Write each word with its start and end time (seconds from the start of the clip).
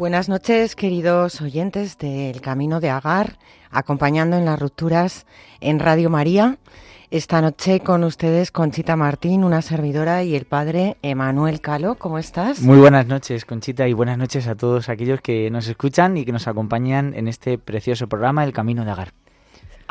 Buenas 0.00 0.30
noches, 0.30 0.76
queridos 0.76 1.42
oyentes 1.42 1.98
del 1.98 2.40
Camino 2.40 2.80
de 2.80 2.88
Agar, 2.88 3.36
acompañando 3.70 4.38
en 4.38 4.46
las 4.46 4.58
rupturas 4.58 5.26
en 5.60 5.78
Radio 5.78 6.08
María. 6.08 6.56
Esta 7.10 7.42
noche 7.42 7.80
con 7.80 8.04
ustedes 8.04 8.50
Conchita 8.50 8.96
Martín, 8.96 9.44
una 9.44 9.60
servidora, 9.60 10.22
y 10.22 10.36
el 10.36 10.46
padre 10.46 10.96
Emanuel 11.02 11.60
Calo. 11.60 11.96
¿Cómo 11.96 12.18
estás? 12.18 12.62
Muy 12.62 12.78
buenas 12.78 13.08
noches, 13.08 13.44
Conchita, 13.44 13.88
y 13.88 13.92
buenas 13.92 14.16
noches 14.16 14.46
a 14.46 14.54
todos 14.54 14.88
aquellos 14.88 15.20
que 15.20 15.50
nos 15.50 15.68
escuchan 15.68 16.16
y 16.16 16.24
que 16.24 16.32
nos 16.32 16.48
acompañan 16.48 17.12
en 17.12 17.28
este 17.28 17.58
precioso 17.58 18.08
programa 18.08 18.42
El 18.44 18.54
Camino 18.54 18.86
de 18.86 18.92
Agar. 18.92 19.12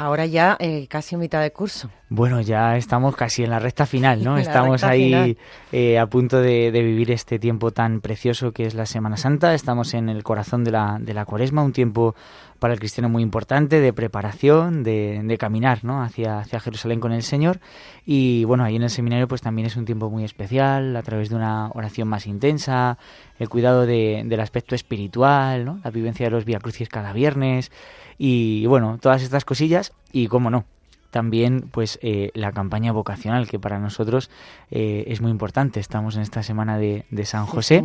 Ahora 0.02 0.26
ya 0.26 0.56
eh, 0.60 0.88
casi 0.88 1.16
en 1.16 1.22
mitad 1.22 1.42
de 1.42 1.52
curso. 1.52 1.90
Bueno, 2.08 2.40
ya 2.40 2.78
estamos 2.78 3.16
casi 3.18 3.44
en 3.44 3.50
la 3.50 3.60
recta 3.60 3.86
final, 3.86 4.24
¿no? 4.24 4.38
Estamos 4.40 4.84
ahí 4.86 5.38
eh, 5.74 6.00
a 6.00 6.08
punto 6.08 6.40
de, 6.42 6.72
de 6.72 6.82
vivir 6.82 7.12
este 7.12 7.38
tiempo 7.38 7.72
tan 7.72 8.00
precioso 8.00 8.54
que 8.54 8.66
es 8.66 8.76
la 8.76 8.86
Semana 8.86 9.18
Santa. 9.18 9.54
Estamos 9.54 9.94
en 9.94 10.08
el 10.08 10.24
corazón 10.24 10.64
de 10.64 10.72
la, 10.72 10.98
de 11.02 11.14
la 11.14 11.26
cuaresma, 11.26 11.64
un 11.64 11.74
tiempo 11.74 12.16
para 12.60 12.74
el 12.74 12.80
cristiano 12.80 13.10
muy 13.10 13.22
importante 13.24 13.80
de 13.82 13.92
preparación, 13.94 14.84
de, 14.84 15.22
de 15.24 15.38
caminar 15.38 15.84
¿no? 15.84 16.02
hacia, 16.02 16.40
hacia 16.40 16.60
Jerusalén 16.62 17.00
con 17.02 17.12
el 17.12 17.22
Señor. 17.24 17.60
Y 18.06 18.46
bueno, 18.46 18.64
ahí 18.64 18.78
en 18.78 18.84
el 18.84 18.90
seminario 18.90 19.28
pues 19.28 19.42
también 19.42 19.66
es 19.68 19.76
un 19.76 19.84
tiempo 19.86 20.10
muy 20.10 20.24
especial, 20.24 20.96
a 20.96 21.04
través 21.04 21.30
de 21.30 21.36
una 21.36 21.70
oración 21.74 22.08
más 22.08 22.26
intensa, 22.26 22.98
el 23.38 23.50
cuidado 23.50 23.86
de- 23.86 24.24
del 24.26 24.40
aspecto 24.40 24.76
espiritual, 24.76 25.66
¿no? 25.66 25.80
la 25.84 25.92
vivencia 25.92 26.26
de 26.26 26.32
los 26.32 26.46
Via 26.46 26.60
Crucis 26.60 26.88
cada 26.90 27.12
viernes 27.14 27.72
y 28.20 28.68
bueno, 28.68 29.00
todas 29.02 29.24
estas 29.24 29.46
cosillas 29.46 29.94
y 30.12 30.28
cómo 30.28 30.52
no, 30.52 30.66
también 31.10 31.70
pues 31.72 31.98
eh, 32.02 32.30
la 32.36 32.52
campaña 32.52 32.92
vocacional 32.92 33.48
que 33.48 33.58
para 33.58 33.80
nosotros 33.80 34.30
eh, 34.70 35.06
es 35.08 35.22
muy 35.22 35.32
importante. 35.32 35.80
Estamos 35.80 36.16
en 36.16 36.22
esta 36.22 36.44
semana 36.44 36.78
de, 36.78 37.06
de 37.10 37.26
San 37.26 37.48
José 37.48 37.84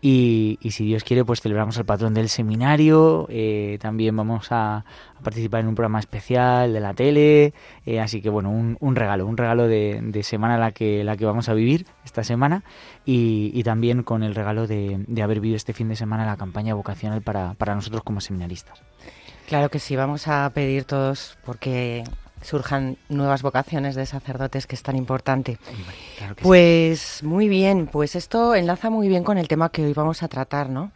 y, 0.00 0.58
y 0.60 0.72
si 0.72 0.84
Dios 0.84 1.04
quiere 1.04 1.24
pues 1.24 1.40
celebramos 1.40 1.78
al 1.78 1.84
patrón 1.84 2.14
del 2.14 2.28
seminario, 2.28 3.26
eh, 3.30 3.78
también 3.80 4.16
vamos 4.16 4.50
a, 4.50 4.78
a 4.78 5.20
participar 5.22 5.60
en 5.60 5.68
un 5.68 5.74
programa 5.74 6.00
especial 6.00 6.72
de 6.72 6.80
la 6.80 6.94
tele, 6.94 7.52
eh, 7.86 8.00
así 8.00 8.20
que 8.20 8.30
bueno, 8.30 8.50
un, 8.50 8.76
un 8.80 8.96
regalo, 8.96 9.26
un 9.26 9.36
regalo 9.36 9.68
de, 9.68 10.00
de 10.02 10.22
semana 10.22 10.58
la 10.58 10.72
que, 10.72 11.04
la 11.04 11.16
que 11.16 11.26
vamos 11.26 11.48
a 11.48 11.54
vivir 11.54 11.86
esta 12.04 12.24
semana 12.24 12.64
y, 13.04 13.52
y 13.54 13.62
también 13.62 14.02
con 14.02 14.22
el 14.22 14.34
regalo 14.34 14.66
de, 14.66 15.04
de 15.06 15.22
haber 15.22 15.40
vivido 15.40 15.56
este 15.56 15.74
fin 15.74 15.88
de 15.88 15.96
semana 15.96 16.26
la 16.26 16.36
campaña 16.36 16.74
vocacional 16.74 17.22
para, 17.22 17.54
para 17.54 17.74
nosotros 17.74 18.02
como 18.02 18.20
seminaristas. 18.20 18.82
Claro 19.48 19.70
que 19.70 19.78
sí, 19.78 19.96
vamos 19.96 20.28
a 20.28 20.50
pedir 20.52 20.84
todos 20.84 21.38
porque 21.42 22.04
surjan 22.42 22.98
nuevas 23.08 23.40
vocaciones 23.40 23.94
de 23.94 24.04
sacerdotes, 24.04 24.66
que 24.66 24.74
es 24.74 24.82
tan 24.82 24.94
importante. 24.94 25.58
Claro 26.18 26.34
que 26.34 26.42
sí. 26.42 26.46
Pues 26.46 27.22
muy 27.22 27.48
bien, 27.48 27.86
pues 27.86 28.14
esto 28.14 28.54
enlaza 28.54 28.90
muy 28.90 29.08
bien 29.08 29.24
con 29.24 29.38
el 29.38 29.48
tema 29.48 29.70
que 29.70 29.86
hoy 29.86 29.94
vamos 29.94 30.22
a 30.22 30.28
tratar, 30.28 30.68
¿no? 30.68 30.92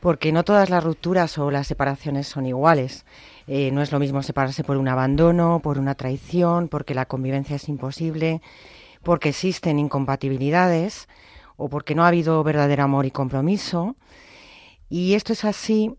Porque 0.00 0.32
no 0.32 0.44
todas 0.44 0.70
las 0.70 0.82
rupturas 0.82 1.36
o 1.36 1.50
las 1.50 1.66
separaciones 1.66 2.26
son 2.26 2.46
iguales. 2.46 3.04
Eh, 3.46 3.70
no 3.70 3.82
es 3.82 3.92
lo 3.92 3.98
mismo 3.98 4.22
separarse 4.22 4.64
por 4.64 4.78
un 4.78 4.88
abandono, 4.88 5.60
por 5.62 5.78
una 5.78 5.94
traición, 5.94 6.68
porque 6.68 6.94
la 6.94 7.04
convivencia 7.04 7.56
es 7.56 7.68
imposible, 7.68 8.40
porque 9.02 9.28
existen 9.28 9.78
incompatibilidades 9.78 11.06
o 11.58 11.68
porque 11.68 11.94
no 11.94 12.04
ha 12.04 12.08
habido 12.08 12.42
verdadero 12.44 12.82
amor 12.82 13.04
y 13.04 13.10
compromiso. 13.10 13.94
Y 14.88 15.12
esto 15.12 15.34
es 15.34 15.44
así 15.44 15.94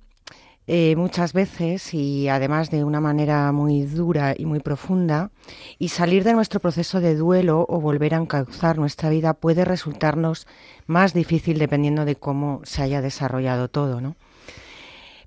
eh, 0.68 0.96
muchas 0.96 1.34
veces 1.34 1.94
y 1.94 2.30
además 2.30 2.70
de 2.70 2.84
una 2.84 3.02
manera 3.02 3.52
muy 3.52 3.84
dura 3.84 4.36
y 4.38 4.46
muy 4.46 4.60
profunda, 4.60 5.32
y 5.80 5.90
salir 5.90 6.24
de 6.24 6.34
nuestro 6.34 6.60
proceso 6.60 7.02
de 7.02 7.16
duelo 7.16 7.66
o 7.68 7.82
volver 7.82 8.14
a 8.14 8.18
encauzar 8.18 8.78
nuestra 8.78 9.10
vida 9.10 9.34
puede 9.34 9.66
resultarnos 9.66 10.48
más 10.86 11.14
difícil 11.14 11.58
dependiendo 11.58 12.06
de 12.06 12.16
cómo 12.16 12.62
se 12.64 12.84
haya 12.84 13.02
desarrollado 13.02 13.70
todo, 13.70 14.02
¿no? 14.02 14.16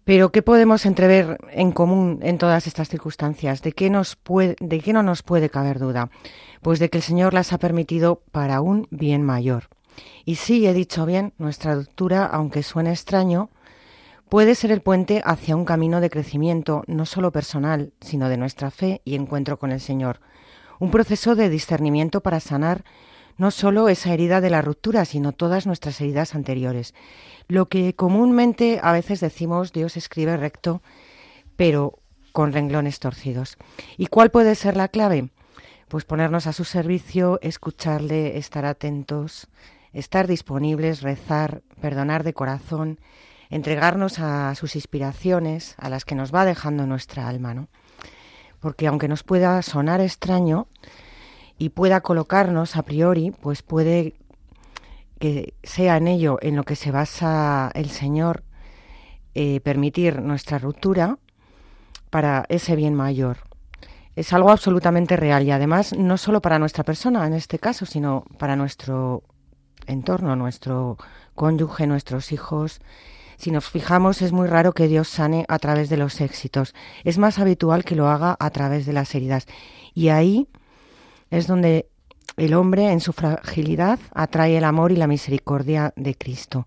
Pero 0.05 0.31
¿qué 0.33 0.43
podemos 0.43 0.85
entrever 0.85 1.39
en 1.51 1.73
común 1.73 2.21
en 2.23 2.37
todas 2.37 2.67
estas 2.67 2.91
circunstancias? 2.91 3.63
¿De 3.63 3.73
qué, 3.73 3.89
nos 3.89 4.17
puede, 4.17 4.55
¿De 4.61 4.81
qué 4.81 4.93
no 4.93 5.03
nos 5.03 5.23
puede 5.23 5.49
caber 5.49 5.79
duda? 5.79 6.11
Pues 6.61 6.79
de 6.79 6.91
que 6.91 6.99
el 6.99 7.03
Señor 7.03 7.33
las 7.33 7.55
ha 7.55 7.59
permitido 7.59 8.23
para 8.31 8.61
un 8.61 8.87
bien 8.91 9.23
mayor. 9.23 9.65
Y 10.27 10.35
sí, 10.37 10.67
he 10.67 10.75
dicho 10.75 11.07
bien, 11.07 11.33
nuestra 11.39 11.75
ruptura, 11.75 12.27
aunque 12.27 12.63
suene 12.63 12.91
extraño, 12.91 13.49
puede 14.29 14.55
ser 14.55 14.73
el 14.73 14.81
puente 14.81 15.23
hacia 15.25 15.57
un 15.57 15.65
camino 15.65 16.01
de 16.01 16.11
crecimiento, 16.11 16.83
no 16.87 17.07
solo 17.07 17.33
personal, 17.33 17.93
sino 18.01 18.29
de 18.29 18.37
nuestra 18.37 18.71
fe 18.71 19.01
y 19.05 19.15
encuentro 19.15 19.59
con 19.59 19.73
el 19.73 19.81
Señor. 19.81 20.21
Un 20.81 20.91
proceso 20.91 21.35
de 21.35 21.49
discernimiento 21.49 22.21
para 22.21 22.41
sanar 22.41 22.85
no 23.37 23.51
solo 23.51 23.89
esa 23.89 24.13
herida 24.13 24.41
de 24.41 24.51
la 24.51 24.63
ruptura, 24.63 25.05
sino 25.05 25.33
todas 25.33 25.67
nuestras 25.67 26.01
heridas 26.01 26.35
anteriores. 26.35 26.95
Lo 27.49 27.69
que 27.69 27.95
comúnmente 27.95 28.81
a 28.83 28.93
veces 28.93 29.21
decimos 29.21 29.73
Dios 29.73 29.97
escribe 29.97 30.37
recto, 30.37 30.83
pero 31.57 31.99
con 32.33 32.53
renglones 32.53 32.99
torcidos. 33.01 33.57
¿Y 33.97 34.07
cuál 34.07 34.31
puede 34.31 34.55
ser 34.55 34.77
la 34.77 34.89
clave? 34.89 35.31
Pues 35.89 36.05
ponernos 36.05 36.47
a 36.47 36.53
su 36.53 36.65
servicio, 36.65 37.39
escucharle, 37.43 38.39
estar 38.39 38.65
atentos, 38.65 39.49
estar 39.93 40.27
disponibles, 40.27 41.03
rezar, 41.03 41.63
perdonar 41.81 42.25
de 42.25 42.35
corazón, 42.35 42.99
entregarnos 43.55 44.19
a 44.19 44.53
sus 44.57 44.75
inspiraciones, 44.75 45.77
a 45.79 45.89
las 45.89 46.05
que 46.05 46.17
nos 46.17 46.35
va 46.35 46.45
dejando 46.45 46.89
nuestra 46.89 47.29
alma, 47.29 47.55
¿no? 47.55 47.69
Porque 48.59 48.89
aunque 48.89 49.07
nos 49.07 49.23
pueda 49.23 49.63
sonar 49.63 50.01
extraño 50.01 50.67
y 51.57 51.69
pueda 51.69 52.01
colocarnos 52.01 52.75
a 52.75 52.83
priori, 52.83 53.31
pues 53.31 53.63
puede 53.63 54.15
que 55.21 55.55
sea 55.63 55.97
en 55.99 56.09
ello 56.09 56.39
en 56.43 56.57
lo 56.57 56.65
que 56.65 56.75
se 56.75 56.91
basa 56.91 57.71
el 57.75 57.91
Señor 57.91 58.43
eh, 59.37 59.61
permitir 59.61 60.21
nuestra 60.21 60.59
ruptura 60.59 61.19
para 62.11 62.47
ese 62.49 62.75
bien 62.75 62.97
mayor. 62.97 63.39
Es 64.17 64.33
algo 64.33 64.51
absolutamente 64.51 65.17
real 65.17 65.45
y 65.45 65.53
además 65.53 65.93
no 65.97 66.17
solo 66.17 66.43
para 66.43 66.59
nuestra 66.59 66.83
persona 66.83 67.25
en 67.25 67.35
este 67.35 67.61
caso, 67.61 67.87
sino 67.87 68.25
para 68.37 68.57
nuestro 68.57 69.23
entorno, 69.87 70.35
nuestro 70.35 70.99
cónyuge, 71.37 71.87
nuestros 71.87 72.33
hijos. 72.33 72.81
Si 73.37 73.51
nos 73.51 73.69
fijamos, 73.69 74.23
es 74.23 74.33
muy 74.33 74.49
raro 74.49 74.73
que 74.73 74.89
Dios 74.89 75.09
sane 75.09 75.45
a 75.49 75.59
través 75.59 75.89
de 75.89 75.97
los 75.97 76.21
éxitos. 76.21 76.75
Es 77.05 77.19
más 77.19 77.39
habitual 77.39 77.85
que 77.85 77.97
lo 77.97 78.09
haga 78.09 78.37
a 78.39 78.51
través 78.51 78.87
de 78.87 78.93
las 78.93 79.15
heridas. 79.15 79.47
Y 79.95 80.09
ahí 80.09 80.49
es 81.31 81.47
donde 81.47 81.89
el 82.37 82.55
hombre, 82.55 82.91
en 82.91 83.01
su 83.01 83.13
fragilidad, 83.13 83.99
atrae 84.13 84.57
el 84.57 84.65
amor 84.65 84.91
y 84.91 84.97
la 84.97 85.07
misericordia 85.07 85.93
de 85.97 86.17
Cristo. 86.17 86.67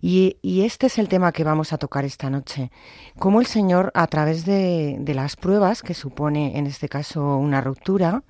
Y, 0.00 0.36
este 0.42 0.86
es 0.86 0.98
el 0.98 1.08
tema 1.08 1.32
que 1.32 1.44
vamos 1.44 1.72
a 1.72 1.78
tocar 1.78 2.04
esta 2.04 2.30
noche. 2.30 2.70
Cómo 3.18 3.40
el 3.40 3.46
Señor, 3.46 3.90
a 3.94 4.06
través 4.06 4.44
de, 4.44 4.96
de 5.00 5.14
las 5.14 5.36
pruebas, 5.36 5.82
que 5.82 5.94
supone 5.94 6.58
en 6.58 6.66
este 6.66 6.88
caso 6.88 7.36
una 7.36 7.60
ruptura, 7.60 8.22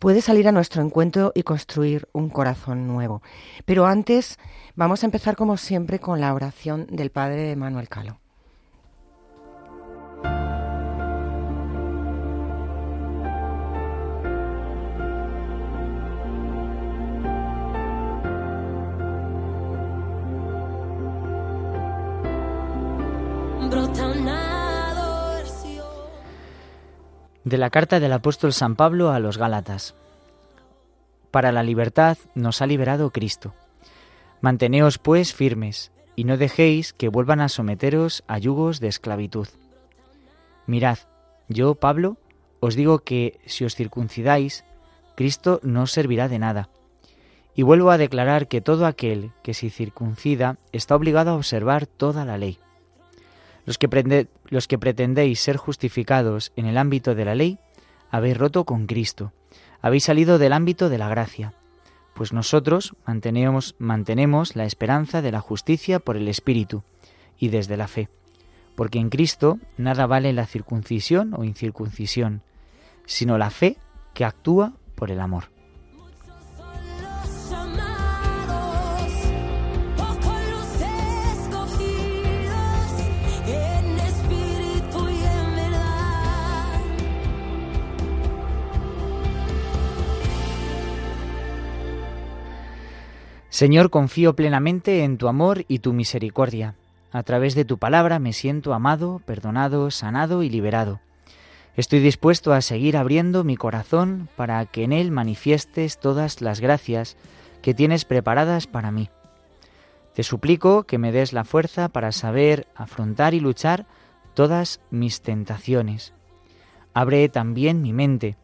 puede 0.00 0.22
salir 0.22 0.48
a 0.48 0.52
nuestro 0.52 0.82
encuentro 0.82 1.30
y 1.36 1.44
construir 1.44 2.08
un 2.12 2.30
corazón 2.30 2.88
nuevo. 2.88 3.22
Pero 3.64 3.86
antes 3.86 4.38
vamos 4.74 5.04
a 5.04 5.06
empezar 5.06 5.36
como 5.36 5.56
siempre 5.56 6.00
con 6.00 6.20
la 6.20 6.34
oración 6.34 6.88
del 6.90 7.10
Padre 7.10 7.54
Manuel 7.54 7.88
Calo. 7.88 8.18
De 27.44 27.56
la 27.56 27.70
carta 27.70 28.00
del 28.00 28.12
apóstol 28.12 28.52
San 28.52 28.76
Pablo 28.76 29.10
a 29.10 29.18
los 29.18 29.38
Gálatas. 29.38 29.94
Para 31.30 31.52
la 31.52 31.62
libertad 31.62 32.18
nos 32.34 32.60
ha 32.60 32.66
liberado 32.66 33.12
Cristo. 33.12 33.54
Manteneos 34.42 34.98
pues 34.98 35.32
firmes, 35.32 35.90
y 36.16 36.24
no 36.24 36.36
dejéis 36.36 36.92
que 36.92 37.08
vuelvan 37.08 37.40
a 37.40 37.48
someteros 37.48 38.24
a 38.26 38.36
yugos 38.38 38.78
de 38.78 38.88
esclavitud. 38.88 39.48
Mirad, 40.66 40.98
yo, 41.48 41.76
Pablo, 41.76 42.18
os 42.60 42.74
digo 42.74 42.98
que 42.98 43.40
si 43.46 43.64
os 43.64 43.74
circuncidáis, 43.74 44.64
Cristo 45.14 45.60
no 45.62 45.84
os 45.84 45.92
servirá 45.92 46.28
de 46.28 46.38
nada. 46.38 46.68
Y 47.54 47.62
vuelvo 47.62 47.90
a 47.90 47.96
declarar 47.96 48.48
que 48.48 48.60
todo 48.60 48.84
aquel 48.84 49.32
que 49.42 49.54
se 49.54 49.70
circuncida 49.70 50.58
está 50.72 50.94
obligado 50.94 51.30
a 51.30 51.36
observar 51.36 51.86
toda 51.86 52.26
la 52.26 52.36
ley. 52.36 52.58
Los 53.70 53.78
que, 53.78 53.88
prende- 53.88 54.26
los 54.48 54.66
que 54.66 54.78
pretendéis 54.80 55.38
ser 55.38 55.56
justificados 55.56 56.50
en 56.56 56.66
el 56.66 56.76
ámbito 56.76 57.14
de 57.14 57.24
la 57.24 57.36
ley, 57.36 57.60
habéis 58.10 58.36
roto 58.36 58.64
con 58.64 58.88
Cristo, 58.88 59.32
habéis 59.80 60.02
salido 60.02 60.40
del 60.40 60.54
ámbito 60.54 60.88
de 60.88 60.98
la 60.98 61.08
gracia, 61.08 61.54
pues 62.12 62.32
nosotros 62.32 62.96
mantenemos, 63.06 63.76
mantenemos 63.78 64.56
la 64.56 64.64
esperanza 64.64 65.22
de 65.22 65.30
la 65.30 65.38
justicia 65.38 66.00
por 66.00 66.16
el 66.16 66.26
Espíritu 66.26 66.82
y 67.38 67.50
desde 67.50 67.76
la 67.76 67.86
fe, 67.86 68.08
porque 68.74 68.98
en 68.98 69.08
Cristo 69.08 69.60
nada 69.76 70.08
vale 70.08 70.32
la 70.32 70.46
circuncisión 70.46 71.32
o 71.34 71.44
incircuncisión, 71.44 72.42
sino 73.06 73.38
la 73.38 73.50
fe 73.50 73.76
que 74.14 74.24
actúa 74.24 74.72
por 74.96 75.12
el 75.12 75.20
amor. 75.20 75.44
Señor, 93.60 93.90
confío 93.90 94.34
plenamente 94.34 95.04
en 95.04 95.18
tu 95.18 95.28
amor 95.28 95.66
y 95.68 95.80
tu 95.80 95.92
misericordia. 95.92 96.76
A 97.12 97.22
través 97.24 97.54
de 97.54 97.66
tu 97.66 97.76
palabra 97.76 98.18
me 98.18 98.32
siento 98.32 98.72
amado, 98.72 99.20
perdonado, 99.26 99.90
sanado 99.90 100.42
y 100.42 100.48
liberado. 100.48 101.00
Estoy 101.76 101.98
dispuesto 101.98 102.54
a 102.54 102.62
seguir 102.62 102.96
abriendo 102.96 103.44
mi 103.44 103.58
corazón 103.58 104.30
para 104.34 104.64
que 104.64 104.84
en 104.84 104.94
él 104.94 105.10
manifiestes 105.10 105.98
todas 105.98 106.40
las 106.40 106.60
gracias 106.60 107.18
que 107.60 107.74
tienes 107.74 108.06
preparadas 108.06 108.66
para 108.66 108.90
mí. 108.90 109.10
Te 110.14 110.22
suplico 110.22 110.84
que 110.84 110.96
me 110.96 111.12
des 111.12 111.34
la 111.34 111.44
fuerza 111.44 111.90
para 111.90 112.12
saber 112.12 112.66
afrontar 112.74 113.34
y 113.34 113.40
luchar 113.40 113.84
todas 114.32 114.80
mis 114.90 115.20
tentaciones. 115.20 116.14
Abre 116.94 117.28
también 117.28 117.82
mi 117.82 117.92
mente. 117.92 118.38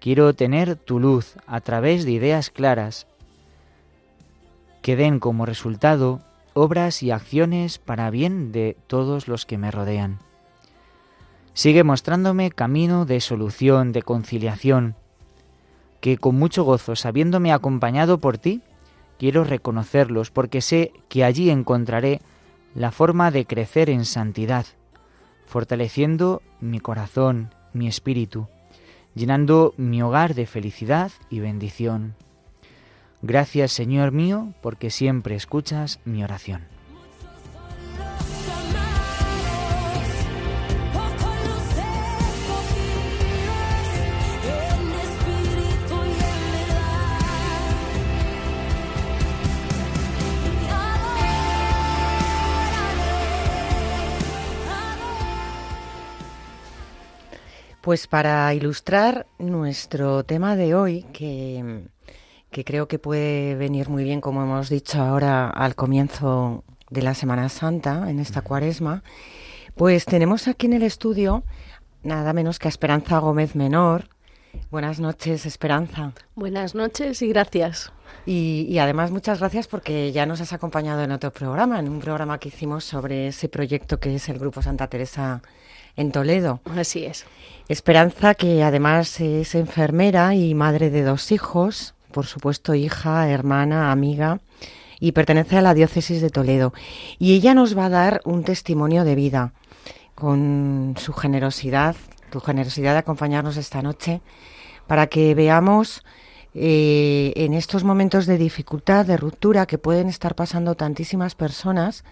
Quiero 0.00 0.32
tener 0.32 0.76
tu 0.76 0.98
luz 0.98 1.34
a 1.46 1.60
través 1.60 2.06
de 2.06 2.12
ideas 2.12 2.48
claras 2.48 3.06
que 4.86 4.94
den 4.94 5.18
como 5.18 5.46
resultado 5.46 6.20
obras 6.54 7.02
y 7.02 7.10
acciones 7.10 7.78
para 7.78 8.08
bien 8.08 8.52
de 8.52 8.76
todos 8.86 9.26
los 9.26 9.44
que 9.44 9.58
me 9.58 9.72
rodean. 9.72 10.20
Sigue 11.54 11.82
mostrándome 11.82 12.52
camino 12.52 13.04
de 13.04 13.20
solución, 13.20 13.90
de 13.90 14.02
conciliación, 14.02 14.94
que 16.00 16.18
con 16.18 16.36
mucho 16.36 16.62
gozo, 16.62 16.94
sabiéndome 16.94 17.52
acompañado 17.52 18.18
por 18.18 18.38
ti, 18.38 18.62
quiero 19.18 19.42
reconocerlos, 19.42 20.30
porque 20.30 20.60
sé 20.60 20.92
que 21.08 21.24
allí 21.24 21.50
encontraré 21.50 22.20
la 22.72 22.92
forma 22.92 23.32
de 23.32 23.44
crecer 23.44 23.90
en 23.90 24.04
santidad, 24.04 24.66
fortaleciendo 25.46 26.42
mi 26.60 26.78
corazón, 26.78 27.52
mi 27.72 27.88
espíritu, 27.88 28.46
llenando 29.16 29.74
mi 29.78 30.00
hogar 30.00 30.36
de 30.36 30.46
felicidad 30.46 31.10
y 31.28 31.40
bendición. 31.40 32.14
Gracias, 33.22 33.72
Señor 33.72 34.12
mío, 34.12 34.52
porque 34.60 34.90
siempre 34.90 35.34
escuchas 35.34 36.00
mi 36.04 36.22
oración. 36.22 36.62
Pues 57.86 58.08
para 58.08 58.52
ilustrar 58.52 59.28
nuestro 59.38 60.24
tema 60.24 60.56
de 60.56 60.74
hoy, 60.74 61.04
que, 61.12 61.86
que 62.56 62.64
creo 62.64 62.88
que 62.88 62.98
puede 62.98 63.54
venir 63.54 63.90
muy 63.90 64.02
bien, 64.02 64.22
como 64.22 64.42
hemos 64.42 64.70
dicho 64.70 65.02
ahora 65.02 65.50
al 65.50 65.74
comienzo 65.74 66.64
de 66.88 67.02
la 67.02 67.12
Semana 67.12 67.50
Santa, 67.50 68.08
en 68.08 68.18
esta 68.18 68.40
cuaresma, 68.40 69.02
pues 69.74 70.06
tenemos 70.06 70.48
aquí 70.48 70.64
en 70.64 70.72
el 70.72 70.82
estudio 70.82 71.44
nada 72.02 72.32
menos 72.32 72.58
que 72.58 72.68
a 72.68 72.70
Esperanza 72.70 73.18
Gómez 73.18 73.56
Menor. 73.56 74.08
Buenas 74.70 75.00
noches, 75.00 75.44
Esperanza. 75.44 76.14
Buenas 76.34 76.74
noches 76.74 77.20
y 77.20 77.28
gracias. 77.28 77.92
Y, 78.24 78.66
y 78.70 78.78
además 78.78 79.10
muchas 79.10 79.40
gracias 79.40 79.68
porque 79.68 80.10
ya 80.12 80.24
nos 80.24 80.40
has 80.40 80.54
acompañado 80.54 81.02
en 81.02 81.12
otro 81.12 81.30
programa, 81.30 81.78
en 81.78 81.90
un 81.90 82.00
programa 82.00 82.38
que 82.38 82.48
hicimos 82.48 82.84
sobre 82.84 83.26
ese 83.26 83.50
proyecto 83.50 84.00
que 84.00 84.14
es 84.14 84.30
el 84.30 84.38
Grupo 84.38 84.62
Santa 84.62 84.86
Teresa 84.86 85.42
en 85.94 86.10
Toledo. 86.10 86.62
Así 86.74 87.04
es. 87.04 87.26
Esperanza, 87.68 88.34
que 88.34 88.62
además 88.62 89.20
es 89.20 89.54
enfermera 89.54 90.34
y 90.34 90.54
madre 90.54 90.88
de 90.88 91.02
dos 91.02 91.32
hijos, 91.32 91.95
por 92.16 92.24
supuesto 92.24 92.74
hija, 92.74 93.28
hermana, 93.28 93.92
amiga, 93.92 94.40
y 94.98 95.12
pertenece 95.12 95.58
a 95.58 95.60
la 95.60 95.74
diócesis 95.74 96.22
de 96.22 96.30
Toledo. 96.30 96.72
Y 97.18 97.34
ella 97.34 97.52
nos 97.52 97.76
va 97.76 97.84
a 97.84 97.90
dar 97.90 98.22
un 98.24 98.42
testimonio 98.42 99.04
de 99.04 99.14
vida 99.14 99.52
con 100.14 100.94
su 100.96 101.12
generosidad, 101.12 101.94
tu 102.30 102.40
generosidad 102.40 102.94
de 102.94 103.00
acompañarnos 103.00 103.58
esta 103.58 103.82
noche, 103.82 104.22
para 104.86 105.08
que 105.08 105.34
veamos 105.34 106.04
eh, 106.54 107.34
en 107.36 107.52
estos 107.52 107.84
momentos 107.84 108.24
de 108.24 108.38
dificultad, 108.38 109.04
de 109.04 109.18
ruptura 109.18 109.66
que 109.66 109.76
pueden 109.76 110.08
estar 110.08 110.34
pasando 110.34 110.74
tantísimas 110.74 111.34
personas, 111.34 112.02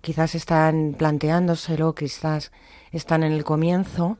quizás 0.00 0.34
están 0.34 0.96
planteándoselo, 0.98 1.94
quizás 1.94 2.50
están 2.90 3.22
en 3.22 3.30
el 3.30 3.44
comienzo, 3.44 4.18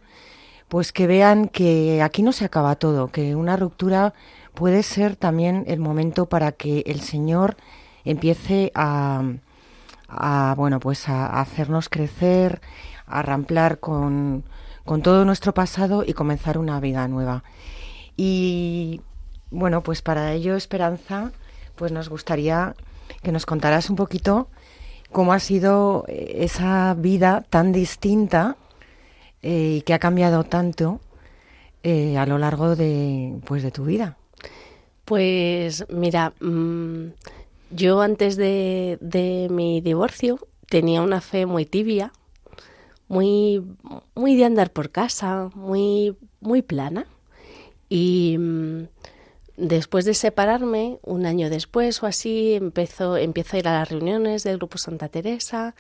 pues 0.69 0.93
que 0.93 1.09
vean 1.09 1.49
que 1.49 2.01
aquí 2.01 2.23
no 2.23 2.31
se 2.31 2.45
acaba 2.45 2.77
todo, 2.77 3.09
que 3.09 3.35
una 3.35 3.57
ruptura 3.57 4.15
puede 4.55 4.83
ser 4.83 5.17
también 5.17 5.65
el 5.67 5.81
momento 5.81 6.27
para 6.27 6.53
que 6.53 6.85
el 6.87 7.01
Señor 7.01 7.57
empiece 8.05 8.73
a, 8.75 9.23
bueno, 10.57 10.81
pues 10.81 11.09
a, 11.09 11.41
hacernos 11.41 11.89
crecer, 11.89 12.61
a 13.07 13.23
ramplar 13.23 13.81
con, 13.81 14.45
con 14.85 15.03
todo 15.03 15.25
nuestro 15.25 15.55
pasado 15.55 16.05
y 16.07 16.13
comenzar 16.13 16.59
una 16.59 16.81
vida 16.81 17.07
nueva. 17.09 17.45
Y 18.17 19.01
bueno, 19.51 19.83
pues 19.83 20.03
para 20.03 20.33
ello, 20.33 20.57
Esperanza, 20.57 21.33
pues 21.77 21.93
nos 21.93 22.09
gustaría 22.09 22.75
que 23.23 23.33
nos 23.33 23.47
contaras 23.47 23.91
un 23.91 23.97
poquito 23.97 24.49
cómo 25.11 25.33
ha 25.33 25.39
sido 25.39 26.05
eh, 26.09 26.39
esa 26.41 26.95
vida 26.95 27.45
tan 27.49 27.73
distinta 27.73 28.57
eh, 29.43 29.77
y 29.79 29.83
que 29.83 29.95
ha 29.95 29.99
cambiado 29.99 30.45
tanto 30.45 31.01
eh, 31.83 32.17
a 32.17 32.27
lo 32.27 32.39
largo 32.39 32.77
de, 32.77 33.39
pues, 33.45 33.63
de 33.63 33.71
tu 33.71 33.85
vida. 33.85 34.17
Pues 35.05 35.85
mira, 35.89 36.33
mm, 36.41 37.09
yo 37.71 38.01
antes 38.01 38.37
de, 38.37 38.99
de 39.01 39.49
mi 39.51 39.81
divorcio 39.81 40.39
tenía 40.69 41.03
una 41.03 41.21
fe 41.21 41.47
muy 41.47 41.67
tibia, 41.67 42.13
muy, 43.09 43.63
muy 44.15 44.37
de 44.37 44.45
andar 44.45 44.73
por 44.73 44.91
casa, 44.91 45.51
muy, 45.55 46.17
muy 46.41 46.63
plana. 46.63 47.07
Y 47.89 48.37
mm, 48.39 48.85
después 49.57 50.05
de 50.05 50.15
separarme, 50.15 50.99
un 51.03 51.27
año 51.27 51.51
después 51.51 52.03
o 52.03 52.07
así, 52.07 52.55
empezó, 52.55 53.17
empiezo 53.17 53.57
a 53.57 53.59
ir 53.59 53.69
a 53.69 53.79
las 53.81 53.91
reuniones 53.91 54.45
del 54.45 54.57
Grupo 54.57 54.79
Santa 54.79 55.09
Teresa 55.09 55.75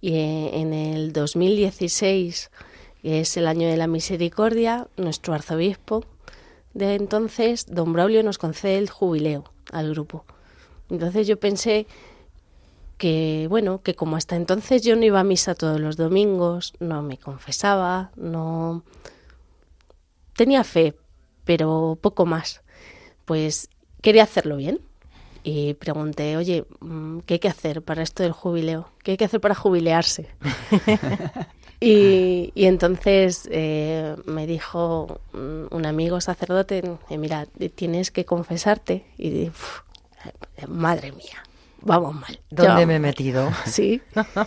y 0.00 0.14
eh, 0.14 0.60
en 0.60 0.72
el 0.72 1.12
2016, 1.12 2.50
que 3.02 3.20
es 3.20 3.36
el 3.36 3.46
año 3.46 3.68
de 3.68 3.76
la 3.76 3.86
misericordia, 3.86 4.86
nuestro 4.96 5.34
arzobispo 5.34 6.04
de 6.74 6.94
entonces, 6.94 7.66
don 7.66 7.92
Braulio 7.92 8.22
nos 8.22 8.38
concede 8.38 8.78
el 8.78 8.90
jubileo 8.90 9.44
al 9.70 9.90
grupo. 9.90 10.24
Entonces 10.90 11.26
yo 11.26 11.38
pensé 11.38 11.86
que, 12.98 13.46
bueno, 13.48 13.82
que 13.82 13.94
como 13.94 14.16
hasta 14.16 14.36
entonces 14.36 14.82
yo 14.82 14.94
no 14.96 15.04
iba 15.04 15.20
a 15.20 15.24
misa 15.24 15.54
todos 15.54 15.80
los 15.80 15.96
domingos, 15.96 16.74
no 16.80 17.02
me 17.02 17.18
confesaba, 17.18 18.12
no... 18.16 18.84
Tenía 20.36 20.64
fe, 20.64 20.94
pero 21.44 21.98
poco 22.00 22.26
más. 22.26 22.62
Pues 23.24 23.68
quería 24.00 24.22
hacerlo 24.22 24.56
bien. 24.56 24.80
Y 25.44 25.74
pregunté, 25.74 26.36
oye, 26.36 26.64
mm, 26.80 27.20
¿qué 27.20 27.34
hay 27.34 27.40
que 27.40 27.48
hacer 27.48 27.82
para 27.82 28.02
esto 28.02 28.22
del 28.22 28.32
jubileo? 28.32 28.88
¿Qué 29.02 29.12
hay 29.12 29.16
que 29.16 29.24
hacer 29.24 29.40
para 29.40 29.54
jubilearse? 29.54 30.28
Y, 31.84 32.52
y 32.54 32.66
entonces 32.66 33.48
eh, 33.50 34.14
me 34.24 34.46
dijo 34.46 35.20
un 35.32 35.84
amigo 35.86 36.20
sacerdote, 36.20 36.82
mira, 37.10 37.46
tienes 37.74 38.10
que 38.10 38.24
confesarte. 38.24 39.04
Y 39.18 39.30
di- 39.30 39.48
uf, 39.48 39.80
eh, 40.58 40.66
madre 40.68 41.12
mía, 41.12 41.42
vamos 41.80 42.14
mal. 42.14 42.38
¿Dónde 42.50 42.68
vamos 42.68 42.86
me 42.86 42.96
he 42.96 42.98
metido? 43.00 43.50
Sí. 43.66 44.00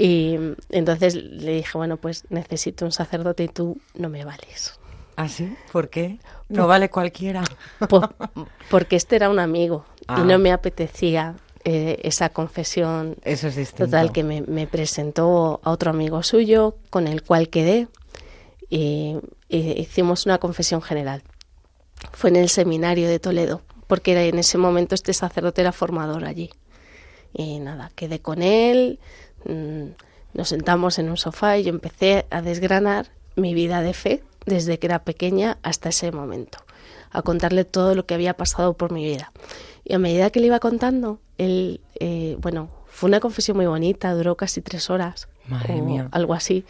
Y 0.00 0.36
entonces 0.70 1.16
le 1.16 1.54
dije, 1.54 1.76
bueno, 1.76 1.96
pues 1.96 2.24
necesito 2.30 2.84
un 2.84 2.92
sacerdote 2.92 3.42
y 3.42 3.48
tú 3.48 3.80
no 3.94 4.08
me 4.08 4.24
vales. 4.24 4.78
¿Ah, 5.16 5.28
sí? 5.28 5.52
¿Por 5.72 5.90
qué? 5.90 6.20
No 6.48 6.68
vale 6.68 6.88
cualquiera. 6.88 7.42
Po- 7.88 8.08
porque 8.70 8.94
este 8.94 9.16
era 9.16 9.28
un 9.28 9.40
amigo 9.40 9.84
Ah. 10.06 10.20
y 10.20 10.28
no 10.28 10.38
me 10.38 10.52
apetecía 10.52 11.34
eh, 11.70 12.00
esa 12.02 12.30
confesión 12.30 13.16
Eso 13.24 13.48
es. 13.48 13.74
Total, 13.74 14.10
que 14.10 14.24
me, 14.24 14.40
me 14.40 14.66
presentó 14.66 15.60
a 15.62 15.70
otro 15.70 15.90
amigo 15.90 16.22
suyo 16.22 16.78
con 16.88 17.06
el 17.06 17.22
cual 17.22 17.50
quedé 17.50 17.88
y, 18.70 19.16
y 19.50 19.78
hicimos 19.78 20.24
una 20.24 20.38
confesión 20.38 20.80
general. 20.80 21.22
Fue 22.12 22.30
en 22.30 22.36
el 22.36 22.48
seminario 22.48 23.06
de 23.06 23.18
Toledo, 23.18 23.60
porque 23.86 24.12
era, 24.12 24.22
en 24.22 24.38
ese 24.38 24.56
momento 24.56 24.94
este 24.94 25.12
sacerdote 25.12 25.60
era 25.60 25.72
formador 25.72 26.24
allí. 26.24 26.48
Y 27.34 27.60
nada, 27.60 27.92
quedé 27.94 28.20
con 28.20 28.40
él, 28.40 28.98
mm, 29.44 29.88
nos 30.32 30.48
sentamos 30.48 30.98
en 30.98 31.10
un 31.10 31.18
sofá 31.18 31.58
y 31.58 31.64
yo 31.64 31.68
empecé 31.68 32.24
a 32.30 32.40
desgranar 32.40 33.10
mi 33.36 33.52
vida 33.52 33.82
de 33.82 33.92
fe 33.92 34.24
desde 34.46 34.78
que 34.78 34.86
era 34.86 35.04
pequeña 35.04 35.58
hasta 35.62 35.90
ese 35.90 36.12
momento, 36.12 36.60
a 37.10 37.20
contarle 37.20 37.66
todo 37.66 37.94
lo 37.94 38.06
que 38.06 38.14
había 38.14 38.38
pasado 38.38 38.72
por 38.72 38.90
mi 38.90 39.04
vida. 39.04 39.32
Y 39.84 39.92
a 39.92 39.98
medida 39.98 40.30
que 40.30 40.40
le 40.40 40.46
iba 40.46 40.60
contando, 40.60 41.20
él, 41.38 41.80
eh, 42.00 42.36
bueno, 42.40 42.68
fue 42.86 43.08
una 43.08 43.20
confesión 43.20 43.56
muy 43.56 43.66
bonita, 43.66 44.12
duró 44.14 44.36
casi 44.36 44.60
tres 44.60 44.90
horas, 44.90 45.28
Madre 45.48 45.80
o 45.80 45.84
mía. 45.84 46.08
algo 46.12 46.34
así. 46.34 46.64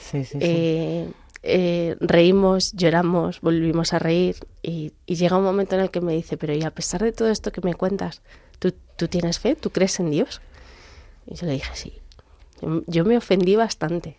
Sí, 0.00 0.24
sí, 0.24 0.32
sí. 0.32 0.38
Eh, 0.40 1.10
eh, 1.42 1.96
reímos, 2.00 2.72
lloramos, 2.72 3.40
volvimos 3.42 3.92
a 3.92 3.98
reír 3.98 4.36
y, 4.62 4.92
y 5.06 5.16
llega 5.16 5.36
un 5.36 5.44
momento 5.44 5.74
en 5.74 5.82
el 5.82 5.90
que 5.90 6.00
me 6.00 6.14
dice, 6.14 6.36
pero 6.36 6.54
y 6.54 6.62
a 6.62 6.70
pesar 6.70 7.02
de 7.02 7.12
todo 7.12 7.28
esto 7.28 7.52
que 7.52 7.60
me 7.60 7.74
cuentas, 7.74 8.22
¿tú, 8.58 8.72
tú 8.96 9.08
tienes 9.08 9.38
fe? 9.38 9.54
¿Tú 9.56 9.70
crees 9.70 9.98
en 10.00 10.10
Dios? 10.10 10.40
Y 11.26 11.34
yo 11.34 11.46
le 11.46 11.52
dije, 11.54 11.70
sí. 11.74 11.98
Yo 12.86 13.04
me 13.04 13.16
ofendí 13.18 13.56
bastante. 13.56 14.16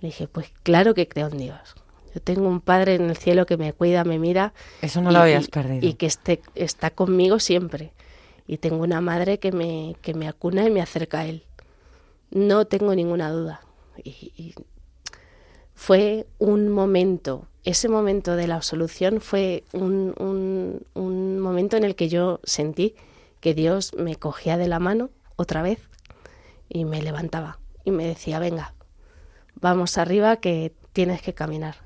Le 0.00 0.08
dije, 0.08 0.28
pues 0.28 0.52
claro 0.62 0.94
que 0.94 1.08
creo 1.08 1.28
en 1.28 1.38
Dios. 1.38 1.74
Yo 2.14 2.20
tengo 2.20 2.46
un 2.48 2.60
Padre 2.60 2.94
en 2.94 3.10
el 3.10 3.16
cielo 3.16 3.44
que 3.46 3.56
me 3.56 3.72
cuida, 3.72 4.04
me 4.04 4.18
mira. 4.18 4.52
Eso 4.82 5.00
no 5.00 5.10
y- 5.10 5.14
lo 5.14 5.18
habías 5.20 5.48
perdido. 5.48 5.86
Y 5.86 5.94
que 5.94 6.06
esté, 6.06 6.42
está 6.54 6.90
conmigo 6.90 7.40
siempre. 7.40 7.92
Y 8.46 8.58
tengo 8.58 8.82
una 8.82 9.00
madre 9.00 9.38
que 9.38 9.52
me, 9.52 9.96
que 10.02 10.14
me 10.14 10.28
acuna 10.28 10.64
y 10.66 10.70
me 10.70 10.80
acerca 10.82 11.20
a 11.20 11.26
Él. 11.26 11.44
No 12.30 12.66
tengo 12.66 12.94
ninguna 12.94 13.30
duda. 13.30 13.60
Fue 15.74 16.26
un 16.38 16.68
momento, 16.70 17.46
ese 17.64 17.88
momento 17.88 18.34
de 18.36 18.46
la 18.46 18.56
absolución 18.56 19.20
fue 19.20 19.64
un, 19.72 20.14
un- 20.18 20.86
un 20.94 21.38
momento 21.40 21.76
en 21.76 21.84
el 21.84 21.94
que 21.94 22.08
yo 22.08 22.40
sentí 22.44 22.94
que 23.40 23.52
Dios 23.54 23.92
me 23.96 24.16
cogía 24.16 24.56
de 24.56 24.68
la 24.68 24.78
mano 24.78 25.10
otra 25.36 25.62
vez 25.62 25.78
y 26.68 26.84
me 26.86 27.02
levantaba 27.02 27.58
y 27.84 27.90
me 27.90 28.06
decía, 28.06 28.38
venga, 28.38 28.74
vamos 29.60 29.98
arriba 29.98 30.36
que 30.36 30.72
tienes 30.92 31.20
que 31.20 31.34
caminar. 31.34 31.76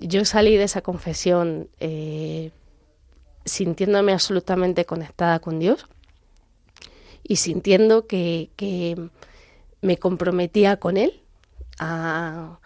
Yo 0.00 0.24
salí 0.24 0.56
de 0.56 0.64
esa 0.64 0.82
confesión 0.82 1.68
eh, 1.80 2.50
sintiéndome 3.48 4.12
absolutamente 4.12 4.84
conectada 4.84 5.38
con 5.40 5.58
Dios 5.58 5.86
y 7.22 7.36
sintiendo 7.36 8.06
que, 8.06 8.50
que 8.56 8.96
me 9.82 9.96
comprometía 9.98 10.76
con 10.78 10.96
Él 10.96 11.20
a 11.78 12.58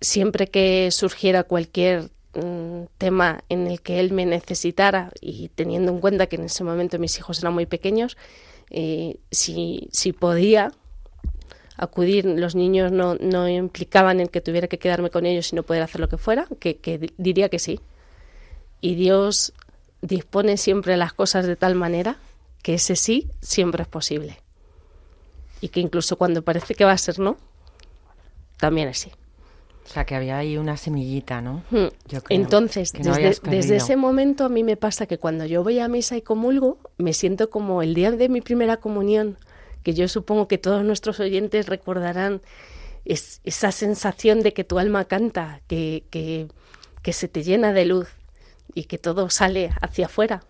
siempre 0.00 0.48
que 0.48 0.90
surgiera 0.90 1.44
cualquier 1.44 2.10
mm, 2.34 2.84
tema 2.98 3.44
en 3.48 3.66
el 3.66 3.80
que 3.80 4.00
Él 4.00 4.12
me 4.12 4.26
necesitara 4.26 5.12
y 5.20 5.48
teniendo 5.48 5.92
en 5.92 6.00
cuenta 6.00 6.26
que 6.26 6.36
en 6.36 6.44
ese 6.44 6.64
momento 6.64 6.98
mis 6.98 7.18
hijos 7.18 7.38
eran 7.40 7.54
muy 7.54 7.66
pequeños, 7.66 8.16
eh, 8.70 9.16
si, 9.30 9.88
si 9.92 10.12
podía 10.12 10.72
acudir, 11.76 12.24
los 12.24 12.54
niños 12.54 12.92
no, 12.92 13.16
no 13.16 13.48
implicaban 13.48 14.20
en 14.20 14.28
que 14.28 14.40
tuviera 14.40 14.68
que 14.68 14.78
quedarme 14.78 15.10
con 15.10 15.26
ellos 15.26 15.52
y 15.52 15.56
no 15.56 15.62
poder 15.64 15.82
hacer 15.82 16.00
lo 16.00 16.08
que 16.08 16.18
fuera, 16.18 16.46
que, 16.60 16.76
que 16.76 16.98
di- 16.98 17.14
diría 17.18 17.48
que 17.48 17.58
sí. 17.58 17.80
Y 18.80 18.94
Dios 18.94 19.52
dispone 20.06 20.56
siempre 20.56 20.96
las 20.96 21.12
cosas 21.12 21.46
de 21.46 21.56
tal 21.56 21.74
manera 21.74 22.16
que 22.62 22.74
ese 22.74 22.94
sí 22.96 23.30
siempre 23.40 23.82
es 23.82 23.88
posible. 23.88 24.38
Y 25.60 25.68
que 25.68 25.80
incluso 25.80 26.16
cuando 26.16 26.42
parece 26.42 26.74
que 26.74 26.84
va 26.84 26.92
a 26.92 26.98
ser 26.98 27.18
no, 27.18 27.36
también 28.58 28.88
es 28.88 28.98
sí. 28.98 29.10
O 29.84 29.88
sea, 29.88 30.04
que 30.06 30.14
había 30.14 30.38
ahí 30.38 30.56
una 30.56 30.76
semillita, 30.78 31.40
¿no? 31.42 31.62
Hmm. 31.70 31.88
Yo 32.08 32.22
creo 32.22 32.40
Entonces, 32.40 32.94
no 32.94 33.14
desde, 33.14 33.76
ese 33.76 33.96
momento 33.96 34.44
a 34.44 34.48
mí 34.48 34.64
me 34.64 34.76
pasa 34.76 35.06
que 35.06 35.18
cuando 35.18 35.44
yo 35.44 35.62
voy 35.62 35.78
a 35.78 35.88
misa 35.88 36.16
y 36.16 36.22
comulgo, 36.22 36.78
me 36.96 37.12
siento 37.12 37.50
como 37.50 37.82
el 37.82 37.94
día 37.94 38.10
de 38.10 38.28
mi 38.30 38.40
primera 38.40 38.78
comunión, 38.78 39.36
que 39.82 39.92
yo 39.92 40.08
supongo 40.08 40.48
que 40.48 40.56
todos 40.56 40.84
nuestros 40.84 41.20
oyentes 41.20 41.66
recordarán 41.66 42.40
es- 43.04 43.40
esa 43.44 43.72
sensación 43.72 44.42
de 44.42 44.54
que 44.54 44.64
tu 44.64 44.78
alma 44.78 45.04
canta, 45.04 45.60
que, 45.66 46.04
que, 46.10 46.48
que 47.02 47.12
se 47.12 47.28
te 47.28 47.42
llena 47.42 47.74
de 47.74 47.84
luz 47.84 48.08
y 48.74 48.84
que 48.84 48.98
todo 48.98 49.30
sale 49.30 49.70
hacia 49.80 50.06
afuera. 50.06 50.44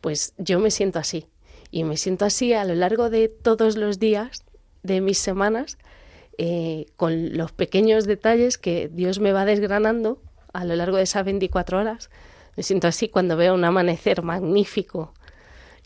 Pues 0.00 0.34
yo 0.38 0.58
me 0.60 0.70
siento 0.70 0.98
así. 0.98 1.26
Y 1.70 1.84
me 1.84 1.96
siento 1.96 2.24
así 2.24 2.52
a 2.52 2.64
lo 2.64 2.74
largo 2.74 3.10
de 3.10 3.28
todos 3.28 3.76
los 3.76 3.98
días 3.98 4.44
de 4.82 5.00
mis 5.00 5.18
semanas, 5.18 5.78
eh, 6.38 6.86
con 6.96 7.36
los 7.36 7.52
pequeños 7.52 8.04
detalles 8.04 8.58
que 8.58 8.88
Dios 8.92 9.20
me 9.20 9.32
va 9.32 9.44
desgranando 9.44 10.20
a 10.52 10.64
lo 10.64 10.74
largo 10.76 10.96
de 10.96 11.04
esas 11.04 11.24
24 11.24 11.78
horas. 11.78 12.10
Me 12.56 12.62
siento 12.62 12.88
así 12.88 13.08
cuando 13.08 13.36
veo 13.36 13.54
un 13.54 13.64
amanecer 13.64 14.22
magnífico 14.22 15.14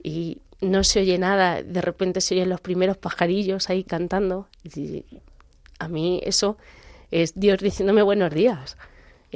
y 0.03 0.39
no 0.61 0.85
se 0.85 1.01
oye 1.01 1.19
nada, 1.19 1.63
de 1.63 1.81
repente 1.81 2.21
se 2.21 2.35
oyen 2.35 2.49
los 2.49 2.61
primeros 2.61 2.97
pajarillos 2.97 3.71
ahí 3.71 3.85
cantando. 3.85 4.49
A 5.79 5.89
mí 5.89 6.21
eso 6.25 6.57
es 7.11 7.39
Dios 7.39 7.59
diciéndome 7.59 8.03
buenos 8.03 8.33
días. 8.33 8.77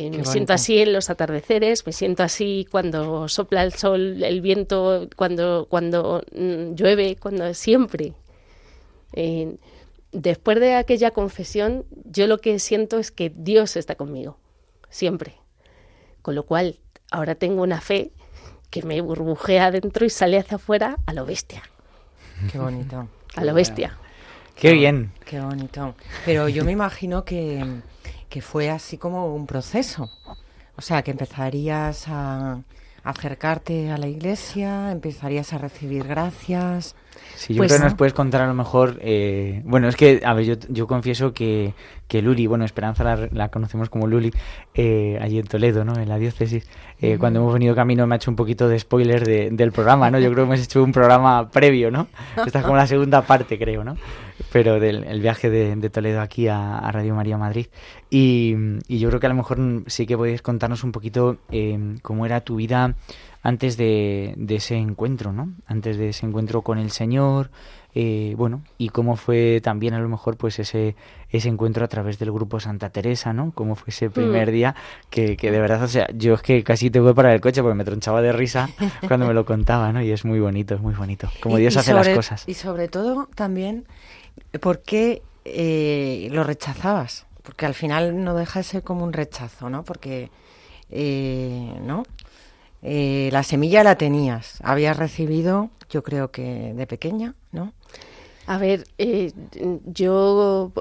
Eh, 0.01 0.05
me 0.05 0.11
bonito. 0.17 0.33
siento 0.33 0.53
así 0.55 0.79
en 0.79 0.95
los 0.95 1.11
atardeceres, 1.11 1.85
me 1.85 1.93
siento 1.93 2.23
así 2.23 2.67
cuando 2.71 3.29
sopla 3.29 3.63
el 3.63 3.75
sol, 3.75 4.23
el 4.25 4.41
viento, 4.41 5.09
cuando, 5.15 5.67
cuando 5.69 6.23
mm, 6.33 6.75
llueve, 6.75 7.17
cuando 7.17 7.53
siempre. 7.53 8.15
Eh, 9.13 9.57
después 10.13 10.59
de 10.59 10.75
aquella 10.75 11.11
confesión, 11.11 11.85
yo 12.05 12.27
lo 12.27 12.39
que 12.39 12.59
siento 12.59 12.99
es 12.99 13.11
que 13.11 13.31
Dios 13.35 13.77
está 13.77 13.95
conmigo, 13.95 14.39
siempre. 14.89 15.35
Con 16.23 16.35
lo 16.35 16.45
cual, 16.45 16.79
ahora 17.11 17.35
tengo 17.35 17.63
una 17.63 17.83
fe 17.83 18.13
que 18.71 18.83
me 18.83 19.03
burbujea 19.03 19.71
dentro 19.71 20.07
y 20.07 20.11
sale 20.11 20.39
hacia 20.39 20.57
afuera 20.57 20.97
a 21.05 21.13
lo 21.13 21.27
bestia, 21.27 21.63
Qué 22.51 22.59
bonito. 22.59 23.07
a 23.37 23.45
lo 23.45 23.53
bestia. 23.53 23.99
Qué 24.55 24.73
bien. 24.73 25.13
Qué 25.27 25.41
bonito. 25.41 25.95
Pero 26.25 26.49
yo 26.49 26.65
me 26.65 26.73
imagino 26.73 27.25
que, 27.25 27.65
que 28.31 28.41
fue 28.41 28.71
así 28.71 28.97
como 28.97 29.35
un 29.35 29.47
proceso. 29.47 30.11
O 30.77 30.83
sea, 30.83 31.03
que 31.03 31.11
empezarías 31.11 32.07
a 32.09 32.63
acercarte 33.05 33.91
a 33.91 33.99
la 33.99 34.09
iglesia, 34.09 34.93
empezarías 34.93 35.53
a 35.53 35.59
recibir 35.59 36.07
gracias. 36.07 36.95
Sí, 37.37 37.55
yo 37.55 37.59
Pues 37.59 37.69
creo 37.69 37.79
que 37.79 37.85
no. 37.85 37.89
nos 37.91 37.97
puedes 37.97 38.13
contar 38.13 38.43
a 38.43 38.47
lo 38.47 38.55
mejor. 38.55 38.99
eh, 39.01 39.63
bueno, 39.65 39.89
es 39.89 39.97
que, 39.97 40.21
a 40.25 40.35
ver, 40.35 40.45
yo, 40.45 40.55
yo 40.69 40.87
confieso 40.87 41.33
que, 41.33 41.73
que 42.07 42.21
Luli, 42.23 42.47
bueno, 42.47 42.65
Esperanza 42.65 43.03
la, 43.05 43.29
la 43.33 43.49
conocemos 43.49 43.89
como 43.89 44.07
Luli, 44.07 44.31
eh, 44.75 45.19
allí 45.23 45.39
en 45.39 45.47
Toledo, 45.47 45.85
¿no? 45.85 45.95
En 45.99 46.09
la 46.09 46.19
diócesis. 46.19 46.69
Eh, 47.01 47.17
Cuando 47.19 47.41
hemos 47.41 47.55
venido 47.55 47.75
camino 47.75 48.07
me 48.07 48.15
ha 48.15 48.17
hecho 48.17 48.31
un 48.31 48.37
poquito 48.37 48.69
de 48.69 48.79
spoiler 48.79 49.25
de- 49.25 49.51
del 49.51 49.73
programa, 49.73 50.11
¿no? 50.11 50.19
Yo 50.19 50.27
creo 50.31 50.45
que 50.45 50.53
hemos 50.55 50.65
hecho 50.65 50.83
un 50.85 50.93
programa 50.93 51.49
previo, 51.51 51.91
¿no? 51.91 52.09
Esta 52.47 52.59
es 52.59 52.65
como 52.65 52.77
la 52.77 52.87
segunda 52.87 53.23
parte, 53.23 53.59
creo, 53.59 53.85
¿no? 53.85 53.97
Pero 54.53 54.79
del 54.81 55.05
el 55.05 55.21
viaje 55.21 55.49
de, 55.49 55.77
de 55.77 55.91
Toledo 55.91 56.21
aquí 56.21 56.49
a, 56.49 56.79
a 56.79 56.93
Radio 56.93 57.15
María 57.15 57.39
Madrid. 57.39 57.67
Y, 58.11 58.55
y 58.89 58.99
yo 58.99 59.09
creo 59.09 59.21
que 59.21 59.27
a 59.27 59.31
lo 59.31 59.35
mejor 59.37 59.59
sí 59.87 60.07
que 60.07 60.17
podéis 60.17 60.43
contarnos 60.43 60.85
un 60.85 60.93
poquito 60.93 61.39
eh, 61.51 61.79
cómo 62.03 62.27
era 62.27 62.41
tu 62.43 62.57
vida 62.57 62.95
antes 63.43 63.77
de, 63.77 64.35
de 64.37 64.57
ese 64.57 64.77
encuentro, 64.77 65.33
¿no? 65.33 65.53
Antes 65.67 65.97
de 65.97 66.11
ese 66.11 66.27
encuentro 66.27 66.63
con 66.63 66.79
el 66.79 66.91
Señor, 66.91 67.51
eh, 67.95 68.35
bueno, 68.37 68.63
y 68.79 68.91
cómo 68.91 69.17
fue 69.17 69.61
también 69.63 69.95
a 69.95 69.99
lo 69.99 70.09
mejor 70.09 70.37
pues 70.37 70.61
ese, 70.61 70.95
ese 71.29 71.49
encuentro 71.49 71.85
a 71.85 71.89
través 71.89 72.19
del 72.21 72.31
grupo 72.31 72.61
Santa 72.61 72.91
Teresa, 72.91 73.33
¿no? 73.33 73.51
Cómo 73.53 73.75
fue 73.75 73.89
ese 73.89 74.11
primer 74.11 74.53
día 74.53 74.77
que, 75.11 75.37
que 75.37 75.51
de 75.51 75.59
verdad, 75.59 75.83
o 75.83 75.89
sea, 75.89 76.07
yo 76.15 76.35
es 76.35 76.43
que 76.43 76.63
casi 76.63 76.91
te 76.91 77.01
voy 77.01 77.15
para 77.15 77.35
el 77.35 77.41
coche 77.41 77.63
porque 77.63 77.75
me 77.75 77.85
tronchaba 77.85 78.23
de 78.23 78.33
risa 78.33 78.69
cuando 79.09 79.27
me 79.27 79.35
lo 79.35 79.45
contaba, 79.45 79.93
¿no? 79.93 80.03
Y 80.03 80.13
es 80.13 80.25
muy 80.25 80.39
bonito, 80.39 80.75
es 80.75 80.81
muy 80.81 80.95
bonito. 80.95 81.29
Como 81.41 81.57
Dios 81.57 81.75
y 81.75 81.79
hace 81.79 81.95
las 81.95 82.09
cosas. 82.11 82.45
Y 82.47 82.55
sobre 82.55 82.87
todo 82.87 83.29
también, 83.35 83.87
¿por 84.61 84.83
qué 84.83 85.23
eh, 85.45 86.29
lo 86.31 86.45
rechazabas? 86.45 87.27
Porque 87.43 87.67
al 87.67 87.75
final 87.75 88.23
no 88.23 88.37
deja 88.37 88.61
de 88.61 88.65
ser 88.65 88.83
como 88.85 89.03
un 89.03 89.13
rechazo, 89.13 89.69
¿no? 89.69 89.83
Porque, 89.83 90.31
eh, 90.91 91.75
¿no? 91.83 92.05
Eh, 92.83 93.29
la 93.33 93.43
semilla 93.43 93.85
la 93.85 93.97
tenías, 93.97 94.59
habías 94.63 94.97
recibido, 94.97 95.71
yo 95.91 96.03
creo 96.03 96.31
que 96.31 96.73
de 96.75 96.87
pequeña, 96.87 97.35
¿no? 97.53 97.73
A 98.47 98.59
ver, 98.59 98.87
eh, 98.99 99.33
yo 99.85 100.73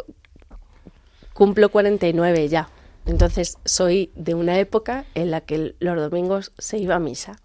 cumplo 1.33 1.69
49 1.69 2.47
ya. 2.47 2.69
Entonces 3.05 3.57
soy 3.65 4.11
de 4.15 4.33
una 4.33 4.59
época 4.59 5.05
en 5.15 5.31
la 5.31 5.41
que 5.41 5.75
los 5.79 5.95
domingos 5.97 6.51
se 6.57 6.77
iba 6.77 6.95
a 6.95 6.99
misa. 6.99 7.39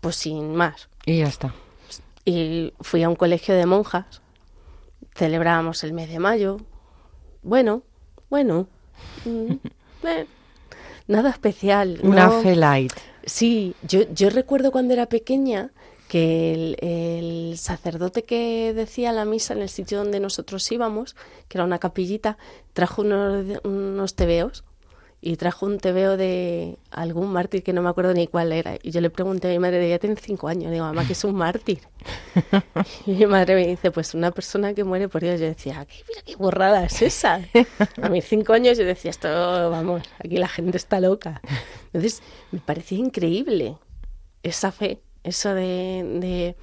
Pues 0.00 0.16
sin 0.16 0.54
más. 0.54 0.88
Y 1.06 1.18
ya 1.18 1.26
está. 1.26 1.54
Y 2.24 2.72
fui 2.80 3.02
a 3.02 3.08
un 3.08 3.16
colegio 3.16 3.54
de 3.54 3.66
monjas. 3.66 4.22
Celebrábamos 5.14 5.82
el 5.84 5.92
mes 5.92 6.08
de 6.08 6.18
mayo. 6.18 6.58
Bueno, 7.42 7.82
bueno. 8.30 8.68
mm, 9.24 9.52
eh. 10.06 10.26
Nada 11.06 11.30
especial. 11.30 11.98
Una 12.02 12.26
no- 12.26 12.40
fe 12.42 12.56
light. 12.56 12.92
Sí, 13.26 13.74
yo, 13.82 14.02
yo 14.12 14.28
recuerdo 14.30 14.70
cuando 14.70 14.92
era 14.92 15.06
pequeña 15.06 15.70
que 16.08 16.52
el, 16.52 16.76
el 16.86 17.58
sacerdote 17.58 18.22
que 18.24 18.72
decía 18.74 19.12
la 19.12 19.24
misa 19.24 19.54
en 19.54 19.62
el 19.62 19.68
sitio 19.70 19.98
donde 19.98 20.20
nosotros 20.20 20.70
íbamos, 20.70 21.16
que 21.48 21.56
era 21.58 21.64
una 21.64 21.78
capillita, 21.78 22.36
trajo 22.74 23.02
unos, 23.02 23.46
unos 23.64 24.14
tebeos 24.14 24.64
y 25.26 25.36
trajo 25.36 25.64
un 25.64 25.78
tebeo 25.78 26.18
de 26.18 26.76
algún 26.90 27.32
mártir 27.32 27.62
que 27.62 27.72
no 27.72 27.80
me 27.80 27.88
acuerdo 27.88 28.12
ni 28.12 28.26
cuál 28.26 28.52
era. 28.52 28.76
Y 28.82 28.90
yo 28.90 29.00
le 29.00 29.08
pregunté 29.08 29.48
a 29.48 29.52
mi 29.52 29.58
madre, 29.58 29.88
ya 29.88 29.98
tiene 29.98 30.16
cinco 30.20 30.48
años, 30.48 30.70
digo, 30.70 30.84
mamá, 30.84 31.06
¿qué 31.06 31.14
es 31.14 31.24
un 31.24 31.34
mártir? 31.34 31.80
Y 33.06 33.12
mi 33.12 33.26
madre 33.26 33.54
me 33.54 33.66
dice, 33.66 33.90
pues 33.90 34.12
una 34.12 34.30
persona 34.32 34.74
que 34.74 34.84
muere 34.84 35.08
por 35.08 35.22
Dios. 35.22 35.40
Yo 35.40 35.46
decía, 35.46 35.86
"¿Qué- 35.86 36.04
mira 36.08 36.20
qué 36.26 36.36
borrada 36.36 36.84
es 36.84 37.00
esa. 37.00 37.40
A 38.02 38.08
mis 38.10 38.24
cinco 38.26 38.52
años 38.52 38.76
yo 38.76 38.84
decía, 38.84 39.10
esto, 39.10 39.28
vamos, 39.70 40.02
aquí 40.18 40.36
la 40.36 40.48
gente 40.48 40.76
está 40.76 41.00
loca. 41.00 41.40
Entonces, 41.86 42.22
me 42.50 42.60
parecía 42.60 42.98
increíble 42.98 43.78
esa 44.42 44.72
fe, 44.72 45.00
eso 45.22 45.54
de, 45.54 46.04
de- 46.20 46.56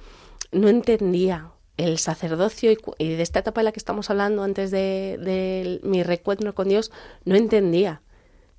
no 0.52 0.68
entendía 0.68 1.50
el 1.78 1.98
sacerdocio 1.98 2.70
y, 2.70 2.78
y 2.98 3.08
de 3.16 3.22
esta 3.22 3.40
etapa 3.40 3.60
en 3.60 3.64
la 3.64 3.72
que 3.72 3.80
estamos 3.80 4.08
hablando 4.10 4.44
antes 4.44 4.70
de, 4.70 5.18
de 5.20 5.80
mi 5.82 6.04
recuerdo 6.04 6.54
con 6.54 6.68
Dios, 6.68 6.92
no 7.24 7.34
entendía 7.34 8.02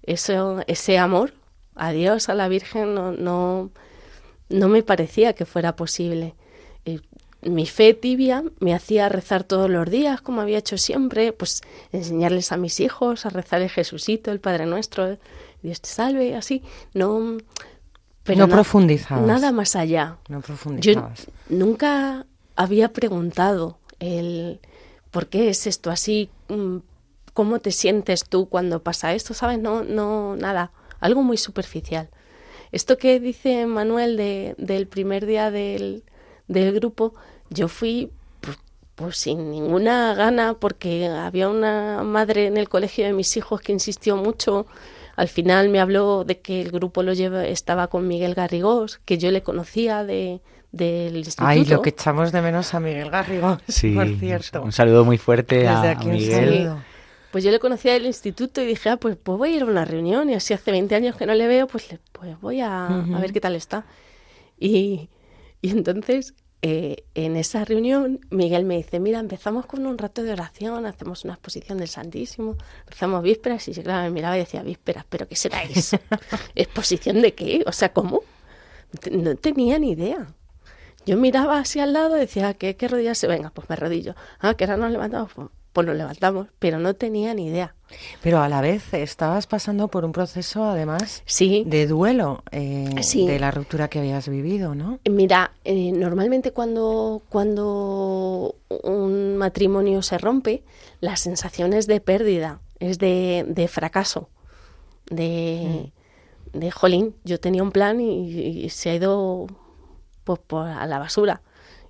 eso, 0.04 0.62
ese 0.68 0.98
amor 0.98 1.34
a 1.76 1.92
Dios, 1.92 2.30
a 2.30 2.34
la 2.36 2.48
Virgen, 2.48 2.94
no, 2.94 3.12
no, 3.12 3.72
no 4.50 4.68
me 4.68 4.84
parecía 4.84 5.34
que 5.34 5.46
fuera 5.46 5.76
posible. 5.76 6.36
Mi 7.42 7.66
fe 7.66 7.94
tibia 7.94 8.44
me 8.60 8.74
hacía 8.74 9.10
rezar 9.10 9.44
todos 9.44 9.70
los 9.70 9.90
días, 9.90 10.22
como 10.22 10.40
había 10.40 10.60
hecho 10.60 10.78
siempre, 10.78 11.34
pues 11.34 11.62
enseñarles 11.92 12.54
a 12.54 12.58
mis 12.58 12.80
hijos 12.80 13.26
a 13.26 13.30
rezar 13.30 13.62
el 13.62 13.70
Jesucito, 13.70 14.32
el 14.32 14.40
Padre 14.40 14.66
Nuestro, 14.66 15.18
Dios 15.62 15.82
te 15.82 15.90
salve, 15.90 16.36
así. 16.36 16.62
No, 16.94 17.38
pero 18.24 18.40
No 18.40 18.48
na- 18.48 18.54
profundizabas. 18.54 19.26
Nada 19.28 19.52
más 19.52 19.76
allá. 19.76 20.18
No 20.30 20.38
Yo 20.40 20.42
profundizabas. 20.42 21.28
nunca 21.50 22.26
había 22.56 22.94
preguntado 22.94 23.78
el 24.00 24.62
por 25.12 25.28
qué 25.28 25.50
es 25.50 25.68
esto 25.68 25.92
así, 25.92 26.30
Mm, 26.48 26.78
cómo 27.34 27.60
te 27.60 27.72
sientes 27.72 28.26
tú 28.30 28.48
cuando 28.50 28.82
pasa 28.84 29.14
esto, 29.14 29.34
¿sabes? 29.34 29.60
No, 29.60 29.84
no, 29.84 30.36
nada, 30.36 30.72
algo 31.00 31.24
muy 31.24 31.38
superficial. 31.38 32.10
Esto 32.72 32.98
que 32.98 33.20
dice 33.20 33.66
Manuel 33.66 34.18
de, 34.18 34.56
del 34.58 34.88
primer 34.88 35.26
día 35.26 35.52
del, 35.52 36.04
del 36.48 36.74
grupo, 36.74 37.14
yo 37.50 37.68
fui 37.68 38.12
pues, 38.42 38.58
pues 38.96 39.18
sin 39.18 39.52
ninguna 39.52 40.14
gana 40.16 40.56
porque 40.56 41.08
había 41.08 41.50
una 41.50 42.02
madre 42.04 42.48
en 42.48 42.58
el 42.58 42.70
colegio 42.70 43.06
de 43.06 43.14
mis 43.14 43.36
hijos 43.38 43.62
que 43.62 43.72
insistió 43.72 44.16
mucho. 44.18 44.66
Al 45.16 45.28
final 45.28 45.70
me 45.70 45.80
habló 45.80 46.24
de 46.24 46.40
que 46.40 46.62
el 46.62 46.72
grupo 46.72 47.04
lo 47.04 47.14
lleva, 47.14 47.46
estaba 47.46 47.88
con 47.88 48.08
Miguel 48.08 48.34
Garrigós, 48.34 49.00
que 49.06 49.20
yo 49.20 49.30
le 49.30 49.44
conocía 49.44 50.04
de, 50.04 50.42
del 50.72 51.16
instituto. 51.18 51.48
Ay, 51.48 51.66
lo 51.66 51.84
que 51.84 51.90
echamos 51.90 52.32
de 52.32 52.42
menos 52.42 52.74
a 52.74 52.80
Miguel 52.80 53.12
Garrigo, 53.12 53.60
Sí, 53.68 53.94
por 53.94 54.08
cierto. 54.18 54.64
un 54.64 54.72
saludo 54.72 55.06
muy 55.06 55.20
fuerte 55.20 55.58
Desde 55.58 55.70
a, 55.70 55.92
aquí 55.92 56.06
a 56.08 56.10
un 56.10 56.18
Miguel. 56.18 56.54
saludo. 56.66 56.84
Pues 57.34 57.44
yo 57.44 57.50
le 57.52 57.58
conocía 57.60 57.94
del 57.94 58.06
instituto 58.06 58.62
y 58.62 58.66
dije, 58.68 58.90
ah, 58.90 58.98
pues, 58.98 59.18
pues 59.22 59.38
voy 59.38 59.54
a 59.54 59.56
ir 59.58 59.62
a 59.64 59.66
una 59.66 59.84
reunión 59.86 60.30
y 60.30 60.36
así 60.36 60.54
hace 60.54 60.70
20 60.72 60.94
años 60.96 61.16
que 61.18 61.26
no 61.26 61.34
le 61.34 61.48
veo, 61.48 61.66
pues, 61.68 61.92
le- 61.92 62.00
pues 62.12 62.40
voy 62.40 62.62
a, 62.62 62.88
a 63.18 63.20
ver 63.20 63.34
qué 63.34 63.42
tal 63.42 63.56
está. 63.56 63.86
Y, 64.60 65.10
y 65.62 65.72
entonces, 65.72 66.36
eh, 66.62 67.04
en 67.16 67.36
esa 67.36 67.66
reunión, 67.66 68.20
Miguel 68.30 68.66
me 68.66 68.78
dice, 68.78 69.00
mira, 69.00 69.20
empezamos 69.20 69.66
con 69.66 69.86
un 69.88 69.98
rato 69.98 70.22
de 70.24 70.32
oración, 70.32 70.86
hacemos 70.86 71.24
una 71.26 71.34
exposición 71.34 71.80
del 71.80 71.88
Santísimo, 71.88 72.56
rezamos 72.88 73.24
vísperas 73.24 73.68
y 73.68 73.74
claro, 73.74 74.04
me 74.04 74.12
miraba 74.12 74.38
y 74.38 74.42
decía, 74.42 74.62
vísperas, 74.64 75.04
¿pero 75.10 75.28
qué 75.28 75.36
será 75.36 75.64
eso? 75.64 75.98
¿Exposición 76.56 77.22
de 77.22 77.34
qué? 77.34 77.64
O 77.66 77.72
sea, 77.72 77.92
¿cómo? 77.92 78.22
No 79.12 79.36
tenía 79.36 79.80
ni 79.80 79.92
idea. 79.92 80.28
Yo 81.06 81.18
miraba 81.18 81.58
hacia 81.58 81.84
al 81.84 81.94
lado 81.94 82.16
y 82.16 82.20
decía, 82.22 82.54
¿qué, 82.54 82.76
qué 82.78 82.88
rodillas 82.88 83.18
se 83.18 83.28
venga? 83.28 83.50
Pues 83.50 83.68
me 83.70 83.74
arrodillo. 83.74 84.16
Ah, 84.40 84.54
que 84.54 84.66
ahora 84.66 84.78
nos 84.78 84.92
levantamos. 84.92 85.34
Pues, 85.34 85.50
pues 85.74 85.86
nos 85.88 85.96
levantamos, 85.96 86.48
pero 86.60 86.78
no 86.80 86.94
tenía 86.94 87.34
ni 87.34 87.48
idea. 87.48 87.76
Pero 88.22 88.42
a 88.42 88.48
la 88.50 88.62
vez 88.62 88.94
estabas 88.94 89.46
pasando 89.48 89.88
por 89.88 90.06
un 90.06 90.12
proceso, 90.12 90.64
además, 90.64 91.24
Sí, 91.26 91.64
de 91.66 91.86
duelo 91.88 92.44
eh, 92.52 92.90
Sí. 93.02 93.28
de 93.28 93.40
la 93.40 93.52
ruptura 93.52 93.88
que 93.90 94.00
habías 94.00 94.30
vivido, 94.30 94.74
¿no? 94.76 95.00
mira, 95.10 95.52
eh, 95.66 95.92
normalmente 95.92 96.52
cuando, 96.52 97.22
cuando 97.30 98.56
un 98.84 99.36
matrimonio 99.38 100.02
se 100.02 100.18
rompe, 100.18 100.64
la 101.02 101.18
sensación 101.18 101.74
es 101.74 101.86
de 101.88 102.00
pérdida, 102.02 102.62
es 102.80 102.98
de, 103.00 103.46
de 103.48 103.68
fracaso, 103.68 104.30
de, 105.10 105.92
de 106.54 106.72
jolín, 106.72 107.16
yo 107.24 107.40
tenía 107.40 107.64
un 107.64 107.72
plan 107.72 108.00
y, 108.00 108.64
y 108.66 108.70
se 108.70 108.92
ha 108.92 108.96
ido 108.96 109.48
pues, 110.24 110.40
por 110.40 110.68
a 110.68 110.86
la 110.86 111.00
basura. 111.00 111.42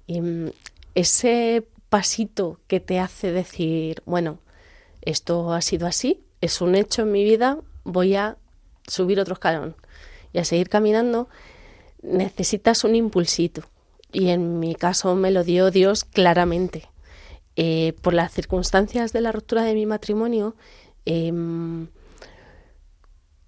Y 0.07 0.21
mm, 0.21 0.49
ese 0.95 1.65
pasito 1.93 2.59
que 2.65 2.79
te 2.79 2.97
hace 2.97 3.31
decir, 3.31 4.01
bueno, 4.07 4.39
esto 5.03 5.53
ha 5.53 5.61
sido 5.61 5.85
así, 5.85 6.23
es 6.41 6.59
un 6.59 6.73
hecho 6.73 7.03
en 7.03 7.11
mi 7.11 7.23
vida, 7.23 7.59
voy 7.83 8.15
a 8.15 8.35
subir 8.87 9.19
otro 9.19 9.35
escalón 9.35 9.75
y 10.33 10.39
a 10.39 10.43
seguir 10.43 10.69
caminando, 10.69 11.29
necesitas 12.01 12.83
un 12.83 12.95
impulsito. 12.95 13.61
Y 14.11 14.29
en 14.29 14.59
mi 14.59 14.73
caso 14.73 15.13
me 15.13 15.29
lo 15.29 15.43
dio 15.43 15.69
Dios 15.69 16.03
claramente. 16.03 16.89
Eh, 17.55 17.93
por 18.01 18.15
las 18.15 18.31
circunstancias 18.33 19.13
de 19.13 19.21
la 19.21 19.31
ruptura 19.31 19.61
de 19.61 19.75
mi 19.75 19.85
matrimonio, 19.85 20.55
em, 21.05 21.89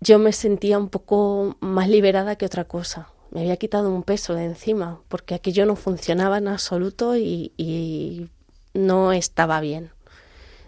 yo 0.01 0.19
me 0.19 0.34
sentía 0.34 0.77
un 0.77 0.89
poco 0.89 1.58
más 1.62 1.89
liberada 1.89 2.36
que 2.36 2.45
otra 2.45 2.65
cosa. 2.65 3.10
Me 3.31 3.41
había 3.41 3.58
quitado 3.58 3.89
un 3.89 4.03
peso 4.03 4.36
de 4.36 4.45
encima, 4.45 5.01
porque 5.08 5.34
aquello 5.34 5.65
no 5.65 5.75
funcionaba 5.75 6.38
en 6.38 6.47
absoluto 6.47 7.17
y, 7.17 7.51
y 7.58 8.29
no 8.75 9.11
estaba 9.13 9.59
bien. 9.61 9.91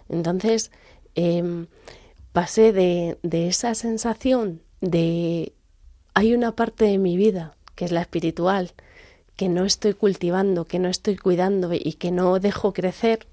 Entonces, 0.08 0.72
em, 1.14 1.66
pasé 2.32 2.72
de, 2.72 3.18
de 3.22 3.48
esa 3.48 3.74
sensación 3.74 4.62
de 4.80 5.52
hay 6.14 6.34
una 6.34 6.52
parte 6.52 6.86
de 6.86 6.98
mi 6.98 7.16
vida, 7.16 7.54
que 7.76 7.84
es 7.84 7.92
la 7.92 8.00
espiritual, 8.00 8.72
que 9.36 9.48
no 9.48 9.64
estoy 9.64 9.94
cultivando, 9.94 10.64
que 10.64 10.80
no 10.80 10.88
estoy 10.88 11.16
cuidando 11.16 11.70
y 11.72 11.92
que 11.92 12.10
no 12.10 12.40
dejo 12.40 12.72
crecer, 12.72 13.28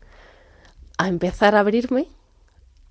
a 0.97 1.07
empezar 1.07 1.55
a 1.55 1.61
abrirme 1.61 2.07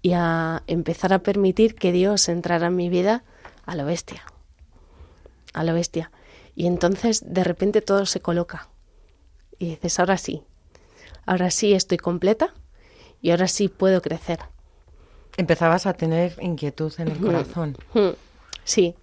y 0.03 0.13
a 0.15 0.63
empezar 0.67 1.13
a 1.13 1.21
permitir 1.21 1.77
que 1.77 1.93
Dios 1.93 2.29
entrara 2.29 2.67
en 2.67 2.77
mi 2.77 2.89
vida 2.89 3.23
a 3.67 3.77
lo 3.77 3.85
bestia. 3.85 4.25
A 5.53 5.65
lo 5.65 5.75
bestia. 5.75 6.11
Y 6.57 6.67
entonces 6.67 7.23
de 7.25 7.45
repente 7.45 7.81
todo 7.81 8.05
se 8.05 8.21
coloca. 8.21 8.69
Y 9.59 9.71
dices, 9.71 10.01
ahora 10.01 10.19
sí. 10.19 10.43
Ahora 11.27 11.51
sí 11.51 11.73
estoy 11.75 11.99
completa 11.99 12.53
y 13.23 13.31
ahora 13.31 13.49
sí 13.49 13.69
puedo 13.69 14.03
crecer. 14.03 14.41
Empezabas 15.37 15.87
a 15.87 15.95
tener 15.95 16.37
inquietud 16.41 16.93
en 16.99 17.09
el 17.09 17.19
corazón. 17.19 17.77
Sí. 18.65 18.95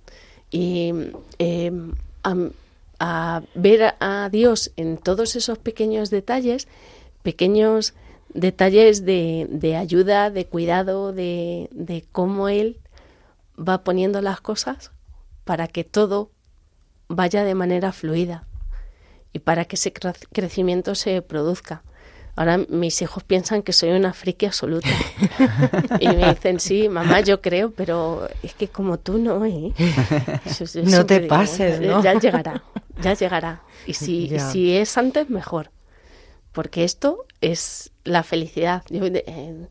Y 0.49 0.93
eh, 1.39 1.71
a, 2.23 2.35
a 2.99 3.41
ver 3.55 3.95
a, 3.99 4.29
Dios 4.31 4.71
en 4.77 4.97
todos 4.97 5.35
esos 5.35 5.57
pequeños 5.57 6.09
detalles, 6.09 6.67
pequeños 7.23 7.93
detalles 8.33 9.03
de, 9.05 9.47
de 9.49 9.75
ayuda, 9.75 10.29
de 10.29 10.45
cuidado, 10.45 11.11
de, 11.13 11.67
de 11.71 12.05
cómo 12.11 12.47
Él 12.47 12.79
va 13.59 13.83
poniendo 13.83 14.21
las 14.21 14.39
cosas 14.41 14.91
para 15.43 15.67
que 15.67 15.83
todo 15.83 16.31
vaya 17.09 17.43
de 17.43 17.55
manera 17.55 17.91
fluida 17.91 18.45
y 19.33 19.39
para 19.39 19.65
que 19.65 19.75
ese 19.75 19.93
cre- 19.93 20.27
crecimiento 20.31 20.95
se 20.95 21.21
produzca. 21.21 21.83
Ahora 22.41 22.57
mis 22.69 22.99
hijos 23.03 23.23
piensan 23.23 23.61
que 23.61 23.71
soy 23.71 23.91
una 23.91 24.13
friki 24.13 24.47
absoluta. 24.47 24.89
y 25.99 26.07
me 26.07 26.33
dicen, 26.33 26.59
sí, 26.59 26.89
mamá, 26.89 27.21
yo 27.21 27.39
creo, 27.39 27.69
pero 27.69 28.27
es 28.41 28.55
que 28.55 28.67
como 28.67 28.97
tú 28.97 29.19
no, 29.19 29.45
¿eh? 29.45 29.71
No 30.85 31.05
te 31.05 31.19
digo, 31.19 31.29
pases, 31.29 31.79
¿no? 31.79 32.01
Ya 32.01 32.17
llegará, 32.17 32.63
ya 32.99 33.13
llegará. 33.13 33.61
Y 33.85 33.93
si, 33.93 34.39
si 34.39 34.75
es 34.75 34.97
antes, 34.97 35.29
mejor. 35.29 35.69
Porque 36.51 36.83
esto 36.83 37.25
es 37.41 37.91
la 38.05 38.23
felicidad. 38.23 38.81
Yo, 38.89 39.05
eh, 39.05 39.67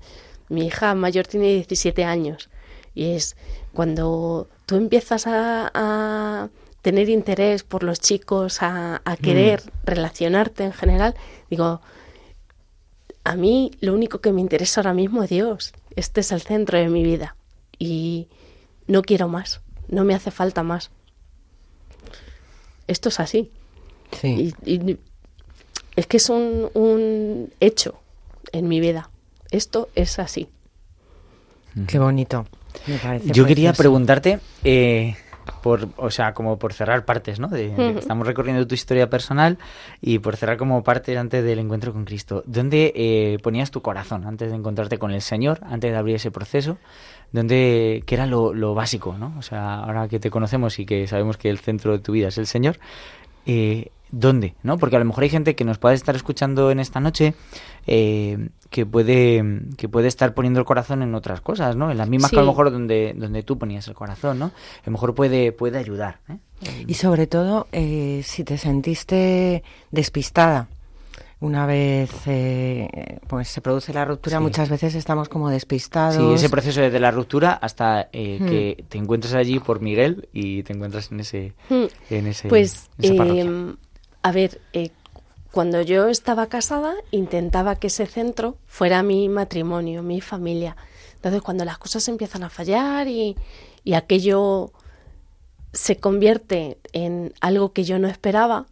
mi 0.48 0.66
hija 0.68 0.94
mayor 0.94 1.26
tiene 1.26 1.48
17 1.48 2.04
años 2.04 2.50
y 2.94 3.14
es 3.14 3.36
cuando 3.72 4.48
tú 4.66 4.76
empiezas 4.76 5.26
a, 5.26 5.72
a 5.74 6.50
tener 6.82 7.08
interés 7.08 7.64
por 7.64 7.82
los 7.82 7.98
chicos, 7.98 8.62
a, 8.62 9.02
a 9.04 9.16
querer 9.16 9.60
relacionarte 9.82 10.62
en 10.62 10.72
general, 10.72 11.16
digo, 11.50 11.80
a 13.24 13.36
mí 13.36 13.70
lo 13.80 13.94
único 13.94 14.20
que 14.20 14.32
me 14.32 14.40
interesa 14.40 14.80
ahora 14.80 14.94
mismo 14.94 15.22
es 15.22 15.30
Dios. 15.30 15.72
Este 15.96 16.20
es 16.20 16.32
el 16.32 16.40
centro 16.40 16.78
de 16.78 16.88
mi 16.88 17.02
vida 17.02 17.36
y 17.78 18.28
no 18.86 19.02
quiero 19.02 19.28
más, 19.28 19.60
no 19.88 20.04
me 20.04 20.14
hace 20.14 20.30
falta 20.30 20.62
más. 20.62 20.90
Esto 22.86 23.08
es 23.08 23.20
así. 23.20 23.50
Sí. 24.20 24.54
Y, 24.64 24.74
y 24.74 24.98
es 25.96 26.06
que 26.06 26.16
es 26.16 26.28
un, 26.28 26.70
un 26.74 27.52
hecho 27.60 28.00
en 28.52 28.68
mi 28.68 28.80
vida. 28.80 29.10
Esto 29.50 29.88
es 29.94 30.18
así. 30.18 30.48
Qué 31.86 31.98
bonito. 31.98 32.46
Me 32.86 32.98
parece 32.98 33.30
Yo 33.30 33.46
quería 33.46 33.72
preguntarte, 33.72 34.40
eh, 34.64 35.16
por, 35.52 35.88
o 35.96 36.10
sea, 36.10 36.32
como 36.34 36.58
por 36.58 36.72
cerrar 36.72 37.04
partes, 37.04 37.40
¿no? 37.40 37.48
De- 37.48 37.70
de-. 37.70 37.98
Estamos 37.98 38.26
recorriendo 38.26 38.66
tu 38.66 38.74
historia 38.74 39.08
personal 39.10 39.58
y 40.00 40.18
por 40.18 40.36
cerrar 40.36 40.56
como 40.56 40.82
parte 40.82 41.16
antes 41.18 41.44
del 41.44 41.58
encuentro 41.58 41.92
con 41.92 42.04
Cristo. 42.04 42.42
¿Dónde 42.46 42.92
eh, 42.94 43.38
ponías 43.42 43.70
tu 43.70 43.82
corazón 43.82 44.26
antes 44.26 44.50
de 44.50 44.56
encontrarte 44.56 44.98
con 44.98 45.10
el 45.12 45.22
Señor, 45.22 45.60
antes 45.64 45.90
de 45.90 45.96
abrir 45.96 46.16
ese 46.16 46.30
proceso? 46.30 46.78
¿Dónde, 47.32 48.02
qué 48.06 48.14
era 48.16 48.26
lo, 48.26 48.52
lo 48.52 48.74
básico, 48.74 49.16
¿no? 49.16 49.34
O 49.38 49.42
sea, 49.42 49.76
ahora 49.84 50.08
que 50.08 50.18
te 50.18 50.30
conocemos 50.30 50.78
y 50.80 50.86
que 50.86 51.06
sabemos 51.06 51.36
que 51.36 51.48
el 51.48 51.58
centro 51.58 51.92
de 51.92 52.00
tu 52.00 52.12
vida 52.12 52.28
es 52.28 52.38
el 52.38 52.46
Señor, 52.46 52.78
eh, 53.46 53.90
¿dónde? 54.12 54.54
¿no? 54.62 54.78
Porque 54.78 54.96
a 54.96 54.98
lo 54.98 55.04
mejor 55.04 55.22
hay 55.24 55.30
gente 55.30 55.54
que 55.54 55.64
nos 55.64 55.78
puede 55.78 55.94
estar 55.94 56.14
escuchando 56.16 56.70
en 56.70 56.80
esta 56.80 57.00
noche 57.00 57.34
eh, 57.86 58.48
que 58.70 58.86
puede 58.86 59.42
que 59.76 59.88
puede 59.88 60.08
estar 60.08 60.34
poniendo 60.34 60.60
el 60.60 60.66
corazón 60.66 61.02
en 61.02 61.14
otras 61.14 61.40
cosas, 61.40 61.76
¿no? 61.76 61.90
En 61.90 61.98
las 61.98 62.08
mismas 62.08 62.30
que 62.30 62.38
a 62.38 62.40
lo 62.42 62.46
mejor 62.48 62.70
donde, 62.70 63.14
donde 63.16 63.42
tú 63.42 63.58
ponías 63.58 63.86
el 63.88 63.94
corazón, 63.94 64.38
¿no? 64.38 64.46
A 64.46 64.52
lo 64.86 64.92
mejor 64.92 65.14
puede, 65.14 65.52
puede 65.52 65.78
ayudar. 65.78 66.18
¿eh? 66.28 66.36
Y 66.86 66.94
sobre 66.94 67.26
todo, 67.26 67.66
eh, 67.72 68.22
si 68.24 68.44
te 68.44 68.58
sentiste 68.58 69.62
despistada 69.90 70.68
una 71.42 71.64
vez 71.64 72.10
eh, 72.26 73.18
pues 73.26 73.48
se 73.48 73.62
produce 73.62 73.94
la 73.94 74.04
ruptura, 74.04 74.36
Sí. 74.36 74.42
muchas 74.42 74.68
veces 74.68 74.94
estamos 74.94 75.30
como 75.30 75.48
despistados. 75.48 76.16
Sí, 76.16 76.34
ese 76.34 76.50
proceso 76.50 76.82
desde 76.82 77.00
la 77.00 77.10
ruptura 77.10 77.52
hasta 77.54 78.08
eh, 78.12 78.38
Hmm. 78.38 78.46
que 78.46 78.84
te 78.90 78.98
encuentras 78.98 79.32
allí 79.32 79.58
por 79.58 79.80
Miguel 79.80 80.28
y 80.34 80.62
te 80.64 80.74
encuentras 80.74 81.10
en 81.10 81.20
ese 81.20 81.54
Mm. 81.70 81.84
en 82.10 82.26
ese 82.26 82.48
Pues, 82.48 82.90
en 82.98 83.14
esa 83.14 83.24
eh, 83.24 83.74
a 84.22 84.32
ver, 84.32 84.60
eh, 84.72 84.90
cuando 85.52 85.82
yo 85.82 86.08
estaba 86.08 86.46
casada, 86.46 86.94
intentaba 87.10 87.76
que 87.76 87.88
ese 87.88 88.06
centro 88.06 88.56
fuera 88.66 89.02
mi 89.02 89.28
matrimonio, 89.28 90.02
mi 90.02 90.20
familia. 90.20 90.76
Entonces, 91.14 91.42
cuando 91.42 91.64
las 91.64 91.78
cosas 91.78 92.06
empiezan 92.08 92.44
a 92.44 92.50
fallar 92.50 93.08
y, 93.08 93.36
y 93.84 93.94
aquello 93.94 94.72
se 95.72 95.96
convierte 95.96 96.78
en 96.92 97.32
algo 97.40 97.72
que 97.72 97.84
yo 97.84 97.98
no 97.98 98.08
esperaba, 98.08 98.66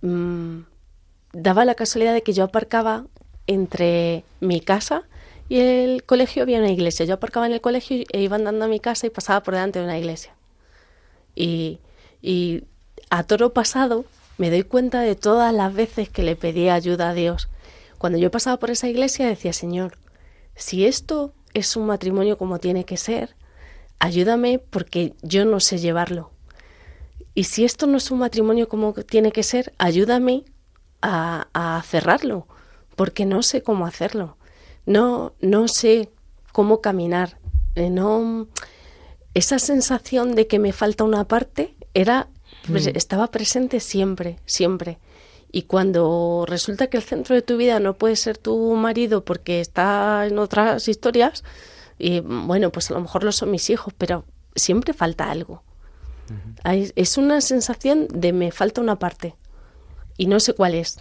mm, 0.00 0.60
daba 1.32 1.64
la 1.64 1.74
casualidad 1.74 2.14
de 2.14 2.22
que 2.22 2.32
yo 2.32 2.44
aparcaba 2.44 3.06
entre 3.46 4.24
mi 4.40 4.60
casa 4.60 5.04
y 5.48 5.58
el 5.60 6.04
colegio 6.04 6.42
había 6.42 6.58
una 6.58 6.70
iglesia. 6.70 7.04
Yo 7.04 7.14
aparcaba 7.14 7.46
en 7.46 7.52
el 7.52 7.60
colegio 7.60 8.04
e 8.10 8.22
iba 8.22 8.36
andando 8.36 8.64
a 8.64 8.68
mi 8.68 8.80
casa 8.80 9.06
y 9.06 9.10
pasaba 9.10 9.42
por 9.42 9.54
delante 9.54 9.78
de 9.78 9.84
una 9.84 9.98
iglesia. 9.98 10.34
Y, 11.34 11.78
y 12.20 12.64
a 13.10 13.24
toro 13.24 13.52
pasado 13.52 14.04
me 14.42 14.50
doy 14.50 14.64
cuenta 14.64 15.02
de 15.02 15.14
todas 15.14 15.54
las 15.54 15.72
veces 15.72 16.08
que 16.08 16.24
le 16.24 16.34
pedía 16.34 16.74
ayuda 16.74 17.10
a 17.10 17.14
Dios. 17.14 17.48
Cuando 17.96 18.18
yo 18.18 18.32
pasaba 18.32 18.56
por 18.56 18.72
esa 18.72 18.88
iglesia 18.88 19.28
decía, 19.28 19.52
Señor, 19.52 19.98
si 20.56 20.84
esto 20.84 21.32
es 21.54 21.76
un 21.76 21.86
matrimonio 21.86 22.36
como 22.36 22.58
tiene 22.58 22.84
que 22.84 22.96
ser, 22.96 23.36
ayúdame 24.00 24.58
porque 24.58 25.14
yo 25.22 25.44
no 25.44 25.60
sé 25.60 25.78
llevarlo. 25.78 26.32
Y 27.34 27.44
si 27.44 27.64
esto 27.64 27.86
no 27.86 27.98
es 27.98 28.10
un 28.10 28.18
matrimonio 28.18 28.68
como 28.68 28.94
tiene 28.94 29.30
que 29.30 29.44
ser, 29.44 29.74
ayúdame 29.78 30.42
a, 31.02 31.46
a 31.54 31.80
cerrarlo, 31.84 32.48
porque 32.96 33.24
no 33.26 33.44
sé 33.44 33.62
cómo 33.62 33.86
hacerlo. 33.86 34.36
No, 34.86 35.34
no 35.40 35.68
sé 35.68 36.10
cómo 36.50 36.80
caminar. 36.80 37.38
Eh, 37.76 37.90
no, 37.90 38.48
esa 39.34 39.60
sensación 39.60 40.34
de 40.34 40.48
que 40.48 40.58
me 40.58 40.72
falta 40.72 41.04
una 41.04 41.28
parte 41.28 41.76
era 41.94 42.28
pues, 42.68 42.86
estaba 42.88 43.30
presente 43.30 43.80
siempre, 43.80 44.38
siempre. 44.46 44.98
Y 45.50 45.62
cuando 45.62 46.44
resulta 46.48 46.86
que 46.86 46.96
el 46.96 47.02
centro 47.02 47.34
de 47.34 47.42
tu 47.42 47.56
vida 47.56 47.78
no 47.80 47.94
puede 47.94 48.16
ser 48.16 48.38
tu 48.38 48.74
marido 48.74 49.24
porque 49.24 49.60
está 49.60 50.26
en 50.26 50.38
otras 50.38 50.88
historias, 50.88 51.44
y 51.98 52.20
bueno, 52.20 52.70
pues 52.70 52.90
a 52.90 52.94
lo 52.94 53.00
mejor 53.00 53.22
lo 53.24 53.32
son 53.32 53.50
mis 53.50 53.68
hijos, 53.70 53.92
pero 53.98 54.24
siempre 54.54 54.94
falta 54.94 55.30
algo. 55.30 55.62
Hay- 56.64 56.90
Es 56.96 57.18
una 57.18 57.40
sensación 57.42 58.06
de 58.08 58.32
me 58.32 58.50
falta 58.52 58.80
una 58.80 58.98
parte 58.98 59.34
y 60.16 60.26
no 60.26 60.40
sé 60.40 60.54
cuál 60.54 60.74
es. 60.74 61.00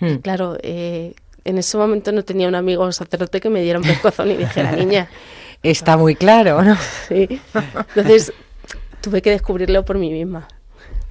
Hmm. 0.00 0.16
Claro, 0.16 0.58
eh, 0.62 1.14
en 1.44 1.56
ese 1.58 1.78
momento 1.78 2.12
no 2.12 2.22
tenía 2.24 2.48
un 2.48 2.54
amigo 2.54 2.90
sacerdote 2.92 3.40
que 3.40 3.48
me 3.48 3.62
diera 3.62 3.78
un 3.78 3.84
pescozón 3.86 4.30
y 4.30 4.36
dijera, 4.36 4.72
niña, 4.72 5.08
Está 5.62 5.96
muy 5.96 6.14
claro, 6.14 6.62
¿no? 6.62 6.76
Sí. 7.08 7.40
Entonces 7.96 8.32
tuve 9.00 9.22
que 9.22 9.30
descubrirlo 9.30 9.84
por 9.84 9.98
mí 9.98 10.10
misma. 10.10 10.48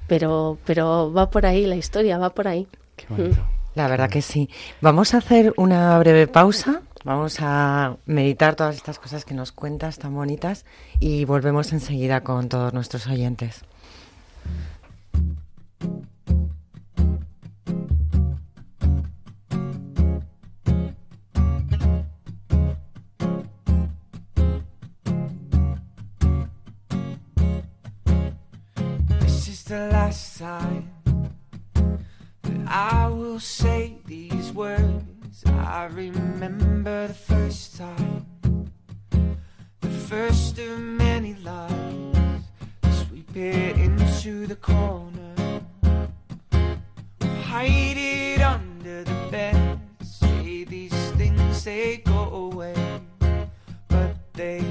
Pero, 0.06 0.58
pero 0.64 1.12
va 1.12 1.30
por 1.30 1.46
ahí 1.46 1.66
la 1.66 1.76
historia, 1.76 2.18
va 2.18 2.30
por 2.30 2.48
ahí. 2.48 2.66
Qué 2.96 3.06
bonito. 3.08 3.38
La 3.74 3.88
verdad 3.88 4.10
que 4.10 4.22
sí. 4.22 4.48
Vamos 4.80 5.14
a 5.14 5.18
hacer 5.18 5.52
una 5.56 5.98
breve 5.98 6.26
pausa. 6.26 6.82
Vamos 7.04 7.38
a 7.40 7.96
meditar 8.06 8.56
todas 8.56 8.76
estas 8.76 8.98
cosas 8.98 9.24
que 9.24 9.34
nos 9.34 9.52
cuentas 9.52 9.98
tan 9.98 10.14
bonitas 10.14 10.64
y 10.98 11.24
volvemos 11.24 11.72
enseguida 11.72 12.22
con 12.22 12.48
todos 12.48 12.72
nuestros 12.74 13.06
oyentes. 13.06 13.62
Last 30.08 30.38
time 30.38 30.90
that 32.42 32.66
I 32.66 33.08
will 33.08 33.38
say 33.38 33.98
these 34.06 34.50
words. 34.54 35.44
I 35.44 35.84
remember 35.84 37.08
the 37.08 37.12
first 37.12 37.76
time, 37.76 38.24
the 39.80 39.90
first 40.08 40.58
of 40.58 40.78
many 40.80 41.34
lies. 41.44 42.40
Sweep 43.00 43.36
it 43.36 43.76
into 43.76 44.46
the 44.46 44.56
corner, 44.56 45.60
hide 47.52 47.98
it 47.98 48.40
under 48.40 49.04
the 49.04 49.18
bed. 49.30 49.78
Say 50.00 50.64
these 50.64 50.98
things, 51.18 51.64
they 51.64 51.98
go 51.98 52.50
away, 52.50 52.74
but 53.88 54.16
they 54.32 54.64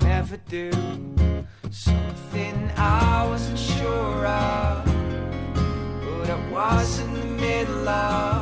never 0.00 0.38
do. 0.48 0.72
The 7.84 8.33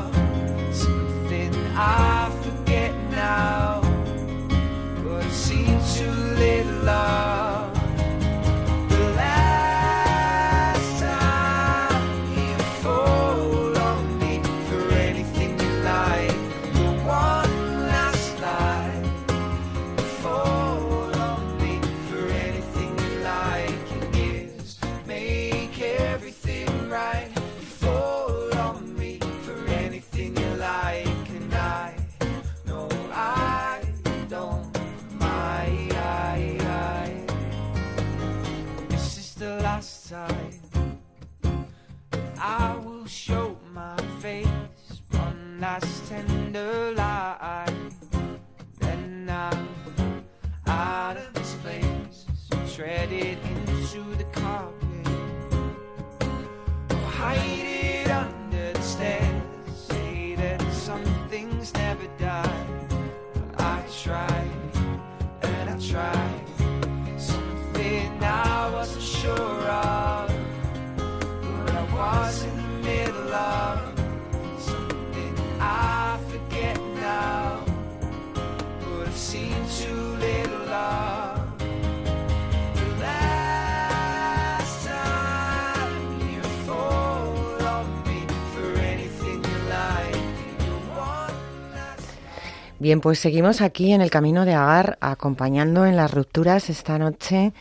Bien, 92.83 93.01
pues 93.01 93.21
seguimos 93.21 93.61
aquí 93.61 93.93
en 93.93 94.01
el 94.01 94.11
camino 94.11 94.45
de 94.45 94.55
Agar, 94.55 94.99
acompañando 95.01 95.87
en 95.87 95.95
las 95.95 96.13
rupturas 96.13 96.69
esta 96.69 96.99
noche 96.99 97.53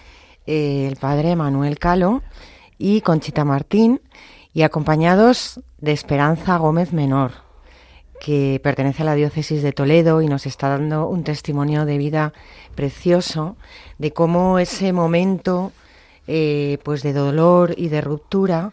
eh, 0.47 0.87
el 0.89 0.95
padre 0.95 1.35
Manuel 1.35 1.77
Calo 1.77 2.23
y 2.79 3.01
Conchita 3.01 3.45
Martín, 3.45 4.01
y 4.51 4.63
acompañados 4.63 5.59
de 5.77 5.91
Esperanza 5.91 6.57
Gómez 6.57 6.91
Menor, 6.91 7.33
que 8.19 8.59
pertenece 8.63 9.03
a 9.03 9.05
la 9.05 9.13
diócesis 9.13 9.61
de 9.61 9.73
Toledo 9.73 10.23
y 10.23 10.27
nos 10.27 10.47
está 10.47 10.69
dando 10.69 11.07
un 11.07 11.23
testimonio 11.23 11.85
de 11.85 11.99
vida 11.99 12.33
precioso 12.73 13.57
de 13.99 14.13
cómo 14.13 14.57
ese 14.57 14.91
momento 14.91 15.71
eh, 16.25 16.79
pues 16.83 17.03
de 17.03 17.13
dolor 17.13 17.75
y 17.77 17.89
de 17.89 18.01
ruptura 18.01 18.71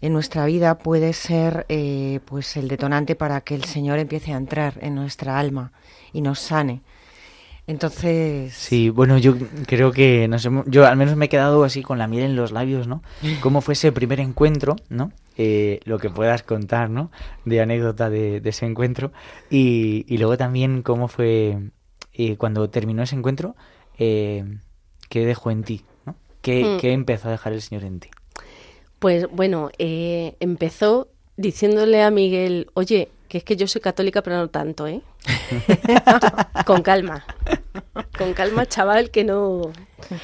en 0.00 0.12
nuestra 0.12 0.44
vida 0.46 0.76
puede 0.76 1.12
ser 1.12 1.66
eh, 1.68 2.18
pues 2.24 2.56
el 2.56 2.66
detonante 2.66 3.14
para 3.14 3.42
que 3.42 3.54
el 3.54 3.62
Señor 3.62 4.00
empiece 4.00 4.32
a 4.32 4.38
entrar 4.38 4.74
en 4.80 4.96
nuestra 4.96 5.38
alma 5.38 5.70
y 6.14 6.22
nos 6.22 6.38
sane. 6.38 6.80
Entonces, 7.66 8.52
Sí, 8.52 8.90
bueno, 8.90 9.16
yo 9.18 9.36
creo 9.66 9.90
que 9.90 10.28
nos 10.28 10.44
hemos- 10.44 10.66
yo 10.68 10.86
al 10.86 10.96
menos 10.98 11.16
me 11.16 11.26
he 11.26 11.28
quedado 11.30 11.64
así 11.64 11.82
con 11.82 11.98
la 11.98 12.06
miel 12.06 12.24
en 12.24 12.36
los 12.36 12.52
labios, 12.52 12.86
¿no? 12.86 13.02
Cómo 13.40 13.60
fue 13.62 13.72
ese 13.72 13.90
primer 13.90 14.20
encuentro, 14.20 14.76
¿no? 14.90 15.12
Eh, 15.38 15.80
lo 15.84 15.98
que 15.98 16.10
puedas 16.10 16.42
contar, 16.42 16.90
¿no? 16.90 17.10
De 17.46 17.60
anécdota 17.62 18.10
de, 18.10 18.40
de 18.40 18.50
ese 18.50 18.66
encuentro. 18.66 19.12
Y, 19.50 20.04
y 20.08 20.18
luego 20.18 20.36
también 20.36 20.82
cómo 20.82 21.08
fue 21.08 21.58
eh, 22.12 22.36
cuando 22.36 22.68
terminó 22.70 23.02
ese 23.02 23.16
encuentro, 23.16 23.56
eh, 23.98 24.44
qué 25.08 25.24
dejó 25.24 25.50
en 25.50 25.64
ti, 25.64 25.84
¿no? 26.06 26.16
¿Qué, 26.42 26.64
Mm. 26.76 26.80
qué 26.80 26.92
empezó 26.92 27.28
a 27.28 27.32
dejar 27.32 27.54
el 27.54 27.62
Señor 27.62 27.84
en 27.84 27.98
ti? 27.98 28.10
Pues 28.98 29.26
bueno, 29.30 29.70
eh, 29.78 30.36
empezó 30.40 31.08
diciéndole 31.36 32.02
a 32.02 32.10
Miguel, 32.10 32.68
oye, 32.74 33.08
que 33.34 33.38
es 33.38 33.44
que 33.44 33.56
yo 33.56 33.66
soy 33.66 33.80
católica, 33.80 34.22
pero 34.22 34.36
no 34.36 34.46
tanto, 34.48 34.86
¿eh? 34.86 35.00
Con 36.66 36.82
calma. 36.82 37.24
Con 38.16 38.32
calma, 38.32 38.64
chaval, 38.66 39.10
que 39.10 39.24
no, 39.24 39.72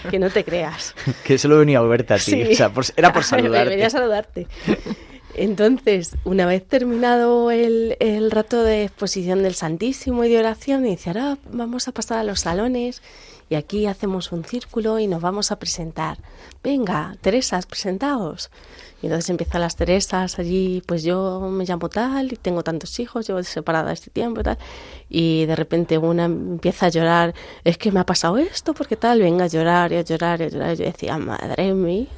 que 0.09 0.21
no 0.21 0.31
te 0.31 0.45
creas. 0.45 0.95
que 1.25 1.37
solo 1.37 1.59
venía 1.59 1.81
a 1.81 1.83
verte 1.83 2.15
a 2.15 2.19
ti, 2.19 2.23
Sí. 2.23 2.43
o 2.53 2.55
sea, 2.55 2.73
por- 2.73 2.85
era 2.97 3.13
por 3.13 3.25
Venía 3.33 3.41
saludarte. 3.51 3.85
a 3.85 3.91
saludarte. 3.91 4.47
Entonces, 5.35 6.17
una 6.23 6.47
vez 6.47 6.65
terminado 6.69 7.51
el, 7.51 7.97
el 7.99 8.31
rato 8.31 8.63
de 8.63 8.85
exposición 8.85 9.43
del 9.43 9.55
Santísimo 9.57 10.23
y 10.25 10.29
de 10.29 10.39
oración, 10.39 10.83
me 10.83 10.91
dice, 10.91 11.11
ahora 11.11 11.37
vamos 11.51 11.89
a 11.89 11.93
pasar 11.93 12.19
a 12.19 12.25
los 12.25 12.39
salones 12.41 13.03
y 13.49 13.57
aquí 13.57 13.87
hacemos 13.87 14.31
un 14.31 14.45
círculo 14.45 15.01
y 15.01 15.09
nos 15.09 15.21
vamos 15.21 15.51
a 15.51 15.59
presentar. 15.59 16.19
Venga, 16.63 17.17
Teresas, 17.23 17.67
presentaos. 17.67 18.51
Y 19.03 19.07
entonces 19.07 19.31
empiezan 19.31 19.63
las 19.63 19.77
Teresas 19.77 20.39
allí, 20.39 20.83
pues 20.87 21.03
yo 21.03 21.41
me 21.51 21.65
llamo 21.65 21.89
tal 21.89 22.33
y 22.33 22.37
tengo 22.37 22.63
tantos 22.63 23.01
hijos, 23.01 23.27
llevo 23.27 23.43
separada 23.43 23.93
este 23.93 24.11
tiempo 24.11 24.41
y 24.41 24.45
tal. 24.45 24.59
Y 25.09 25.47
de 25.47 25.57
repente 25.57 25.97
una 25.97 26.27
empieza 26.27 26.87
a 26.87 26.89
llorar, 26.91 27.35
es 27.65 27.79
que 27.79 27.93
me 27.93 28.01
ha 28.01 28.05
pasado 28.05 28.37
esto, 28.37 28.75
porque 28.75 28.97
tal, 28.97 29.21
venga 29.21 29.45
a 29.45 29.49
llorar 29.49 29.93
y 29.93 29.97
a 29.97 30.03
llorar 30.03 30.43
y 30.43 30.45
a 30.45 30.49
llorar. 30.49 30.75
Y 30.75 30.77
yo 30.77 30.85
decía, 30.85 31.17
madre 31.17 31.73
mía, 31.73 32.09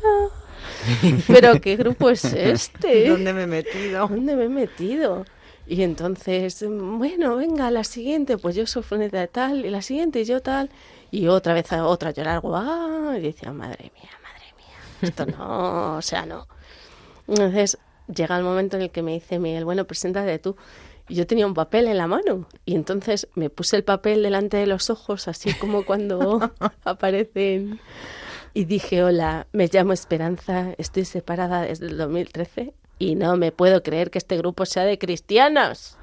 pero 1.29 1.61
¿qué 1.61 1.77
grupo 1.77 2.11
es 2.11 2.25
este? 2.25 3.09
¿dónde 3.09 3.33
me 3.33 3.45
he 3.45 3.47
metido? 3.47 4.09
¿Dónde 4.09 4.35
me 4.35 4.45
he 4.45 4.49
metido? 4.49 5.25
Y 5.67 5.83
entonces, 5.83 6.65
bueno, 6.69 7.37
venga, 7.37 7.71
la 7.71 7.85
siguiente, 7.85 8.37
pues 8.37 8.57
yo 8.57 8.67
soy 8.67 8.83
de 9.09 9.29
tal, 9.29 9.65
y 9.65 9.71
la 9.71 9.81
siguiente 9.81 10.21
y 10.21 10.25
yo 10.25 10.43
tal, 10.43 10.71
y 11.13 11.29
otra 11.29 11.55
vez 11.55 11.73
a 11.73 11.87
otra 11.87 12.11
llorar, 12.11 12.41
guau, 12.41 13.15
y 13.17 13.21
decía, 13.21 13.53
madre 13.53 13.93
mía, 13.95 14.11
madre 14.21 14.53
mía, 14.59 14.77
esto 15.01 15.25
no, 15.27 15.97
o 15.99 16.03
sea, 16.03 16.27
no. 16.27 16.49
Entonces 17.29 17.79
llega 18.13 18.37
el 18.37 18.45
momento 18.45 18.77
en 18.77 18.83
el 18.83 18.91
que 18.91 19.03
me 19.03 19.13
dice 19.13 19.39
Miguel, 19.39 19.65
bueno, 19.65 19.87
preséntate 19.87 20.39
tú. 20.39 20.57
Y 21.09 21.17
yo 21.17 21.27
tenía 21.27 21.47
un 21.47 21.55
papel 21.55 21.89
en 21.89 21.99
la 21.99 22.07
mano, 22.07 22.47
y 22.65 22.77
entonces 22.77 23.29
me 23.35 23.51
puse 23.51 23.77
el 23.77 23.85
papel 23.85 24.23
delante 24.23 24.57
de 24.57 24.67
los 24.67 24.89
ojos, 24.89 25.27
así 25.29 25.53
como 25.55 25.85
cuando 25.85 26.53
aparecen 26.85 27.81
y 28.55 28.65
dije, 28.67 29.03
hola, 29.03 29.47
me 29.53 29.69
llamo 29.69 29.93
Esperanza, 29.93 30.75
estoy 30.79 31.05
separada 31.05 31.63
desde 31.63 31.87
el 31.87 31.97
2013 31.97 32.73
y 32.99 33.15
no 33.17 33.37
me 33.37 33.51
puedo 33.51 33.83
creer 33.83 34.11
que 34.11 34.19
este 34.19 34.37
grupo 34.37 34.65
sea 34.65 34.85
de 34.85 34.99
cristianas. 34.99 35.99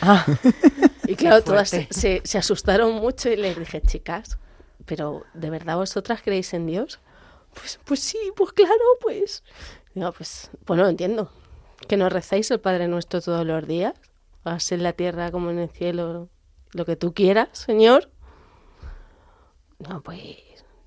Ah, 0.00 0.24
Y 1.06 1.16
claro, 1.16 1.42
todas 1.42 1.68
se, 1.68 2.22
se 2.24 2.38
asustaron 2.38 2.94
mucho 2.94 3.28
y 3.28 3.36
les 3.36 3.58
dije, 3.58 3.82
chicas, 3.82 4.38
pero 4.86 5.24
¿de 5.34 5.50
verdad 5.50 5.76
vosotras 5.76 6.22
creéis 6.22 6.54
en 6.54 6.66
Dios? 6.66 6.98
Pues, 7.54 7.78
pues 7.84 8.00
sí, 8.00 8.18
pues 8.36 8.52
claro, 8.52 8.84
pues. 9.00 9.42
Digo, 9.94 10.12
pues, 10.12 10.50
pues 10.64 10.76
no 10.76 10.84
lo 10.84 10.90
entiendo. 10.90 11.30
¿Que 11.88 11.96
no 11.96 12.08
rezáis 12.08 12.50
el 12.50 12.60
Padre 12.60 12.88
Nuestro 12.88 13.20
todos 13.20 13.46
los 13.46 13.66
días? 13.66 13.94
Haz 14.44 14.72
en 14.72 14.82
la 14.82 14.92
tierra 14.92 15.30
como 15.30 15.50
en 15.50 15.58
el 15.58 15.70
cielo 15.70 16.28
lo 16.72 16.84
que 16.84 16.96
tú 16.96 17.14
quieras, 17.14 17.48
Señor. 17.52 18.10
No, 19.78 20.02
pues, 20.02 20.36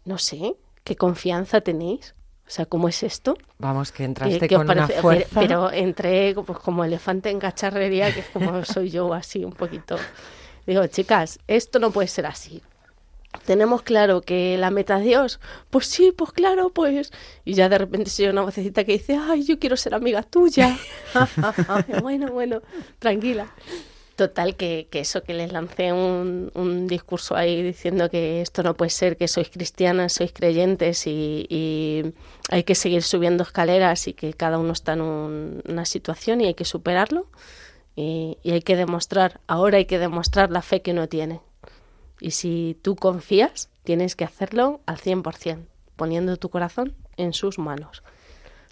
no 0.06 0.18
sé. 0.18 0.56
¿Qué 0.84 0.96
confianza 0.96 1.62
tenéis? 1.62 2.16
O 2.46 2.50
sea, 2.50 2.66
¿cómo 2.66 2.88
es 2.88 3.04
esto? 3.04 3.36
vamos, 3.58 3.92
que 3.92 3.98
¿Qué- 3.98 4.04
entraste 4.06 4.48
qué 4.48 4.56
con 4.56 4.70
una 4.70 4.88
fuerza. 4.88 5.28
Pero, 5.42 5.68
pero 5.68 5.72
entré 5.72 6.34
pues, 6.34 6.60
como 6.60 6.86
elefante 6.86 7.30
en 7.30 7.40
cacharrería, 7.40 8.14
que 8.14 8.22
es 8.22 8.28
como 8.28 8.64
soy 8.64 8.90
yo, 8.90 9.14
así 9.14 9.44
un 9.44 9.52
poquito. 9.52 9.98
Digo, 10.66 10.86
chicas, 10.88 11.40
esto 11.48 11.80
no 11.80 11.92
puede 11.92 12.08
ser 12.08 12.26
así. 12.26 12.62
Tenemos 13.46 13.82
claro 13.82 14.22
que 14.22 14.58
la 14.58 14.72
meta 14.72 14.98
es 15.00 15.06
Dios. 15.06 15.40
Pues 15.70 15.88
sí, 15.88 16.12
pues 16.16 16.32
claro, 16.32 16.70
pues. 16.72 17.12
Y 17.46 17.54
ya 17.54 17.70
de 17.70 17.78
repente 17.78 18.10
se 18.10 18.24
oye 18.24 18.32
una 18.32 18.42
vocecita 18.42 18.84
que 18.84 18.94
dice, 18.94 19.18
ay, 19.20 19.44
yo 19.44 19.60
quiero 19.60 19.78
ser 19.78 19.94
amiga 19.94 20.24
tuya. 20.24 20.78
bueno, 22.02 22.32
bueno, 22.32 22.62
tranquila. 23.00 23.54
Total, 24.16 24.56
que, 24.56 24.88
que 24.90 25.02
eso, 25.02 25.22
que 25.22 25.36
les 25.36 25.52
lancé 25.52 25.94
un, 25.94 26.52
un 26.56 26.88
discurso 26.88 27.36
ahí 27.36 27.62
diciendo 27.62 28.10
que 28.10 28.42
esto 28.42 28.64
no 28.64 28.74
puede 28.74 28.90
ser, 28.90 29.16
que 29.16 29.28
sois 29.28 29.50
cristianas, 29.50 30.14
sois 30.14 30.34
creyentes 30.34 31.06
y, 31.06 31.46
y 31.50 32.14
hay 32.50 32.64
que 32.64 32.74
seguir 32.74 33.04
subiendo 33.04 33.44
escaleras 33.44 34.08
y 34.08 34.14
que 34.14 34.34
cada 34.34 34.58
uno 34.58 34.74
está 34.74 34.94
en 34.94 35.02
un- 35.02 35.62
una 35.70 35.86
situación 35.86 36.42
y 36.42 36.48
hay 36.48 36.56
que 36.56 36.66
superarlo 36.66 37.28
y, 37.96 38.40
y 38.42 38.54
hay 38.54 38.62
que 38.64 38.76
demostrar, 38.76 39.40
ahora 39.46 39.78
hay 39.78 39.86
que 39.86 40.00
demostrar 40.00 40.50
la 40.50 40.64
fe 40.64 40.82
que 40.82 40.92
uno 40.94 41.08
tiene. 41.08 41.42
Y 42.20 42.32
si 42.32 42.78
tú 42.82 42.96
confías, 42.96 43.70
tienes 43.84 44.16
que 44.16 44.26
hacerlo 44.26 44.82
al 44.86 44.98
100%, 44.98 45.66
poniendo 45.96 46.38
tu 46.38 46.50
corazón 46.50 46.94
en 47.18 47.34
sus 47.34 47.60
manos. 47.60 48.04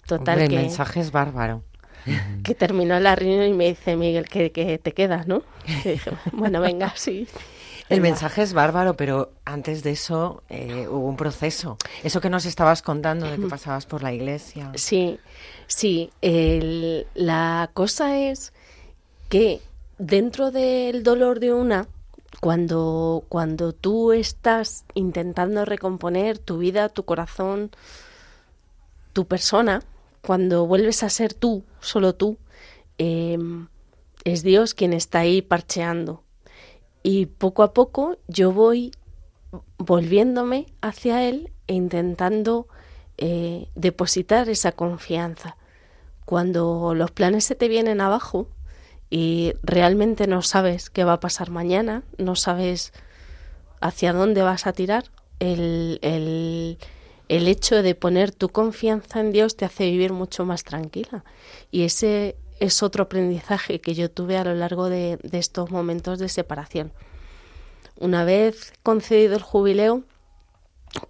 Total, 0.06 0.34
Hombre, 0.34 0.48
que 0.48 0.56
el 0.56 0.62
mensaje 0.62 1.00
es 1.00 1.10
bárbaro. 1.12 1.62
que 2.44 2.54
terminó 2.54 2.98
la 3.00 3.16
reunión 3.16 3.44
y 3.46 3.52
me 3.52 3.66
dice 3.68 3.96
Miguel 3.96 4.28
que, 4.28 4.52
que 4.52 4.78
te 4.78 4.92
quedas, 4.92 5.26
¿no? 5.26 5.42
Y 5.66 5.88
dije, 5.90 6.10
bueno, 6.32 6.60
venga, 6.60 6.92
sí. 6.96 7.26
El 7.88 8.00
mensaje 8.00 8.42
es 8.42 8.52
bárbaro, 8.52 8.96
pero 8.96 9.30
antes 9.44 9.84
de 9.84 9.92
eso 9.92 10.42
eh, 10.48 10.88
hubo 10.88 11.06
un 11.08 11.16
proceso. 11.16 11.76
Eso 12.02 12.20
que 12.20 12.28
nos 12.30 12.44
estabas 12.44 12.82
contando 12.82 13.30
de 13.30 13.38
que 13.38 13.46
pasabas 13.46 13.86
por 13.86 14.02
la 14.02 14.12
iglesia. 14.12 14.72
Sí, 14.74 15.20
sí. 15.68 16.10
el- 16.20 17.06
la 17.14 17.70
cosa 17.74 18.18
es 18.18 18.52
que 19.28 19.60
dentro 19.98 20.50
del 20.50 21.04
dolor 21.04 21.38
de 21.38 21.52
una, 21.52 21.86
cuando, 22.40 23.24
cuando 23.28 23.72
tú 23.72 24.12
estás 24.12 24.84
intentando 24.94 25.64
recomponer 25.64 26.38
tu 26.38 26.58
vida, 26.58 26.88
tu 26.88 27.04
corazón, 27.04 27.70
tu 29.12 29.26
persona, 29.26 29.82
cuando 30.22 30.66
vuelves 30.66 31.02
a 31.02 31.08
ser 31.08 31.34
tú, 31.34 31.64
solo 31.80 32.14
tú, 32.14 32.38
eh, 32.98 33.38
es 34.24 34.42
Dios 34.42 34.74
quien 34.74 34.92
está 34.92 35.20
ahí 35.20 35.40
parcheando. 35.40 36.22
Y 37.02 37.26
poco 37.26 37.62
a 37.62 37.72
poco 37.72 38.18
yo 38.26 38.52
voy 38.52 38.90
volviéndome 39.78 40.66
hacia 40.80 41.22
Él 41.22 41.52
e 41.68 41.74
intentando 41.74 42.66
eh, 43.18 43.68
depositar 43.74 44.48
esa 44.48 44.72
confianza. 44.72 45.56
Cuando 46.24 46.94
los 46.94 47.12
planes 47.12 47.44
se 47.44 47.54
te 47.54 47.68
vienen 47.68 48.00
abajo 48.00 48.48
y 49.10 49.54
realmente 49.62 50.26
no 50.26 50.42
sabes 50.42 50.90
qué 50.90 51.04
va 51.04 51.14
a 51.14 51.20
pasar 51.20 51.50
mañana, 51.50 52.02
no 52.18 52.36
sabes 52.36 52.92
hacia 53.80 54.12
dónde 54.12 54.42
vas 54.42 54.66
a 54.66 54.72
tirar, 54.72 55.04
el, 55.38 55.98
el, 56.02 56.78
el 57.28 57.48
hecho 57.48 57.82
de 57.82 57.94
poner 57.94 58.32
tu 58.32 58.48
confianza 58.48 59.20
en 59.20 59.32
Dios 59.32 59.56
te 59.56 59.64
hace 59.64 59.84
vivir 59.84 60.12
mucho 60.12 60.44
más 60.44 60.64
tranquila. 60.64 61.24
Y 61.70 61.82
ese 61.82 62.36
es 62.58 62.82
otro 62.82 63.04
aprendizaje 63.04 63.80
que 63.80 63.94
yo 63.94 64.10
tuve 64.10 64.36
a 64.38 64.44
lo 64.44 64.54
largo 64.54 64.88
de, 64.88 65.18
de 65.22 65.38
estos 65.38 65.70
momentos 65.70 66.18
de 66.18 66.28
separación. 66.28 66.92
Una 67.98 68.24
vez 68.24 68.72
concedido 68.82 69.36
el 69.36 69.42
jubileo, 69.42 70.02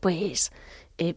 pues 0.01 0.53
eh, 0.99 1.15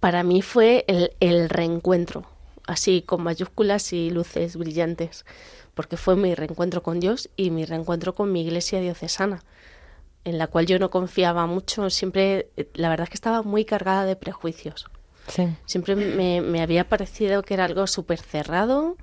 para 0.00 0.22
mí 0.22 0.42
fue 0.42 0.84
el, 0.88 1.12
el 1.20 1.48
reencuentro, 1.48 2.24
así 2.66 3.02
con 3.02 3.22
mayúsculas 3.22 3.92
y 3.92 4.10
luces 4.10 4.56
brillantes, 4.56 5.24
porque 5.74 5.96
fue 5.96 6.16
mi 6.16 6.34
reencuentro 6.34 6.82
con 6.82 7.00
Dios 7.00 7.30
y 7.36 7.50
mi 7.50 7.64
reencuentro 7.64 8.14
con 8.14 8.32
mi 8.32 8.42
iglesia 8.42 8.80
diocesana, 8.80 9.42
en 10.24 10.38
la 10.38 10.46
cual 10.46 10.66
yo 10.66 10.78
no 10.78 10.90
confiaba 10.90 11.46
mucho, 11.46 11.90
siempre, 11.90 12.50
eh, 12.56 12.68
la 12.74 12.88
verdad 12.88 13.04
es 13.04 13.10
que 13.10 13.16
estaba 13.16 13.42
muy 13.42 13.64
cargada 13.64 14.04
de 14.04 14.16
prejuicios. 14.16 14.86
Sí. 15.28 15.48
Siempre 15.66 15.94
me, 15.96 16.40
me 16.40 16.62
había 16.62 16.88
parecido 16.88 17.42
que 17.42 17.54
era 17.54 17.64
algo 17.64 17.86
súper 17.86 18.20
cerrado, 18.20 18.96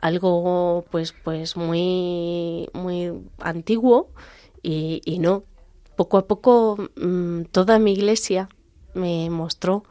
algo 0.00 0.86
pues, 0.90 1.12
pues 1.12 1.56
muy, 1.56 2.68
muy 2.72 3.12
antiguo 3.38 4.08
Y, 4.62 5.00
y 5.04 5.18
no. 5.18 5.44
Poco 5.96 6.16
a 6.18 6.26
poco 6.26 6.88
mm, 6.96 7.44
toda 7.52 7.78
mi 7.78 7.92
iglesia 7.92 8.48
me 8.94 9.28
mostró 9.30 9.84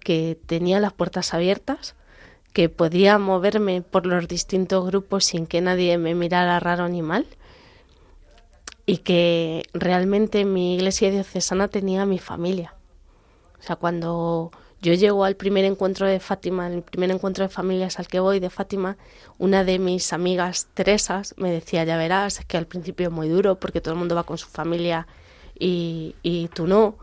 que 0.00 0.38
tenía 0.46 0.80
las 0.80 0.92
puertas 0.92 1.34
abiertas, 1.34 1.96
que 2.56 2.70
podía 2.70 3.18
moverme 3.18 3.82
por 3.82 4.06
los 4.06 4.28
distintos 4.28 4.86
grupos 4.86 5.26
sin 5.26 5.46
que 5.46 5.60
nadie 5.60 5.98
me 5.98 6.14
mirara 6.14 6.58
raro 6.58 6.88
ni 6.88 7.02
mal 7.02 7.26
y 8.86 8.96
que 9.08 9.64
realmente 9.74 10.46
mi 10.46 10.74
iglesia 10.76 11.10
diocesana 11.10 11.68
tenía 11.68 12.06
mi 12.06 12.18
familia. 12.18 12.74
O 13.60 13.62
sea, 13.62 13.76
cuando 13.76 14.52
yo 14.80 14.94
llego 14.94 15.24
al 15.24 15.36
primer 15.36 15.66
encuentro 15.66 16.06
de 16.06 16.18
Fátima, 16.18 16.68
el 16.68 16.80
primer 16.80 17.10
encuentro 17.10 17.44
de 17.44 17.50
familias 17.50 17.98
al 17.98 18.08
que 18.08 18.20
voy 18.20 18.40
de 18.40 18.48
Fátima, 18.48 18.96
una 19.36 19.62
de 19.62 19.78
mis 19.78 20.14
amigas 20.14 20.68
Teresas 20.72 21.34
me 21.36 21.50
decía, 21.50 21.84
ya 21.84 21.98
verás, 21.98 22.38
es 22.38 22.46
que 22.46 22.56
al 22.56 22.66
principio 22.66 23.08
es 23.08 23.12
muy 23.12 23.28
duro 23.28 23.60
porque 23.60 23.82
todo 23.82 23.92
el 23.92 23.98
mundo 23.98 24.14
va 24.14 24.24
con 24.24 24.38
su 24.38 24.48
familia 24.48 25.06
y, 25.58 26.14
y 26.22 26.48
tú 26.48 26.66
no. 26.66 26.96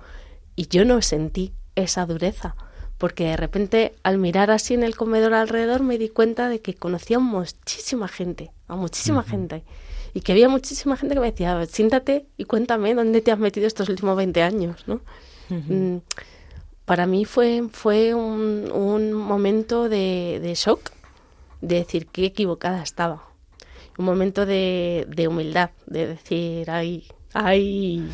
Y 0.56 0.68
yo 0.68 0.84
no 0.84 1.00
sentí 1.04 1.54
esa 1.76 2.08
dureza, 2.08 2.56
porque 3.04 3.26
de 3.26 3.36
repente 3.36 3.96
al 4.04 4.18
mirar 4.18 4.50
así 4.50 4.76
en 4.76 4.82
el 4.82 4.96
comedor 4.96 5.34
alrededor 5.34 5.84
me 5.84 5.98
di 5.98 6.08
cuenta 6.08 6.48
de 6.48 6.62
que 6.62 6.74
conocía 6.74 7.18
a 7.18 7.20
muchísima 7.20 8.08
gente, 8.08 8.52
a 8.70 8.78
muchísima 8.78 9.24
gente. 9.24 9.66
Y 10.14 10.22
que 10.22 10.32
había 10.32 10.48
muchísima 10.48 10.96
gente 10.96 11.14
que 11.14 11.20
me 11.20 11.30
decía, 11.30 11.66
siéntate 11.66 12.28
y 12.38 12.46
cuéntame 12.46 12.96
dónde 12.96 13.20
te 13.20 13.34
has 13.34 13.40
metido 13.40 13.68
estos 13.68 13.90
últimos 13.90 14.16
20 14.16 14.42
años, 14.42 14.86
¿no? 14.88 15.02
Mm, 15.50 15.98
Para 16.86 17.06
mí 17.06 17.26
fue, 17.26 17.68
fue 17.74 18.14
un, 18.14 18.72
un 18.72 19.12
momento 19.12 19.90
de, 19.90 20.40
de 20.42 20.56
shock, 20.56 20.92
de 21.60 21.76
decir 21.76 22.08
qué 22.08 22.28
equivocada 22.28 22.82
estaba. 22.82 23.28
Un 23.98 24.06
momento 24.06 24.46
de, 24.46 25.06
de 25.10 25.28
humildad, 25.28 25.72
de 25.88 26.08
decir, 26.08 26.72
ay, 26.72 27.04
ay, 27.34 28.10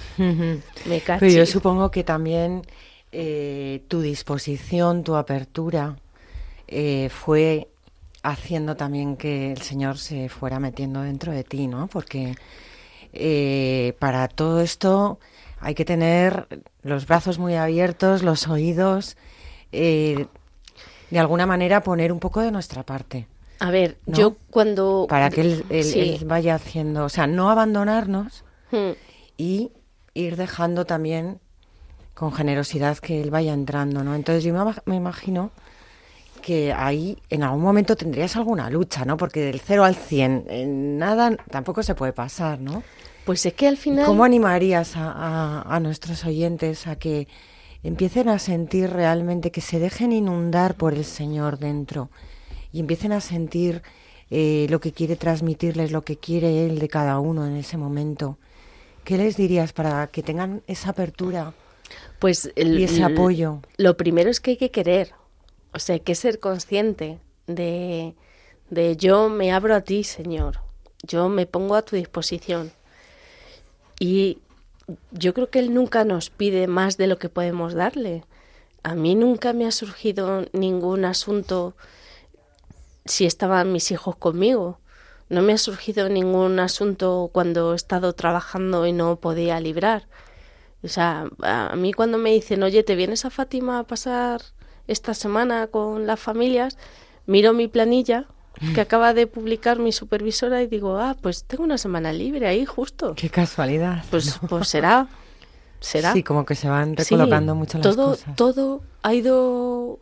me 0.85 1.01
caché. 1.01 1.19
Pero 1.19 1.31
yo 1.31 1.45
supongo 1.45 1.91
que 1.91 2.03
también 2.03 2.63
eh, 3.11 3.83
tu 3.87 4.01
disposición, 4.01 5.03
tu 5.03 5.15
apertura, 5.15 5.97
eh, 6.67 7.09
fue 7.09 7.67
haciendo 8.23 8.75
también 8.75 9.15
que 9.17 9.51
el 9.51 9.61
Señor 9.61 9.97
se 9.97 10.29
fuera 10.29 10.59
metiendo 10.59 11.01
dentro 11.01 11.31
de 11.31 11.43
ti, 11.43 11.67
¿no? 11.67 11.87
Porque 11.87 12.35
eh, 13.13 13.95
para 13.99 14.27
todo 14.27 14.61
esto 14.61 15.19
hay 15.59 15.73
que 15.75 15.85
tener 15.85 16.47
los 16.83 17.07
brazos 17.07 17.39
muy 17.39 17.55
abiertos, 17.55 18.23
los 18.23 18.47
oídos, 18.47 19.17
eh, 19.71 20.27
de 21.09 21.19
alguna 21.19 21.45
manera 21.45 21.81
poner 21.81 22.11
un 22.11 22.19
poco 22.19 22.41
de 22.41 22.51
nuestra 22.51 22.83
parte. 22.83 23.27
A 23.59 23.71
ver, 23.71 23.97
¿no? 24.05 24.17
yo 24.17 24.35
cuando... 24.51 25.05
Para 25.09 25.29
que 25.29 25.41
él, 25.41 25.65
él- 25.69 25.83
Sí. 25.83 25.99
él 25.99 26.25
vaya 26.25 26.55
haciendo, 26.55 27.05
o 27.05 27.09
sea, 27.09 27.27
no 27.27 27.49
abandonarnos 27.49 28.43
Hmm. 28.71 28.91
y 29.37 29.71
ir 30.13 30.35
dejando 30.35 30.85
también 30.85 31.39
con 32.19 32.33
generosidad 32.33 32.97
que 32.97 33.21
él 33.21 33.31
vaya 33.31 33.53
entrando, 33.53 34.03
¿no? 34.03 34.13
Entonces 34.13 34.43
yo 34.43 34.53
me, 34.53 34.73
me 34.85 34.95
imagino 34.97 35.51
que 36.41 36.73
ahí 36.73 37.17
en 37.29 37.43
algún 37.43 37.61
momento 37.61 37.95
tendrías 37.95 38.35
alguna 38.35 38.69
lucha, 38.69 39.05
¿no? 39.05 39.15
Porque 39.17 39.39
del 39.41 39.59
0 39.59 39.83
al 39.85 39.95
100 39.95 40.45
en 40.49 40.97
nada 40.97 41.35
tampoco 41.49 41.81
se 41.83 41.95
puede 41.95 42.13
pasar, 42.13 42.59
¿no? 42.59 42.83
Pues 43.25 43.45
es 43.45 43.53
que 43.53 43.67
al 43.67 43.77
final... 43.77 44.05
¿Cómo 44.05 44.23
animarías 44.23 44.95
a, 44.97 45.11
a- 45.11 45.61
a 45.75 45.79
nuestros 45.79 46.25
oyentes 46.25 46.87
a 46.87 46.97
que 46.97 47.27
empiecen 47.83 48.27
a 48.29 48.39
sentir 48.39 48.89
realmente 48.89 49.51
que 49.51 49.61
se 49.61 49.79
dejen 49.79 50.11
inundar 50.11 50.75
por 50.75 50.93
el 50.93 51.05
Señor 51.05 51.57
dentro 51.59 52.09
y 52.73 52.79
empiecen 52.81 53.11
a 53.13 53.21
sentir 53.21 53.81
eh, 54.31 54.67
lo 54.69 54.79
que 54.79 54.91
quiere 54.91 55.15
transmitirles, 55.15 55.91
lo 55.91 56.01
que 56.03 56.17
quiere 56.17 56.65
Él 56.65 56.79
de 56.79 56.87
cada 56.89 57.19
uno 57.19 57.45
en 57.45 57.55
ese 57.55 57.77
momento? 57.77 58.37
¿Qué 59.05 59.17
les 59.17 59.37
dirías 59.37 59.71
para 59.73 60.07
que 60.07 60.21
tengan 60.23 60.61
esa 60.67 60.89
apertura 60.91 61.53
Pues 62.19 62.51
el- 62.55 62.79
y 62.79 62.83
ese 62.83 63.03
apoyo? 63.03 63.59
Lo 63.77 63.95
primero 63.97 64.29
es 64.29 64.39
que 64.39 64.51
hay 64.51 64.57
que 64.57 64.71
querer, 64.71 65.13
o 65.73 65.79
sea, 65.79 65.93
hay 65.93 65.99
que 66.01 66.15
ser 66.15 66.39
consciente 66.39 67.19
de, 67.47 68.15
de 68.69 68.95
yo 68.97 69.29
me 69.29 69.51
abro 69.51 69.75
a 69.75 69.81
ti, 69.81 70.03
Señor, 70.03 70.59
yo 71.03 71.29
me 71.29 71.45
pongo 71.45 71.75
a 71.75 71.81
tu 71.81 71.95
disposición. 71.95 72.71
Y 73.99 74.39
yo 75.11 75.33
creo 75.33 75.49
que 75.49 75.59
Él 75.59 75.73
nunca 75.73 76.03
nos 76.05 76.29
pide 76.29 76.67
más 76.67 76.97
de 76.97 77.07
lo 77.07 77.17
que 77.19 77.29
podemos 77.29 77.73
darle. 77.73 78.23
A 78.83 78.95
mí 78.95 79.15
nunca 79.15 79.53
me 79.53 79.65
ha 79.67 79.71
surgido 79.71 80.45
ningún 80.53 81.03
asunto 81.05 81.75
si 83.05 83.25
estaban 83.25 83.71
mis 83.71 83.91
hijos 83.91 84.15
conmigo. 84.15 84.79
No 85.29 85.41
me 85.41 85.53
ha 85.53 85.57
surgido 85.57 86.09
ningún 86.09 86.59
asunto 86.59 87.29
cuando 87.31 87.73
he 87.73 87.75
estado 87.75 88.13
trabajando 88.13 88.85
y 88.87 88.93
no 88.93 89.17
podía 89.17 89.59
librar. 89.59 90.07
O 90.83 90.87
sea, 90.87 91.27
a 91.41 91.75
mí 91.75 91.91
cuando 91.93 92.17
me 92.17 92.31
dicen, 92.31 92.63
oye, 92.63 92.83
¿te 92.83 92.95
vienes 92.95 93.25
a 93.25 93.29
Fátima 93.29 93.79
a 93.79 93.83
pasar 93.83 94.41
esta 94.87 95.13
semana 95.13 95.67
con 95.67 96.07
las 96.07 96.19
familias? 96.19 96.77
Miro 97.25 97.53
mi 97.53 97.67
planilla 97.67 98.25
que 98.73 98.81
acaba 98.81 99.13
de 99.13 99.25
publicar 99.27 99.79
mi 99.79 99.91
supervisora 99.93 100.61
y 100.61 100.67
digo, 100.67 100.97
ah, 100.97 101.15
pues 101.21 101.43
tengo 101.45 101.63
una 101.63 101.77
semana 101.77 102.11
libre 102.11 102.45
ahí 102.47 102.65
justo. 102.65 103.13
Qué 103.15 103.29
casualidad. 103.29 104.03
Pues, 104.09 104.39
pues 104.49 104.67
será, 104.67 105.07
será. 105.79 106.11
Sí, 106.13 106.23
como 106.23 106.45
que 106.45 106.55
se 106.55 106.67
van 106.67 106.89
Sí, 106.97 107.03
recolocando 107.15 107.55
mucho 107.55 107.77
las 107.77 107.83
todo, 107.95 108.09
cosas. 108.11 108.35
Todo 108.35 108.81
ha 109.03 109.13
ido 109.13 109.99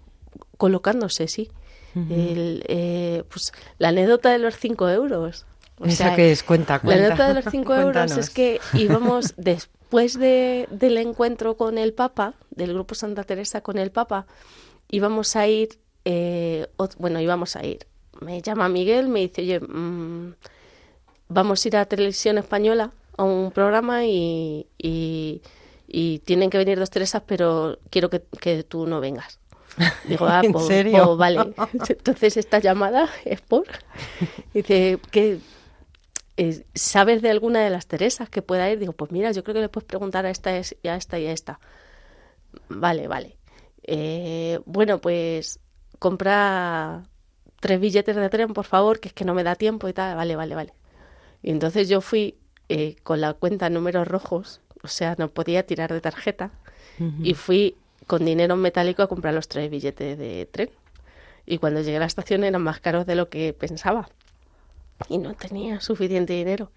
colocándose, 0.57 1.27
sí. 1.27 1.49
El, 1.95 2.63
eh, 2.67 3.23
pues 3.29 3.51
la 3.79 3.89
anécdota 3.89 4.29
de 4.29 4.37
los 4.37 4.55
cinco 4.57 4.87
euros. 4.87 5.45
O 5.79 5.85
¿Eso 5.85 5.97
sea, 5.97 6.15
qué 6.15 6.31
es? 6.31 6.43
Cuenta, 6.43 6.73
La 6.75 6.79
cuenta. 6.81 7.03
anécdota 7.05 7.27
de 7.27 7.33
los 7.33 7.45
cinco 7.51 7.73
euros 7.75 7.93
Cuéntanos. 7.93 8.17
es 8.17 8.29
que 8.29 8.59
íbamos 8.73 9.33
después 9.87 10.19
de, 10.19 10.67
del 10.69 10.97
encuentro 10.97 11.55
con 11.55 11.77
el 11.77 11.93
Papa, 11.93 12.33
del 12.49 12.73
grupo 12.73 12.93
Santa 12.93 13.23
Teresa 13.23 13.61
con 13.61 13.77
el 13.77 13.89
Papa, 13.89 14.27
íbamos 14.89 15.37
a 15.37 15.47
ir, 15.47 15.79
eh, 16.03 16.67
bueno, 16.97 17.21
íbamos 17.21 17.55
a 17.55 17.65
ir. 17.65 17.87
Me 18.19 18.41
llama 18.41 18.67
Miguel, 18.67 19.07
me 19.07 19.21
dice, 19.21 19.43
oye, 19.43 19.61
mm, 19.61 20.33
vamos 21.29 21.63
a 21.63 21.67
ir 21.69 21.77
a 21.77 21.85
Televisión 21.85 22.37
Española 22.37 22.91
a 23.15 23.23
un 23.23 23.51
programa 23.51 24.03
y, 24.03 24.67
y, 24.77 25.41
y 25.87 26.19
tienen 26.19 26.49
que 26.49 26.57
venir 26.57 26.77
dos 26.77 26.89
Teresas, 26.89 27.23
pero 27.25 27.79
quiero 27.89 28.09
que, 28.09 28.23
que 28.41 28.63
tú 28.63 28.87
no 28.87 28.99
vengas. 28.99 29.39
Digo, 30.03 30.25
ah, 30.27 30.41
¿En 30.43 30.51
pues, 30.51 30.67
serio? 30.67 31.05
pues 31.05 31.17
vale. 31.17 31.53
Entonces 31.87 32.35
esta 32.35 32.59
llamada 32.59 33.07
es 33.23 33.39
por... 33.39 33.63
Dice, 34.53 34.99
que 35.11 35.39
eh, 36.37 36.65
¿sabes 36.73 37.21
de 37.21 37.29
alguna 37.29 37.59
de 37.61 37.69
las 37.69 37.87
Teresas 37.87 38.29
que 38.29 38.41
pueda 38.41 38.69
ir? 38.71 38.79
Digo, 38.79 38.93
pues 38.93 39.11
mira, 39.11 39.31
yo 39.31 39.43
creo 39.43 39.55
que 39.55 39.61
le 39.61 39.69
puedes 39.69 39.87
preguntar 39.87 40.25
a 40.25 40.29
esta 40.29 40.55
es- 40.57 40.75
y 40.83 40.87
a 40.87 40.95
esta 40.95 41.19
y 41.19 41.27
a 41.27 41.31
esta. 41.31 41.59
Vale, 42.69 43.07
vale. 43.07 43.37
Eh, 43.83 44.59
bueno, 44.65 44.99
pues 44.99 45.59
compra 45.99 47.03
tres 47.59 47.79
billetes 47.79 48.15
de 48.15 48.29
tren, 48.29 48.53
por 48.53 48.65
favor, 48.65 48.99
que 48.99 49.07
es 49.09 49.13
que 49.13 49.25
no 49.25 49.33
me 49.33 49.43
da 49.43 49.55
tiempo 49.55 49.87
y 49.87 49.93
tal. 49.93 50.15
Vale, 50.15 50.35
vale, 50.35 50.55
vale. 50.55 50.73
Y 51.41 51.51
entonces 51.51 51.89
yo 51.89 52.01
fui 52.01 52.35
eh, 52.69 52.95
con 53.03 53.21
la 53.21 53.33
cuenta 53.33 53.69
números 53.69 54.07
rojos, 54.07 54.61
o 54.83 54.87
sea, 54.87 55.15
no 55.17 55.29
podía 55.29 55.65
tirar 55.65 55.91
de 55.93 56.01
tarjeta, 56.01 56.51
y 57.23 57.33
fui 57.35 57.75
con 58.07 58.25
dinero 58.25 58.55
metálico 58.55 59.01
a 59.03 59.07
comprar 59.07 59.33
los 59.33 59.47
tres 59.47 59.69
billetes 59.69 60.17
de 60.17 60.47
tren. 60.51 60.69
Y 61.45 61.59
cuando 61.59 61.81
llegué 61.81 61.97
a 61.97 61.99
la 62.01 62.05
estación 62.05 62.43
eran 62.43 62.61
más 62.61 62.79
caros 62.79 63.05
de 63.05 63.15
lo 63.15 63.29
que 63.29 63.53
pensaba. 63.53 64.09
Y 65.09 65.19
no 65.19 65.35
tenía 65.35 65.79
suficiente 65.79 66.33
dinero 66.33 66.71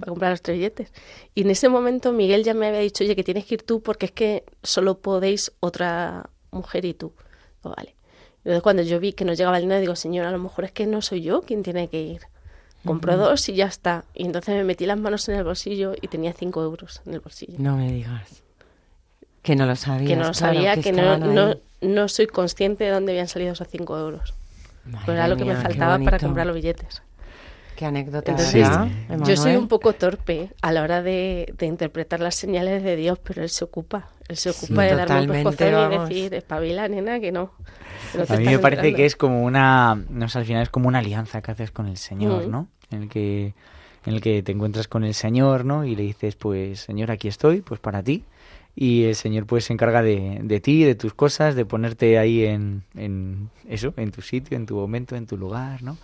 para 0.00 0.10
comprar 0.10 0.30
los 0.30 0.42
tres 0.42 0.56
billetes. 0.56 0.92
Y 1.34 1.42
en 1.42 1.50
ese 1.50 1.68
momento 1.68 2.12
Miguel 2.12 2.42
ya 2.42 2.54
me 2.54 2.66
había 2.66 2.80
dicho, 2.80 3.04
oye, 3.04 3.14
que 3.14 3.22
tienes 3.22 3.44
que 3.44 3.56
ir 3.56 3.62
tú 3.62 3.82
porque 3.82 4.06
es 4.06 4.12
que 4.12 4.44
solo 4.62 4.98
podéis 4.98 5.52
otra 5.60 6.30
mujer 6.50 6.84
y 6.84 6.94
tú. 6.94 7.12
Vale. 7.62 7.96
Entonces 8.38 8.62
cuando 8.62 8.82
yo 8.82 9.00
vi 9.00 9.12
que 9.12 9.24
no 9.24 9.34
llegaba 9.34 9.56
el 9.58 9.64
dinero, 9.64 9.80
digo, 9.80 9.96
señor, 9.96 10.26
a 10.26 10.30
lo 10.30 10.38
mejor 10.38 10.64
es 10.64 10.72
que 10.72 10.86
no 10.86 11.02
soy 11.02 11.20
yo 11.22 11.42
quien 11.42 11.62
tiene 11.62 11.88
que 11.88 12.00
ir. 12.00 12.22
Compro 12.84 13.16
dos 13.16 13.48
y 13.48 13.54
ya 13.54 13.66
está. 13.66 14.04
Y 14.14 14.24
entonces 14.24 14.54
me 14.54 14.64
metí 14.64 14.86
las 14.86 14.98
manos 14.98 15.28
en 15.28 15.34
el 15.34 15.44
bolsillo 15.44 15.94
y 16.00 16.08
tenía 16.08 16.32
cinco 16.32 16.62
euros 16.62 17.02
en 17.04 17.14
el 17.14 17.20
bolsillo. 17.20 17.54
No 17.58 17.76
me 17.76 17.90
digas. 17.90 18.42
Que 19.42 19.56
no 19.56 19.66
lo 19.66 19.76
sabías. 19.76 20.08
que 20.08 20.16
no 20.16 20.26
lo 20.26 20.32
claro, 20.32 20.54
sabía, 20.54 20.76
que, 20.76 20.92
no, 20.92 21.02
estaban 21.02 21.34
no, 21.34 21.46
ahí. 21.46 21.62
no 21.82 22.08
soy 22.08 22.26
consciente 22.26 22.84
de 22.84 22.90
dónde 22.90 23.12
habían 23.12 23.28
salido 23.28 23.52
esos 23.52 23.68
cinco 23.68 23.98
euros. 23.98 24.34
Madre 24.84 25.02
Pero 25.06 25.18
era 25.18 25.28
lo 25.28 25.36
que 25.36 25.44
me 25.44 25.54
mía, 25.54 25.62
faltaba 25.62 25.98
para 25.98 26.18
comprar 26.18 26.46
los 26.46 26.54
billetes. 26.54 27.02
Qué 27.76 27.84
anécdota, 27.84 28.30
Entonces, 28.32 28.68
¿verdad, 28.68 28.88
yo 29.26 29.36
soy 29.36 29.54
un 29.56 29.68
poco 29.68 29.92
torpe 29.92 30.50
a 30.62 30.72
la 30.72 30.82
hora 30.82 31.02
de, 31.02 31.52
de 31.58 31.66
interpretar 31.66 32.20
las 32.20 32.34
señales 32.34 32.82
de 32.82 32.96
Dios, 32.96 33.18
pero 33.22 33.42
él 33.42 33.50
se 33.50 33.64
ocupa. 33.64 34.08
Él 34.28 34.36
se 34.36 34.50
ocupa 34.50 34.82
de 34.84 34.96
darme 34.96 35.20
un 35.20 35.26
pescozón 35.54 35.92
y 35.92 35.98
decir, 35.98 36.34
espabila, 36.34 36.88
nena, 36.88 37.20
que 37.20 37.30
no. 37.32 37.52
que 38.12 38.18
no 38.18 38.24
A 38.28 38.36
mí 38.38 38.44
me 38.46 38.58
parece 38.58 38.80
enterando". 38.80 38.96
que 38.96 39.06
es 39.06 39.14
como 39.16 39.42
una, 39.44 39.94
no 40.08 40.28
sé, 40.28 40.38
al 40.38 40.44
final 40.46 40.62
es 40.62 40.70
como 40.70 40.88
una 40.88 40.98
alianza 41.00 41.42
que 41.42 41.50
haces 41.52 41.70
con 41.70 41.86
el 41.86 41.96
Señor, 41.98 42.46
Mm. 42.46 42.50
¿no? 42.50 42.68
En 42.90 43.02
el 43.02 43.08
que 43.08 43.54
en 44.06 44.14
el 44.14 44.20
que 44.20 44.42
te 44.42 44.52
encuentras 44.52 44.86
con 44.88 45.02
el 45.04 45.14
Señor, 45.14 45.64
¿no? 45.64 45.84
Y 45.84 45.96
le 45.96 46.02
dices, 46.04 46.36
pues, 46.36 46.78
Señor, 46.80 47.10
aquí 47.10 47.26
estoy, 47.28 47.60
pues 47.60 47.80
para 47.80 48.02
ti. 48.04 48.22
Y 48.76 49.04
el 49.04 49.16
Señor 49.16 49.46
pues 49.46 49.64
se 49.64 49.72
encarga 49.72 50.00
de, 50.00 50.38
de 50.44 50.60
ti, 50.60 50.84
de 50.84 50.94
tus 50.94 51.12
cosas, 51.12 51.56
de 51.56 51.64
ponerte 51.66 52.16
ahí 52.18 52.44
en, 52.44 52.84
en 52.94 53.50
eso, 53.68 53.92
en 53.96 54.12
tu 54.12 54.22
sitio, 54.22 54.56
en 54.56 54.64
tu 54.66 54.76
momento, 54.76 55.16
en 55.16 55.26
tu 55.26 55.36
lugar, 55.36 55.82
¿no? 55.82 55.96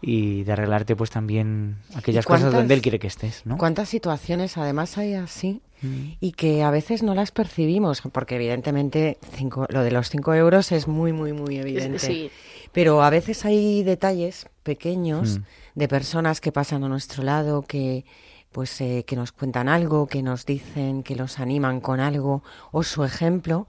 Y 0.00 0.44
de 0.44 0.52
arreglarte 0.52 0.94
pues 0.96 1.10
también 1.10 1.76
aquellas 1.94 2.24
¿Y 2.24 2.26
cuántas- 2.26 2.46
cosas 2.48 2.60
donde 2.60 2.74
Él 2.74 2.82
quiere 2.82 2.98
que 2.98 3.06
estés, 3.06 3.44
¿no? 3.46 3.56
¿Cuántas 3.58 3.88
situaciones 3.88 4.56
además 4.56 4.98
hay 4.98 5.14
así 5.14 5.62
Mm. 5.82 6.12
y 6.20 6.32
que 6.32 6.62
a 6.62 6.70
veces 6.70 7.02
no 7.02 7.14
las 7.14 7.30
percibimos? 7.32 8.02
Porque 8.12 8.36
evidentemente 8.36 9.18
cinco- 9.36 9.66
lo 9.68 9.82
de 9.82 9.90
los 9.90 10.08
5 10.10 10.32
euros 10.34 10.72
es 10.72 10.88
muy, 10.88 11.12
muy, 11.12 11.32
muy 11.32 11.56
evidente. 11.58 11.98
Sí, 11.98 12.30
Pero 12.72 13.02
a 13.02 13.10
veces 13.10 13.44
hay 13.46 13.82
detalles 13.84 14.48
pequeños 14.62 15.38
Mm. 15.38 15.42
de 15.76 15.88
personas 15.88 16.40
que 16.40 16.52
pasan 16.52 16.84
a 16.84 16.88
nuestro 16.88 17.22
lado, 17.22 17.62
que 17.62 18.04
pues 18.52 18.80
eh, 18.80 19.04
que 19.06 19.16
nos 19.16 19.32
cuentan 19.32 19.68
algo, 19.68 20.06
que 20.06 20.22
nos 20.22 20.46
dicen, 20.46 21.02
que 21.02 21.14
nos 21.14 21.38
animan 21.38 21.80
con 21.80 22.00
algo 22.00 22.42
o 22.72 22.82
su 22.82 23.04
ejemplo 23.04 23.66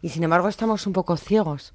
y 0.00 0.08
sin 0.10 0.24
embargo 0.24 0.48
estamos 0.48 0.86
un 0.86 0.92
poco 0.94 1.16
ciegos. 1.18 1.74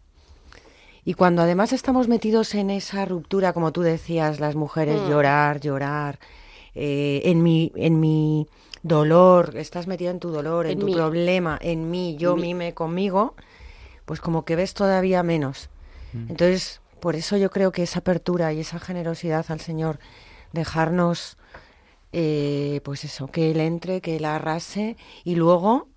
Y 1.06 1.14
cuando 1.14 1.42
además 1.42 1.74
estamos 1.74 2.08
metidos 2.08 2.54
en 2.56 2.70
esa 2.70 3.06
ruptura, 3.06 3.54
como 3.54 3.72
tú 3.72 3.82
decías, 3.82 4.40
las 4.40 4.56
mujeres 4.56 5.02
Mm. 5.02 5.10
llorar, 5.10 5.60
llorar, 5.60 6.20
eh, 6.76 7.22
en 7.26 7.42
mi 7.44 7.72
en 7.76 8.00
mi 8.00 8.48
dolor, 8.84 9.56
estás 9.58 9.88
metido 9.88 10.12
en 10.12 10.20
tu 10.20 10.30
dolor, 10.30 10.66
en, 10.66 10.74
En 10.74 10.80
tu 10.80 10.86
mí. 10.86 10.94
problema, 10.94 11.58
en 11.62 11.90
mí, 11.92 12.16
yo 12.18 12.36
mí. 12.36 12.42
mime 12.44 12.74
conmigo, 12.74 13.36
pues 14.06 14.22
como 14.22 14.46
que 14.46 14.56
ves 14.56 14.74
todavía 14.74 15.24
menos. 15.24 15.70
Entonces, 16.14 16.82
por 17.00 17.16
eso 17.16 17.38
yo 17.38 17.50
creo 17.52 17.72
que 17.72 17.84
esa 17.84 18.00
apertura 18.00 18.52
y 18.54 18.60
esa 18.62 18.80
generosidad 18.80 19.46
al 19.50 19.60
Señor, 19.60 20.00
dejarnos, 20.54 21.38
eh, 22.14 22.82
pues 22.84 23.04
eso, 23.04 23.28
que 23.28 23.52
Él 23.52 23.60
entre, 23.60 24.02
que 24.02 24.16
Él 24.18 24.26
arrase 24.26 24.98
y 25.24 25.36
luego 25.36 25.88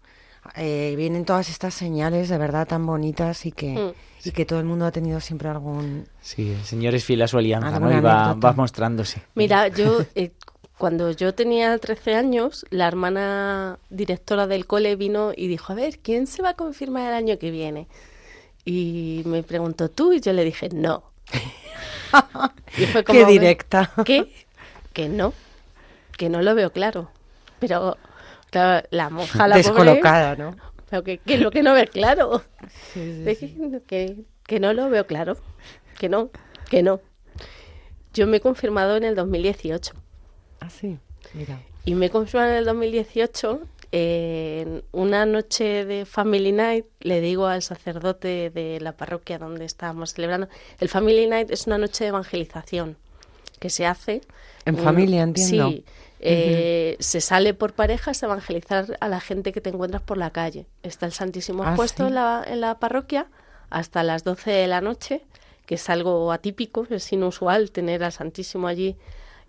eh, 0.57 0.95
vienen 0.97 1.24
todas 1.24 1.49
estas 1.51 1.74
señales 1.74 2.28
de 2.28 2.38
verdad 2.38 2.66
tan 2.66 2.84
bonitas 2.86 3.47
y 3.47 3.53
que, 3.53 3.72
Mm. 3.72 4.28
y 4.28 4.30
que 4.32 4.45
todo 4.45 4.59
el 4.59 4.64
mundo 4.66 4.84
ha 4.86 4.90
tenido 4.93 5.20
siempre 5.20 5.49
algún... 5.49 6.07
Sí, 6.20 6.51
el 6.53 6.64
Señor 6.64 6.95
es 6.95 7.05
fiel 7.05 7.22
a 7.22 7.28
su 7.28 7.38
alianza, 7.38 7.78
¿no? 7.78 7.97
Y 7.97 8.01
va, 8.01 8.34
va 8.34 8.53
mostrándose. 8.53 9.22
Mira, 9.34 9.68
yo 9.68 10.05
eh, 10.14 10.32
cuando 10.78 11.11
yo 11.12 11.34
tenía 11.34 11.78
13 11.78 12.14
años, 12.16 12.66
la 12.70 12.88
hermana 12.88 13.78
directora 13.90 14.47
del 14.47 14.66
cole 14.66 14.97
vino 14.97 15.32
y 15.36 15.47
dijo, 15.47 15.72
a 15.72 15.76
ver, 15.76 15.99
¿quién 16.01 16.26
se 16.26 16.43
va 16.43 16.51
a 16.51 16.55
confirmar 16.55 17.09
el 17.09 17.14
año 17.14 17.38
que 17.38 17.51
viene? 17.51 17.86
Y 18.64 19.22
me 19.26 19.43
preguntó 19.43 19.88
tú 19.90 20.12
y 20.12 20.20
yo 20.20 20.32
le 20.32 20.45
dije, 20.45 20.68
no. 20.72 21.05
Y 22.76 22.86
fue 22.86 23.05
Qué 23.05 23.24
directa. 23.24 23.90
¿Qué? 24.05 24.32
Que 24.93 25.09
no, 25.09 25.32
que 26.18 26.28
no 26.28 26.43
lo 26.43 26.55
veo 26.55 26.70
claro. 26.72 27.11
Pero, 27.59 27.97
claro, 28.53 28.86
la 28.90 29.11
monja, 29.11 29.48
la 29.48 29.55
pobre, 29.57 29.62
Descolocada, 29.62 30.36
¿no? 30.36 30.57
pero 30.88 31.03
que, 31.03 31.18
que 31.18 31.38
lo 31.38 31.50
que 31.50 31.62
no 31.62 31.72
ve 31.74 31.88
claro. 31.88 32.42
Que, 32.94 33.82
que- 33.86 34.24
que 34.46 34.61
no 34.61 34.72
lo 34.74 34.88
veo 34.90 35.07
claro. 35.07 35.36
Que 35.98 36.09
no, 36.09 36.30
que 36.70 36.82
no. 36.82 37.00
Yo 38.12 38.26
me 38.26 38.36
he 38.36 38.40
confirmado 38.40 38.96
en 38.96 39.05
el 39.05 39.14
2018. 39.14 39.92
Ah, 40.61 40.68
sí, 40.70 40.98
mira. 41.34 41.59
Y 41.84 41.94
me 41.94 42.07
he 42.07 42.11
confirmado 42.11 42.53
en 42.53 42.59
el 42.59 42.64
2018. 42.66 43.61
En 43.94 44.82
una 44.92 45.26
noche 45.26 45.84
de 45.84 46.07
Family 46.07 46.53
Night 46.53 46.86
le 47.00 47.20
digo 47.20 47.46
al 47.46 47.61
sacerdote 47.62 48.48
de 48.50 48.78
la 48.80 48.92
parroquia 48.96 49.38
donde 49.38 49.64
estábamos 49.66 50.14
celebrando. 50.14 50.48
El 50.80 50.88
Family 50.88 51.26
Night 51.26 51.50
es 51.50 51.66
una 51.66 51.76
noche 51.78 52.05
de 52.05 52.09
evangelización 52.09 52.96
que 53.59 53.68
se 53.70 53.84
hace. 53.86 54.22
En 54.64 54.76
un- 54.76 54.82
familia, 54.82 55.22
entiendo. 55.22 55.68
Sí. 55.68 55.84
Eh, 56.22 56.96
Se 57.00 57.20
sale 57.20 57.54
por 57.54 57.72
parejas 57.72 58.22
a 58.22 58.26
evangelizar 58.26 58.96
a 59.00 59.08
la 59.08 59.20
gente 59.20 59.52
que 59.52 59.60
te 59.60 59.70
encuentras 59.70 60.02
por 60.02 60.18
la 60.18 60.30
calle. 60.30 60.66
Está 60.82 61.06
el 61.06 61.12
Santísimo 61.12 61.62
Ah, 61.64 61.68
expuesto 61.70 62.04
¿sí? 62.04 62.08
en, 62.08 62.14
la, 62.14 62.44
en 62.46 62.60
la 62.60 62.78
parroquia 62.78 63.26
hasta 63.70 64.02
las 64.02 64.24
12 64.24 64.50
de 64.50 64.66
la 64.66 64.80
noche, 64.80 65.22
que 65.66 65.76
es 65.76 65.90
algo 65.90 66.32
atípico, 66.32 66.86
es 66.90 67.12
inusual 67.12 67.70
tener 67.70 68.04
al 68.04 68.12
Santísimo 68.12 68.66
allí. 68.68 68.96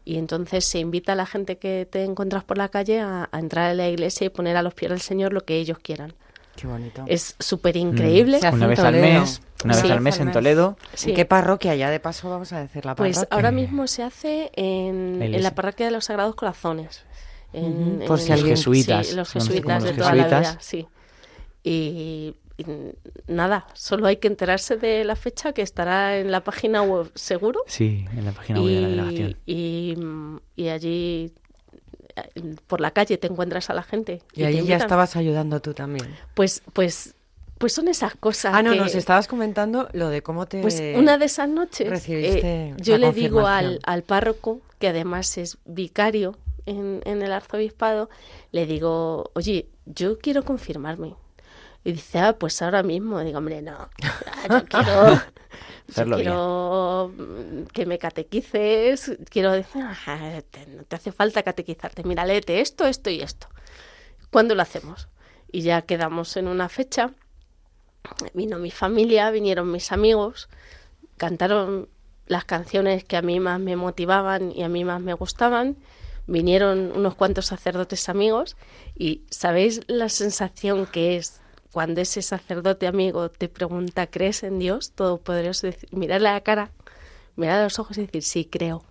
Y 0.05 0.17
entonces 0.17 0.65
se 0.65 0.79
invita 0.79 1.13
a 1.13 1.15
la 1.15 1.25
gente 1.25 1.57
que 1.57 1.87
te 1.89 2.03
encuentras 2.03 2.43
por 2.43 2.57
la 2.57 2.69
calle 2.69 2.99
a, 2.99 3.29
a 3.31 3.39
entrar 3.39 3.71
a 3.71 3.73
la 3.73 3.87
iglesia 3.87 4.25
y 4.25 4.29
poner 4.29 4.57
a 4.57 4.61
los 4.61 4.73
pies 4.73 4.89
del 4.91 4.99
Señor 5.01 5.31
lo 5.31 5.41
que 5.45 5.55
ellos 5.57 5.79
quieran. 5.79 6.13
Qué 6.55 6.67
bonito. 6.67 7.03
Es 7.07 7.35
súper 7.39 7.75
increíble. 7.77 8.39
Se 8.39 8.47
hace 8.47 8.55
Una 8.57 8.67
vez 8.67 8.79
al 8.79 8.93
Toledo. 8.93 9.19
mes, 9.21 9.41
una 9.65 9.73
Sí. 9.73 9.81
vez 9.83 9.91
al 9.91 10.01
mes 10.01 10.19
en 10.19 10.31
Toledo. 10.31 10.77
Sí. 10.93 11.09
¿En 11.09 11.15
qué 11.15 11.25
parroquia? 11.25 11.75
Ya 11.75 11.89
de 11.89 11.99
paso 11.99 12.29
vamos 12.29 12.53
a 12.53 12.59
decir 12.59 12.85
la 12.85 12.95
parroquia. 12.95 13.21
Pues 13.21 13.27
ahora 13.31 13.51
mismo 13.51 13.87
se 13.87 14.03
hace 14.03 14.51
en, 14.55 15.19
La 15.19 15.25
en 15.25 15.41
la 15.43 15.55
parroquia 15.55 15.87
de 15.87 15.91
los 15.91 16.05
Sagrados 16.05 16.35
Corazones. 16.35 17.03
En, 17.53 17.97
Ujú, 17.97 18.05
por 18.07 18.19
en- 18.19 18.25
si 18.25 18.31
alguien- 18.31 18.49
Los 18.51 18.59
jesuitas, 18.59 19.07
Sí, 19.07 19.15
los 19.15 19.31
jesuitas 19.31 19.83
de 19.83 19.93
toda 19.93 20.13
la 20.15 20.25
vida, 20.27 20.57
sí. 20.59 20.87
Y, 21.63 22.35
y 22.57 22.65
nada, 23.27 23.67
solo 23.73 24.07
hay 24.07 24.17
que 24.17 24.27
enterarse 24.27 24.77
de 24.77 25.03
la 25.05 25.15
fecha 25.15 25.53
que 25.53 25.61
estará 25.61 26.17
en 26.17 26.31
la 26.31 26.43
página 26.43 26.81
web 26.83 27.11
seguro. 27.15 27.61
Sí, 27.67 28.05
en 28.15 28.25
la 28.25 28.31
página 28.31 28.61
web 28.61 28.69
de 28.73 28.81
la 28.81 28.87
delegación. 29.05 29.37
y, 29.45 29.95
y- 30.55 30.69
allí 30.69 31.31
por 32.67 32.81
la 32.81 32.91
calle 32.91 33.17
te 33.17 33.27
encuentras 33.27 33.69
a 33.69 33.73
la 33.73 33.83
gente. 33.83 34.21
Y 34.33 34.43
allí 34.43 34.65
ya 34.65 34.77
estabas 34.77 35.15
ayudando 35.15 35.61
tú 35.61 35.73
también. 35.73 36.07
Pues, 36.33 36.61
pues, 36.73 37.15
pues 37.57 37.73
son 37.73 37.87
esas 37.87 38.15
cosas. 38.15 38.53
Ah, 38.55 38.61
no, 38.63 38.71
que- 38.71 38.77
nos 38.77 38.95
estabas 38.95 39.27
comentando 39.27 39.87
lo 39.93 40.09
de 40.09 40.21
cómo 40.21 40.45
te... 40.45 40.61
Pues 40.61 40.81
una 40.95 41.17
de 41.17 41.25
esas 41.25 41.49
noches 41.49 41.89
recibiste 41.89 42.69
eh, 42.69 42.73
yo 42.77 42.97
le 42.97 43.11
digo 43.13 43.45
al, 43.47 43.79
al 43.83 44.03
párroco, 44.03 44.59
que 44.79 44.87
además 44.89 45.37
es 45.37 45.57
vicario 45.65 46.35
en, 46.65 47.01
en 47.05 47.21
el 47.21 47.31
arzobispado, 47.31 48.09
le 48.51 48.65
digo, 48.65 49.31
oye, 49.33 49.67
yo 49.85 50.17
quiero 50.19 50.43
confirmarme. 50.43 51.15
Y 51.83 51.91
dice, 51.91 52.19
ah, 52.19 52.37
pues 52.37 52.61
ahora 52.61 52.81
mismo. 52.83 53.19
Digo, 53.19 53.39
hombre, 53.39 53.61
no, 53.61 53.89
yo 54.49 54.65
quiero, 54.69 55.21
yo 55.87 56.05
quiero 56.15 57.13
que 57.73 57.85
me 57.85 57.97
catequices, 57.97 59.17
quiero 59.29 59.51
decir, 59.51 59.83
"Ah, 59.83 60.41
no 60.69 60.83
te 60.83 60.95
hace 60.95 61.11
falta 61.11 61.43
catequizarte, 61.43 62.03
mira, 62.03 62.25
léete 62.25 62.61
esto, 62.61 62.85
esto 62.85 63.09
y 63.09 63.21
esto. 63.21 63.47
¿Cuándo 64.31 64.55
lo 64.55 64.61
hacemos? 64.61 65.09
Y 65.51 65.61
ya 65.61 65.81
quedamos 65.83 66.37
en 66.37 66.47
una 66.47 66.69
fecha. 66.69 67.11
Vino 68.33 68.57
mi 68.59 68.71
familia, 68.71 69.29
vinieron 69.29 69.71
mis 69.71 69.91
amigos, 69.91 70.49
cantaron 71.17 71.89
las 72.27 72.45
canciones 72.45 73.03
que 73.03 73.17
a 73.17 73.21
mí 73.21 73.39
más 73.39 73.59
me 73.59 73.75
motivaban 73.75 74.51
y 74.51 74.63
a 74.63 74.69
mí 74.69 74.83
más 74.85 75.01
me 75.01 75.13
gustaban. 75.13 75.77
Vinieron 76.25 76.91
unos 76.95 77.15
cuantos 77.15 77.45
sacerdotes 77.47 78.07
amigos 78.09 78.55
y 78.95 79.23
¿sabéis 79.29 79.81
la 79.87 80.07
sensación 80.09 80.85
que 80.85 81.17
es 81.17 81.42
cuando 81.73 81.99
ese 82.01 82.21
sacerdote 82.21 82.87
amigo 82.87 83.29
te 83.29 83.49
pregunta, 83.49 84.07
¿crees 84.07 84.43
en 84.43 84.59
Dios 84.59 84.91
Todopoderoso? 84.93 85.67
Mirarle 85.91 86.29
a 86.29 86.33
la 86.33 86.41
cara, 86.41 86.71
mirar 87.35 87.59
a 87.59 87.63
los 87.63 87.79
ojos 87.79 87.97
y 87.97 88.01
decir, 88.05 88.23
sí, 88.23 88.45
creo. 88.45 88.83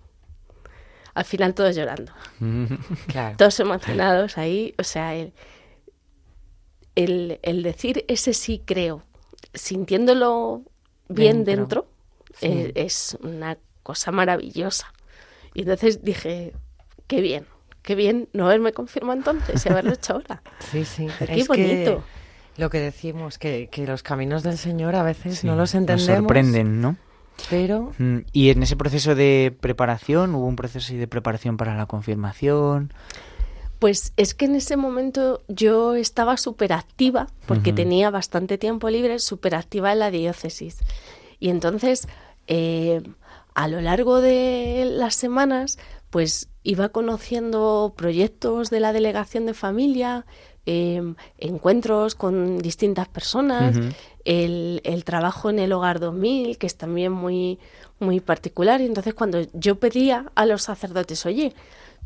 Al 1.14 1.24
final 1.24 1.55
todos 1.55 1.74
llorando 1.76 2.12
Claro. 3.07 3.37
todos 3.39 3.59
emocionados 3.61 4.37
ahí, 4.37 4.74
o 4.78 4.83
sea, 4.85 5.14
el, 5.14 5.33
el, 6.97 7.39
el 7.43 7.62
decir 7.62 8.05
ese 8.09 8.35
sí 8.35 8.62
creo, 8.64 9.03
sintiéndolo 9.55 10.62
bien 11.09 11.45
Dentro. 11.45 11.87
dentro, 12.41 12.66
eh, 12.66 12.72
es 12.74 13.16
una 13.22 13.59
cosa 13.83 14.11
maravillosa. 14.11 14.93
Y 15.55 15.61
entonces 15.62 16.03
dije, 16.03 16.55
qué 17.07 17.20
bien, 17.20 17.47
qué 17.83 17.95
bien 17.95 18.28
no 18.33 18.47
haberme 18.47 18.72
confirmado 18.72 19.18
entonces 19.18 19.64
y 19.64 19.68
haberlo 19.68 19.93
hecho 19.93 20.14
ahora. 20.14 20.43
Sí, 20.70 20.85
sí. 20.85 21.07
Qué 21.18 21.24
Es 21.41 21.49
que 21.49 21.62
bonito. 21.62 22.05
Lo 22.57 22.71
que 22.71 22.81
decimos, 22.81 23.39
que, 23.39 23.69
que 23.71 23.87
los 23.87 24.03
caminos 24.03 24.43
del 24.43 24.59
Señor 24.59 24.95
a 24.95 25.03
veces 25.03 25.39
Sí, 25.41 25.47
no 25.47 25.55
los 25.57 25.75
Nos 25.75 25.75
entendemos. 25.75 26.19
sorprenden, 26.19 26.81
¿no? 26.81 26.97
Pero 27.49 27.93
Mm, 27.99 28.19
Y 28.33 28.51
en 28.51 28.63
ese 28.63 28.77
proceso 28.77 29.15
de 29.15 29.57
preparación, 29.61 30.35
hubo 30.35 30.47
un 30.47 30.57
proceso 30.57 30.95
de 30.95 31.07
preparación 31.09 31.57
para 31.57 31.77
la 31.77 31.87
confirmación. 31.87 32.93
Pues 33.79 34.13
es 34.17 34.35
que 34.35 34.45
en 34.45 34.55
ese 34.55 34.77
momento 34.77 35.43
yo 35.49 35.95
estaba 35.95 36.37
súper 36.37 36.73
activa, 36.73 37.27
porque 37.47 37.71
Ujú. 37.71 37.77
tenía 37.77 38.11
bastante 38.11 38.57
tiempo 38.59 38.89
libre, 38.91 39.19
súper 39.19 39.55
activa 39.57 39.93
en 39.93 39.99
la 39.99 40.11
diócesis. 40.11 40.79
Y 41.41 41.49
entonces, 41.49 42.07
eh, 42.47 43.03
a 43.55 43.67
lo 43.69 43.81
largo 43.81 44.21
de 44.21 44.85
las 44.89 45.17
semanas, 45.17 45.79
pues 46.11 46.49
iba 46.63 46.91
conociendo 46.91 47.93
proyectos 47.97 48.71
de 48.71 48.79
la 48.81 48.93
delegación 48.93 49.47
de 49.47 49.55
familia, 49.55 50.27
eh, 50.67 51.03
encuentros 51.39 52.15
con 52.15 52.59
distintas 52.59 53.09
personas, 53.09 53.77
el, 54.25 54.81
el 54.85 55.05
trabajo 55.05 55.51
en 55.51 55.59
el 55.59 55.73
Hogar 55.73 55.99
2000, 56.01 56.59
que 56.59 56.67
es 56.67 56.77
también 56.77 57.13
muy, 57.13 57.59
muy 57.99 58.21
particular. 58.21 58.81
Y 58.81 58.87
entonces 58.87 59.15
cuando 59.15 59.41
yo 59.53 59.77
pedía 59.77 60.31
a 60.35 60.47
los 60.47 60.63
sacerdotes, 60.63 61.27
oye, 61.27 61.53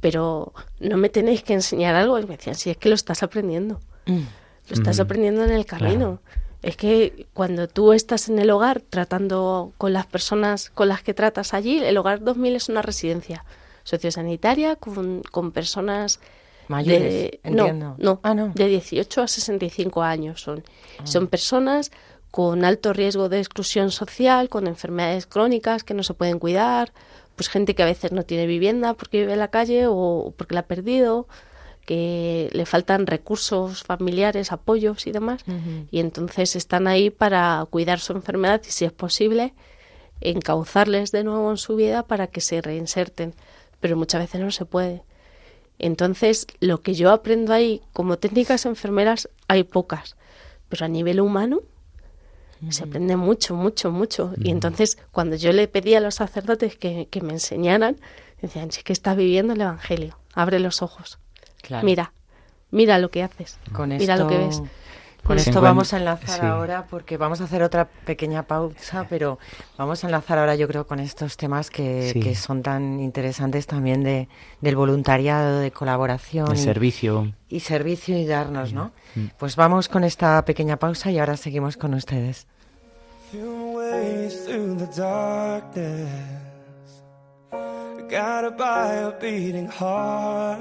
pero 0.00 0.52
no 0.80 0.96
me 0.96 1.08
tenéis 1.08 1.42
que 1.42 1.54
enseñar 1.54 1.94
algo, 1.94 2.18
y 2.18 2.26
me 2.26 2.36
decían, 2.36 2.54
sí, 2.54 2.70
es 2.70 2.76
que 2.76 2.88
lo 2.88 2.94
estás 2.94 3.22
aprendiendo. 3.22 3.80
mm, 4.06 4.20
Lo 4.68 4.74
estás 4.74 4.98
aprendiendo 5.00 5.44
en 5.44 5.50
el 5.52 5.64
camino. 5.66 6.20
Es 6.62 6.76
que 6.76 7.26
cuando 7.32 7.68
tú 7.68 7.92
estás 7.92 8.28
en 8.28 8.38
el 8.40 8.50
hogar 8.50 8.80
tratando 8.80 9.72
con 9.78 9.92
las 9.92 10.06
personas 10.06 10.70
con 10.70 10.88
las 10.88 11.02
que 11.02 11.14
tratas 11.14 11.54
allí, 11.54 11.78
el 11.78 11.96
Hogar 11.96 12.24
2000 12.24 12.56
es 12.56 12.68
una 12.68 12.82
residencia 12.82 13.44
sociosanitaria 13.84 14.74
con, 14.76 15.22
con 15.30 15.52
personas 15.52 16.18
mayores, 16.68 17.12
de, 17.12 17.40
entiendo. 17.42 17.96
No, 17.98 18.14
no, 18.14 18.20
Ah, 18.22 18.34
no. 18.34 18.52
de 18.54 18.66
18 18.68 19.22
a 19.22 19.28
65 19.28 20.02
años 20.02 20.40
son. 20.42 20.64
Son 21.04 21.26
personas 21.26 21.90
con 22.30 22.64
alto 22.64 22.92
riesgo 22.92 23.28
de 23.28 23.38
exclusión 23.38 23.90
social, 23.90 24.48
con 24.48 24.66
enfermedades 24.66 25.26
crónicas 25.26 25.84
que 25.84 25.94
no 25.94 26.02
se 26.02 26.14
pueden 26.14 26.38
cuidar, 26.38 26.92
pues 27.34 27.48
gente 27.48 27.74
que 27.74 27.82
a 27.82 27.86
veces 27.86 28.12
no 28.12 28.24
tiene 28.24 28.46
vivienda 28.46 28.94
porque 28.94 29.20
vive 29.20 29.32
en 29.34 29.38
la 29.38 29.48
calle 29.48 29.84
o 29.88 30.34
porque 30.36 30.54
la 30.54 30.60
ha 30.60 30.66
perdido, 30.66 31.28
que 31.86 32.50
le 32.52 32.66
faltan 32.66 33.06
recursos 33.06 33.84
familiares, 33.84 34.50
apoyos 34.52 35.06
y 35.06 35.12
demás, 35.12 35.44
y 35.90 36.00
entonces 36.00 36.56
están 36.56 36.88
ahí 36.88 37.10
para 37.10 37.64
cuidar 37.70 38.00
su 38.00 38.12
enfermedad 38.12 38.60
y 38.66 38.70
si 38.72 38.84
es 38.84 38.92
posible 38.92 39.54
encauzarles 40.20 41.12
de 41.12 41.24
nuevo 41.24 41.50
en 41.50 41.56
su 41.58 41.76
vida 41.76 42.02
para 42.06 42.26
que 42.26 42.40
se 42.40 42.60
reinserten, 42.60 43.34
pero 43.80 43.96
muchas 43.96 44.22
veces 44.22 44.40
no 44.40 44.50
se 44.50 44.64
puede. 44.64 45.02
Entonces, 45.78 46.46
lo 46.60 46.80
que 46.80 46.94
yo 46.94 47.10
aprendo 47.10 47.52
ahí 47.52 47.82
como 47.92 48.16
técnicas 48.18 48.64
enfermeras 48.66 49.28
hay 49.48 49.64
pocas, 49.64 50.16
pero 50.68 50.84
a 50.86 50.88
nivel 50.88 51.20
humano 51.20 51.60
se 52.70 52.84
aprende 52.84 53.16
mucho, 53.16 53.54
mucho, 53.54 53.90
mucho. 53.90 54.32
Y 54.42 54.50
entonces, 54.50 54.96
cuando 55.12 55.36
yo 55.36 55.52
le 55.52 55.68
pedí 55.68 55.94
a 55.94 56.00
los 56.00 56.14
sacerdotes 56.16 56.76
que, 56.76 57.06
que 57.10 57.20
me 57.20 57.34
enseñaran, 57.34 57.96
decían, 58.40 58.72
sí 58.72 58.82
que 58.82 58.92
estás 58.94 59.16
viviendo 59.16 59.52
el 59.52 59.60
Evangelio, 59.60 60.18
abre 60.32 60.58
los 60.58 60.80
ojos, 60.82 61.18
Claro. 61.62 61.84
mira, 61.84 62.12
mira 62.70 62.98
lo 62.98 63.10
que 63.10 63.22
haces, 63.22 63.58
Con 63.72 63.90
mira 63.90 64.14
esto, 64.14 64.24
lo 64.24 64.30
que 64.30 64.38
ves. 64.38 64.62
Con 65.26 65.38
esto 65.38 65.60
vamos 65.60 65.92
a 65.92 65.96
enlazar 65.96 66.40
sí. 66.40 66.46
ahora 66.46 66.86
porque 66.88 67.16
vamos 67.16 67.40
a 67.40 67.44
hacer 67.44 67.62
otra 67.62 67.86
pequeña 67.86 68.44
pausa, 68.44 69.06
pero 69.08 69.38
vamos 69.76 70.04
a 70.04 70.06
enlazar 70.06 70.38
ahora 70.38 70.54
yo 70.54 70.68
creo 70.68 70.86
con 70.86 71.00
estos 71.00 71.36
temas 71.36 71.70
que, 71.70 72.10
Sí. 72.12 72.20
que 72.20 72.34
son 72.34 72.62
tan 72.62 73.00
interesantes 73.00 73.66
también 73.66 74.04
de, 74.04 74.28
del 74.60 74.76
voluntariado, 74.76 75.58
de 75.58 75.70
colaboración 75.72 76.48
El 76.52 76.58
y, 76.58 76.62
servicio. 76.62 77.32
y 77.48 77.60
servicio 77.60 78.16
y 78.16 78.26
darnos, 78.26 78.72
¿no? 78.72 78.92
Mm. 79.16 79.26
Pues 79.38 79.56
vamos 79.56 79.88
con 79.88 80.04
esta 80.04 80.44
pequeña 80.44 80.76
pausa 80.76 81.10
y 81.10 81.18
ahora 81.18 81.36
seguimos 81.36 81.76
con 81.76 81.94
ustedes. 81.94 82.46
Feel 83.32 83.42
my 83.44 83.74
way 83.76 84.28
through 84.28 84.76
the 84.78 85.00
darkness. 85.00 86.08
Guided 88.08 88.56
by 88.56 88.98
a 89.02 89.10
beating 89.20 89.68
heart. 89.68 90.60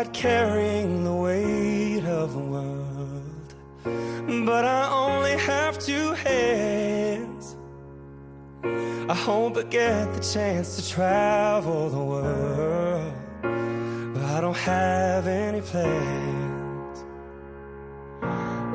Tried 0.00 0.14
carrying 0.14 1.04
the 1.04 1.12
weight 1.12 2.04
of 2.06 2.32
the 2.32 2.38
world, 2.38 3.54
but 4.46 4.64
I 4.64 4.88
only 4.90 5.36
have 5.36 5.78
two 5.78 6.14
hands. 6.14 7.54
I 8.64 9.14
hope 9.14 9.58
I 9.58 9.62
get 9.64 10.14
the 10.14 10.20
chance 10.20 10.76
to 10.76 10.88
travel 10.88 11.90
the 11.90 12.02
world, 12.12 13.12
but 14.14 14.22
I 14.22 14.40
don't 14.40 14.56
have 14.56 15.26
any 15.26 15.60
plans. 15.60 17.04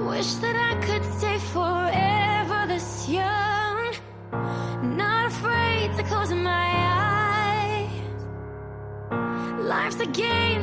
Wish 0.08 0.32
that 0.44 0.56
I 0.56 0.76
could 0.86 1.04
stay 1.18 1.40
forever 1.56 2.68
this 2.68 3.10
young. 3.10 3.96
Not 4.96 5.32
afraid 5.32 5.92
to 5.98 6.04
close 6.04 6.32
my 6.32 6.70
eyes. 7.02 7.90
Life's 9.60 10.00
a 10.02 10.06
game 10.06 10.56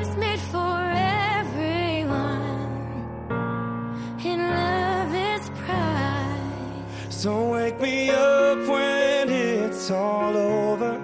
all 9.92 10.36
over, 10.36 10.98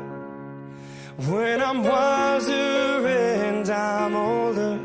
when 1.31 1.61
I'm 1.61 1.83
wiser 1.83 3.07
and 3.07 3.69
I'm 3.69 4.17
older. 4.17 4.79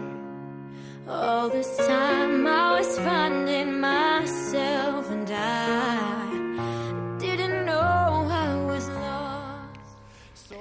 All 1.07 1.49
this 1.49 1.77
time 1.77 2.45
I 2.47 2.79
was 2.79 2.99
finding 2.99 3.79
myself 3.79 5.09
and 5.11 5.29
I 5.29 7.17
didn't 7.19 7.65
know 7.65 8.27
I 8.29 8.55
was 8.65 8.87
lost. 8.89 10.53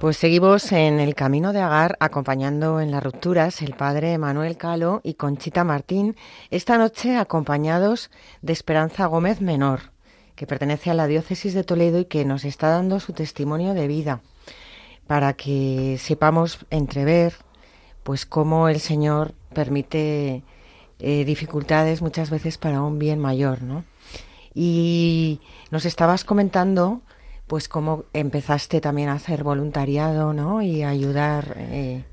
Pues 0.00 0.16
seguimos 0.16 0.70
en 0.72 1.00
el 1.00 1.14
camino 1.14 1.52
de 1.52 1.60
Agar 1.60 1.96
acompañando 1.98 2.80
en 2.80 2.90
las 2.90 3.02
rupturas 3.02 3.62
el 3.62 3.74
padre 3.74 4.16
Manuel 4.16 4.56
Calo 4.56 5.00
y 5.02 5.14
Conchita 5.14 5.64
Martín, 5.64 6.16
esta 6.50 6.78
noche 6.78 7.16
acompañados 7.16 8.10
de 8.40 8.52
Esperanza 8.52 9.06
Gómez 9.06 9.40
Menor, 9.40 9.90
que 10.38 10.46
pertenece 10.46 10.88
a 10.88 10.94
la 10.94 11.08
diócesis 11.08 11.52
de 11.52 11.64
Toledo 11.64 11.98
y 11.98 12.04
que 12.04 12.24
nos 12.24 12.44
está 12.44 12.68
dando 12.68 13.00
su 13.00 13.12
testimonio 13.12 13.74
de 13.74 13.88
vida 13.88 14.20
para 15.08 15.32
que 15.32 15.96
sepamos 15.98 16.64
entrever 16.70 17.34
pues 18.04 18.24
cómo 18.24 18.68
el 18.68 18.78
Señor 18.78 19.34
permite 19.52 20.44
eh, 21.00 21.24
dificultades 21.24 22.02
muchas 22.02 22.30
veces 22.30 22.56
para 22.56 22.82
un 22.82 23.00
bien 23.00 23.18
mayor, 23.18 23.62
¿no? 23.62 23.84
Y 24.54 25.40
nos 25.72 25.84
estabas 25.84 26.22
comentando 26.22 27.02
pues 27.48 27.68
cómo 27.68 28.04
empezaste 28.12 28.80
también 28.80 29.08
a 29.08 29.14
hacer 29.14 29.42
voluntariado, 29.42 30.34
¿no? 30.34 30.62
Y 30.62 30.84
ayudar, 30.84 31.56
eh, 31.56 32.04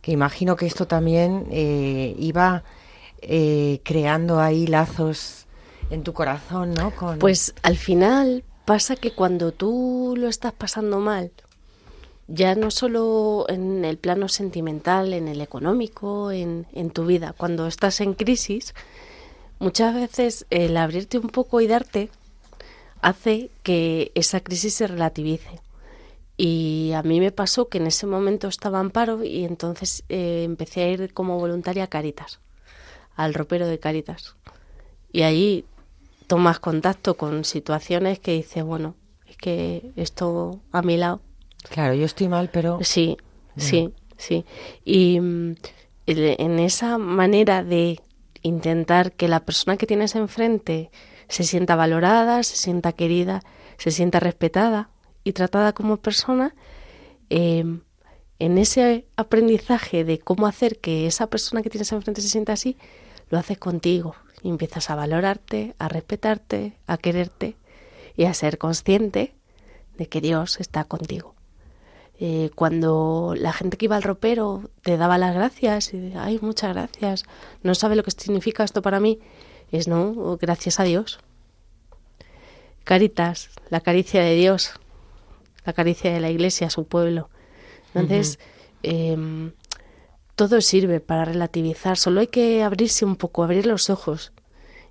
que 0.00 0.12
imagino 0.12 0.56
que 0.56 0.64
esto 0.64 0.86
también 0.86 1.46
eh, 1.50 2.16
iba 2.18 2.64
creando 3.82 4.40
ahí 4.40 4.66
lazos 4.66 5.45
en 5.90 6.02
tu 6.02 6.12
corazón, 6.12 6.74
¿no? 6.74 6.92
Pues 7.18 7.54
al 7.62 7.76
final 7.76 8.44
pasa 8.64 8.96
que 8.96 9.12
cuando 9.12 9.52
tú 9.52 10.14
lo 10.16 10.28
estás 10.28 10.52
pasando 10.52 11.00
mal, 11.00 11.30
ya 12.28 12.54
no 12.54 12.70
solo 12.70 13.46
en 13.48 13.84
el 13.84 13.98
plano 13.98 14.28
sentimental, 14.28 15.12
en 15.12 15.28
el 15.28 15.40
económico, 15.40 16.32
en, 16.32 16.66
en 16.72 16.90
tu 16.90 17.06
vida, 17.06 17.34
cuando 17.36 17.66
estás 17.66 18.00
en 18.00 18.14
crisis, 18.14 18.74
muchas 19.58 19.94
veces 19.94 20.46
el 20.50 20.76
abrirte 20.76 21.18
un 21.18 21.28
poco 21.28 21.60
y 21.60 21.66
darte 21.66 22.10
hace 23.00 23.50
que 23.62 24.10
esa 24.14 24.40
crisis 24.40 24.74
se 24.74 24.86
relativice. 24.88 25.60
Y 26.36 26.92
a 26.94 27.02
mí 27.02 27.20
me 27.20 27.32
pasó 27.32 27.68
que 27.68 27.78
en 27.78 27.86
ese 27.86 28.06
momento 28.06 28.48
estaba 28.48 28.80
en 28.80 28.90
paro 28.90 29.24
y 29.24 29.44
entonces 29.44 30.04
eh, 30.08 30.42
empecé 30.44 30.82
a 30.82 30.88
ir 30.88 31.14
como 31.14 31.38
voluntaria 31.38 31.84
a 31.84 31.86
Caritas, 31.86 32.40
al 33.14 33.32
ropero 33.32 33.66
de 33.66 33.78
Caritas. 33.78 34.34
Y 35.12 35.22
allí 35.22 35.64
tomas 36.26 36.58
contacto 36.60 37.16
con 37.16 37.44
situaciones 37.44 38.18
que 38.18 38.32
dices, 38.32 38.64
bueno, 38.64 38.94
es 39.26 39.36
que 39.36 39.92
esto 39.96 40.60
a 40.72 40.82
mi 40.82 40.96
lado 40.96 41.20
Claro, 41.68 41.94
yo 41.94 42.04
estoy 42.04 42.28
mal, 42.28 42.50
pero... 42.52 42.78
Sí, 42.82 43.16
sí, 43.56 43.92
sí. 44.16 44.44
Y 44.84 45.20
mm, 45.20 45.54
en 46.06 46.58
esa 46.58 46.98
manera 46.98 47.64
de 47.64 48.00
intentar 48.42 49.12
que 49.12 49.28
la 49.28 49.44
persona 49.44 49.76
que 49.76 49.86
tienes 49.86 50.14
enfrente 50.14 50.90
se 51.28 51.44
sienta 51.44 51.74
valorada, 51.74 52.42
se 52.42 52.56
sienta 52.56 52.92
querida, 52.92 53.42
se 53.78 53.90
sienta 53.90 54.20
respetada 54.20 54.90
y 55.24 55.32
tratada 55.32 55.72
como 55.72 55.96
persona, 55.96 56.54
eh, 57.30 57.64
en 58.38 58.58
ese 58.58 59.06
aprendizaje 59.16 60.04
de 60.04 60.18
cómo 60.18 60.46
hacer 60.46 60.78
que 60.78 61.06
esa 61.06 61.28
persona 61.28 61.62
que 61.62 61.70
tienes 61.70 61.90
enfrente 61.90 62.20
se 62.20 62.28
sienta 62.28 62.52
así, 62.52 62.76
lo 63.30 63.38
haces 63.38 63.58
contigo 63.58 64.14
y 64.42 64.48
empiezas 64.48 64.90
a 64.90 64.94
valorarte, 64.94 65.74
a 65.78 65.88
respetarte, 65.88 66.76
a 66.86 66.96
quererte 66.98 67.56
y 68.16 68.24
a 68.24 68.34
ser 68.34 68.58
consciente 68.58 69.34
de 69.96 70.08
que 70.08 70.20
Dios 70.20 70.60
está 70.60 70.84
contigo. 70.84 71.34
Eh, 72.18 72.50
cuando 72.54 73.34
la 73.36 73.52
gente 73.52 73.76
que 73.76 73.86
iba 73.86 73.96
al 73.96 74.02
ropero 74.02 74.70
te 74.82 74.96
daba 74.96 75.18
las 75.18 75.34
gracias 75.34 75.92
y 75.92 75.98
decía, 75.98 76.24
ay, 76.24 76.38
muchas 76.40 76.72
gracias, 76.72 77.24
no 77.62 77.74
sabe 77.74 77.94
lo 77.94 78.02
que 78.02 78.10
significa 78.10 78.64
esto 78.64 78.80
para 78.80 79.00
mí, 79.00 79.18
es 79.70 79.86
no, 79.86 80.38
gracias 80.40 80.80
a 80.80 80.84
Dios. 80.84 81.18
Caritas, 82.84 83.50
la 83.68 83.80
caricia 83.80 84.22
de 84.22 84.34
Dios, 84.34 84.72
la 85.66 85.72
caricia 85.72 86.12
de 86.12 86.20
la 86.20 86.30
iglesia, 86.30 86.70
su 86.70 86.86
pueblo. 86.86 87.28
Entonces, 87.94 88.38
em, 88.82 89.52
todo 90.36 90.60
sirve 90.60 91.00
para 91.00 91.24
relativizar, 91.24 91.96
solo 91.96 92.20
hay 92.20 92.26
que 92.28 92.62
abrirse 92.62 93.04
un 93.04 93.16
poco, 93.16 93.42
abrir 93.42 93.66
los 93.66 93.90
ojos 93.90 94.32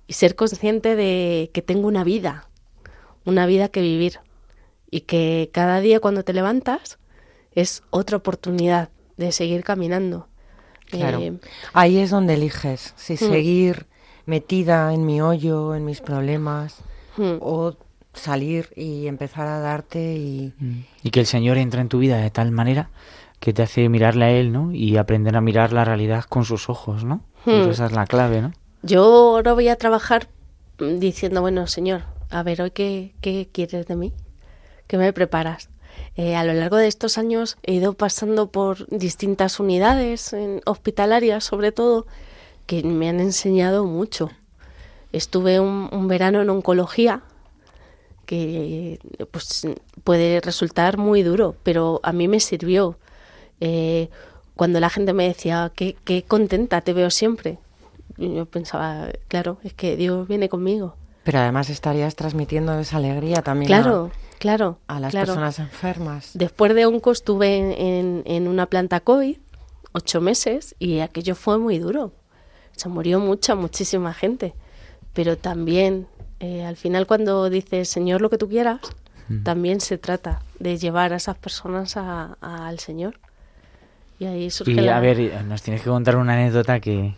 y 0.06 0.12
ser 0.12 0.34
consciente 0.34 0.96
de 0.96 1.50
que 1.54 1.62
tengo 1.62 1.86
una 1.88 2.04
vida, 2.04 2.48
una 3.24 3.46
vida 3.46 3.68
que 3.68 3.80
vivir 3.80 4.18
y 4.90 5.02
que 5.02 5.50
cada 5.52 5.80
día 5.80 6.00
cuando 6.00 6.24
te 6.24 6.32
levantas 6.32 6.98
es 7.52 7.82
otra 7.90 8.18
oportunidad 8.18 8.90
de 9.16 9.32
seguir 9.32 9.64
caminando. 9.64 10.28
Claro. 10.90 11.20
Eh, 11.20 11.38
Ahí 11.72 11.98
es 11.98 12.10
donde 12.10 12.34
eliges 12.34 12.92
si 12.96 13.14
Mm. 13.14 13.16
seguir 13.16 13.86
metida 14.26 14.92
en 14.92 15.06
mi 15.06 15.20
hoyo, 15.20 15.74
en 15.74 15.84
mis 15.84 16.00
problemas, 16.00 16.78
mm, 17.16 17.36
o 17.40 17.76
salir 18.14 18.70
y 18.76 19.06
empezar 19.06 19.46
a 19.46 19.60
darte 19.60 20.14
y... 20.14 20.52
Y 21.02 21.10
que 21.10 21.20
el 21.20 21.26
Señor 21.26 21.58
entra 21.58 21.80
en 21.80 21.88
tu 21.88 21.98
vida 21.98 22.16
de 22.18 22.30
tal 22.30 22.50
manera 22.50 22.90
que 23.46 23.52
te 23.52 23.62
hace 23.62 23.88
mirarle 23.88 24.24
a 24.24 24.30
Él, 24.32 24.50
¿no? 24.50 24.72
Y 24.72 24.96
aprender 24.96 25.36
a 25.36 25.40
mirar 25.40 25.72
la 25.72 25.84
realidad 25.84 26.24
con 26.24 26.44
sus 26.44 26.68
ojos, 26.68 27.04
¿no? 27.04 27.20
Hmm. 27.44 27.70
esa 27.70 27.86
es 27.86 27.92
la 27.92 28.04
clave, 28.04 28.42
¿no? 28.42 28.50
Yo 28.82 29.04
ahora 29.04 29.52
voy 29.52 29.68
a 29.68 29.76
trabajar 29.76 30.26
mm, 30.80 30.98
diciendo, 30.98 31.42
bueno, 31.42 31.68
Señor, 31.68 32.02
a 32.28 32.42
ver, 32.42 32.60
hoy 32.60 32.72
qué, 32.72 33.14
qué 33.20 33.48
quieres 33.52 33.86
de 33.86 33.94
mí, 33.94 34.12
qué 34.88 34.98
me 34.98 35.12
preparas. 35.12 35.70
Eh, 36.16 36.34
a 36.34 36.42
lo 36.42 36.54
largo 36.54 36.74
de 36.76 36.88
estos 36.88 37.18
años 37.18 37.56
he 37.62 37.74
ido 37.74 37.92
pasando 37.92 38.50
por 38.50 38.88
distintas 38.88 39.60
unidades 39.60 40.32
en- 40.32 40.60
hospitalarias, 40.66 41.44
sobre 41.44 41.70
todo, 41.70 42.08
que 42.66 42.82
me 42.82 43.08
han 43.08 43.20
enseñado 43.20 43.84
mucho. 43.84 44.28
Estuve 45.12 45.60
un, 45.60 45.88
un 45.92 46.08
verano 46.08 46.42
en 46.42 46.50
oncología, 46.50 47.22
que 48.26 48.98
pues 49.30 49.68
puede 50.02 50.40
resultar 50.40 50.98
muy 50.98 51.22
duro, 51.22 51.54
pero 51.62 52.00
a 52.02 52.12
mí 52.12 52.26
me 52.26 52.40
sirvió. 52.40 52.98
Eh, 53.60 54.08
cuando 54.54 54.80
la 54.80 54.90
gente 54.90 55.12
me 55.12 55.26
decía, 55.28 55.70
qué, 55.74 55.96
qué 56.04 56.22
contenta 56.22 56.80
te 56.80 56.92
veo 56.92 57.10
siempre, 57.10 57.58
yo 58.16 58.46
pensaba, 58.46 59.08
claro, 59.28 59.58
es 59.64 59.74
que 59.74 59.96
Dios 59.96 60.26
viene 60.28 60.48
conmigo. 60.48 60.96
Pero 61.24 61.40
además 61.40 61.68
estarías 61.70 62.14
transmitiendo 62.16 62.78
esa 62.78 62.96
alegría 62.98 63.42
también 63.42 63.66
Claro, 63.66 64.10
claro. 64.38 64.78
a, 64.86 64.96
a 64.96 65.00
las 65.00 65.10
claro. 65.10 65.26
personas 65.26 65.58
enfermas. 65.58 66.30
Después 66.34 66.74
de 66.74 66.86
onco 66.86 67.10
estuve 67.10 67.56
en, 67.58 67.72
en- 67.72 68.22
en 68.26 68.48
una 68.48 68.66
planta 68.66 69.00
COVID 69.00 69.36
ocho 69.92 70.20
meses 70.20 70.74
y 70.78 71.00
aquello 71.00 71.34
fue 71.34 71.58
muy 71.58 71.78
duro. 71.78 72.12
Se 72.72 72.88
murió 72.88 73.18
mucha, 73.18 73.54
muchísima 73.54 74.12
gente. 74.12 74.54
Pero 75.14 75.36
también, 75.38 76.06
eh, 76.40 76.64
al 76.64 76.76
final 76.76 77.06
cuando 77.06 77.48
dices, 77.50 77.88
Señor, 77.88 78.20
lo 78.20 78.28
que 78.30 78.36
tú 78.38 78.48
quieras, 78.48 78.80
también 79.42 79.80
se 79.80 79.98
trata 79.98 80.42
de 80.60 80.76
llevar 80.78 81.12
a 81.12 81.16
esas 81.16 81.36
personas 81.36 81.96
a- 81.96 82.36
a- 82.40 82.68
al 82.68 82.78
Señor. 82.78 83.18
Y 84.18 84.24
ahí 84.26 84.50
surge 84.50 84.72
Y 84.72 84.74
la... 84.76 84.96
a 84.96 85.00
ver, 85.00 85.44
nos 85.44 85.62
tienes 85.62 85.82
que 85.82 85.90
contar 85.90 86.16
una 86.16 86.34
anécdota 86.34 86.80
que, 86.80 87.14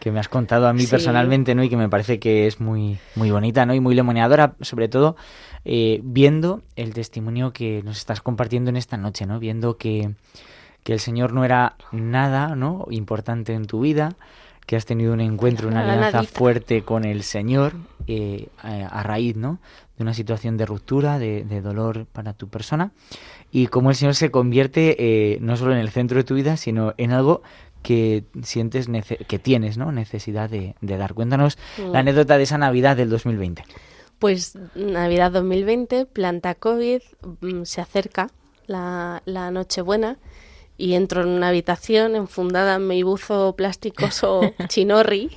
que 0.00 0.10
me 0.12 0.20
has 0.20 0.28
contado 0.28 0.66
a 0.68 0.72
mí 0.72 0.82
Sí. 0.82 0.88
personalmente, 0.90 1.54
¿no? 1.54 1.62
Y 1.64 1.68
que 1.68 1.76
me 1.76 1.88
parece 1.88 2.18
que 2.18 2.46
es 2.46 2.60
muy, 2.60 2.98
muy 3.14 3.30
bonita, 3.30 3.64
¿no? 3.66 3.74
Y 3.74 3.80
muy 3.80 3.94
lemoneadora, 3.94 4.54
sobre 4.60 4.88
todo 4.88 5.16
eh, 5.64 6.00
viendo 6.04 6.62
el 6.76 6.92
testimonio 6.92 7.52
que 7.52 7.82
nos 7.84 7.96
estás 7.96 8.20
compartiendo 8.20 8.68
en 8.70 8.76
esta 8.76 8.96
noche, 8.98 9.24
¿no? 9.26 9.38
Viendo 9.38 9.78
que, 9.78 10.10
que 10.82 10.92
el 10.92 11.00
Señor 11.00 11.32
no 11.32 11.44
era 11.44 11.76
nada, 11.92 12.54
¿no? 12.54 12.86
Importante 12.90 13.54
en 13.54 13.64
tu 13.66 13.80
vida, 13.80 14.14
que 14.66 14.76
has 14.76 14.84
tenido 14.84 15.12
un 15.14 15.20
encuentro, 15.20 15.68
una 15.68 15.80
alianza 15.90 16.22
fuerte 16.24 16.82
con 16.82 17.04
el 17.04 17.22
Señor 17.22 17.72
eh, 18.06 18.48
a, 18.62 18.86
a 19.00 19.02
raíz, 19.02 19.36
¿no? 19.36 19.58
De 19.96 20.02
una 20.02 20.12
situación 20.12 20.56
de 20.58 20.66
ruptura, 20.66 21.18
de, 21.18 21.44
de 21.44 21.60
dolor 21.62 22.06
para 22.12 22.32
tu 22.34 22.48
persona 22.48 22.90
y 23.54 23.68
cómo 23.68 23.90
el 23.90 23.96
Señor 23.96 24.16
se 24.16 24.32
convierte 24.32 24.96
eh, 24.98 25.38
no 25.40 25.56
solo 25.56 25.70
en 25.72 25.78
el 25.78 25.90
centro 25.90 26.16
de 26.18 26.24
tu 26.24 26.34
vida, 26.34 26.56
sino 26.56 26.92
en 26.98 27.12
algo 27.12 27.42
que 27.82 28.24
sientes 28.42 28.88
nece- 28.88 29.24
que 29.26 29.38
tienes 29.38 29.78
¿no? 29.78 29.92
necesidad 29.92 30.50
de, 30.50 30.74
de 30.80 30.96
dar. 30.96 31.14
Cuéntanos 31.14 31.56
Mm. 31.78 31.92
la 31.92 32.00
anécdota 32.00 32.36
de 32.36 32.42
esa 32.42 32.58
Navidad 32.58 32.96
del 32.96 33.10
2020. 33.10 33.62
Pues 34.18 34.58
Navidad 34.74 35.30
2020, 35.30 36.06
planta 36.06 36.54
COVID, 36.56 37.00
mm, 37.42 37.62
se 37.62 37.80
acerca 37.80 38.30
la, 38.66 39.22
la 39.24 39.50
Nochebuena 39.52 40.16
y 40.76 40.94
entro 40.94 41.22
en 41.22 41.28
una 41.28 41.48
habitación 41.50 42.16
enfundada 42.16 42.74
en 42.76 42.88
mi 42.88 43.04
buzo 43.04 43.54
plasticoso 43.54 44.40
chinorri, 44.68 45.30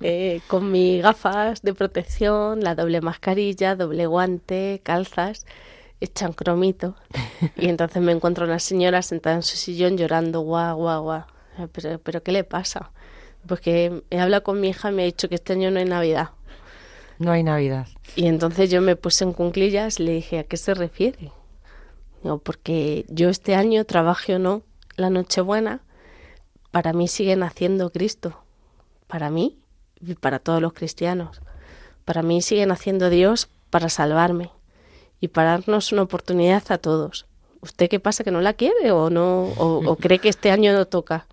eh, 0.00 0.40
con 0.46 0.70
mis 0.70 1.02
gafas 1.02 1.62
de 1.62 1.74
protección, 1.74 2.60
la 2.60 2.74
doble 2.76 3.00
mascarilla, 3.00 3.74
doble 3.74 4.06
guante, 4.06 4.80
calzas, 4.84 5.46
echan 6.02 6.32
cromito. 6.32 6.96
Y 7.56 7.68
entonces 7.68 8.02
me 8.02 8.12
encuentro 8.12 8.44
una 8.44 8.58
señora 8.58 9.02
sentada 9.02 9.36
en 9.36 9.42
su 9.42 9.56
sillón 9.56 9.96
llorando, 9.96 10.40
guau, 10.40 10.76
guau, 10.76 11.02
guau. 11.02 11.24
Pero, 11.72 11.98
pero 11.98 12.22
¿qué 12.22 12.32
le 12.32 12.44
pasa? 12.44 12.90
Pues 13.46 13.60
que 13.60 14.02
he 14.10 14.20
hablado 14.20 14.42
con 14.42 14.60
mi 14.60 14.68
hija 14.68 14.90
y 14.90 14.94
me 14.94 15.02
ha 15.02 15.06
dicho 15.06 15.28
que 15.28 15.36
este 15.36 15.52
año 15.52 15.70
no 15.70 15.78
hay 15.78 15.84
Navidad. 15.84 16.30
No 17.18 17.30
hay 17.30 17.42
Navidad. 17.42 17.86
Y 18.16 18.26
entonces 18.26 18.70
yo 18.70 18.80
me 18.80 18.96
puse 18.96 19.24
en 19.24 19.32
cunclillas 19.32 20.00
y 20.00 20.04
le 20.04 20.12
dije, 20.12 20.40
¿a 20.40 20.44
qué 20.44 20.56
se 20.56 20.74
refiere? 20.74 21.32
Digo, 22.22 22.38
porque 22.38 23.04
yo 23.08 23.28
este 23.28 23.54
año, 23.54 23.84
trabaje 23.84 24.34
o 24.34 24.38
no, 24.38 24.62
la 24.96 25.10
Nochebuena, 25.10 25.80
para 26.70 26.92
mí 26.92 27.06
sigue 27.08 27.36
naciendo 27.36 27.90
Cristo. 27.90 28.38
Para 29.06 29.30
mí 29.30 29.58
y 30.00 30.14
para 30.14 30.38
todos 30.38 30.60
los 30.60 30.72
cristianos. 30.72 31.42
Para 32.04 32.22
mí 32.22 32.42
sigue 32.42 32.66
naciendo 32.66 33.10
Dios 33.10 33.48
para 33.70 33.88
salvarme 33.88 34.50
y 35.22 35.28
para 35.28 35.52
darnos 35.52 35.92
una 35.92 36.02
oportunidad 36.02 36.64
a 36.70 36.78
todos. 36.78 37.26
¿Usted 37.60 37.88
qué 37.88 38.00
pasa, 38.00 38.24
que 38.24 38.32
no 38.32 38.40
la 38.40 38.54
quiere 38.54 38.90
o 38.90 39.08
no 39.08 39.44
o, 39.56 39.96
cree 39.96 40.18
que 40.18 40.28
este 40.28 40.50
año 40.50 40.72
no 40.72 40.84
toca? 40.86 41.26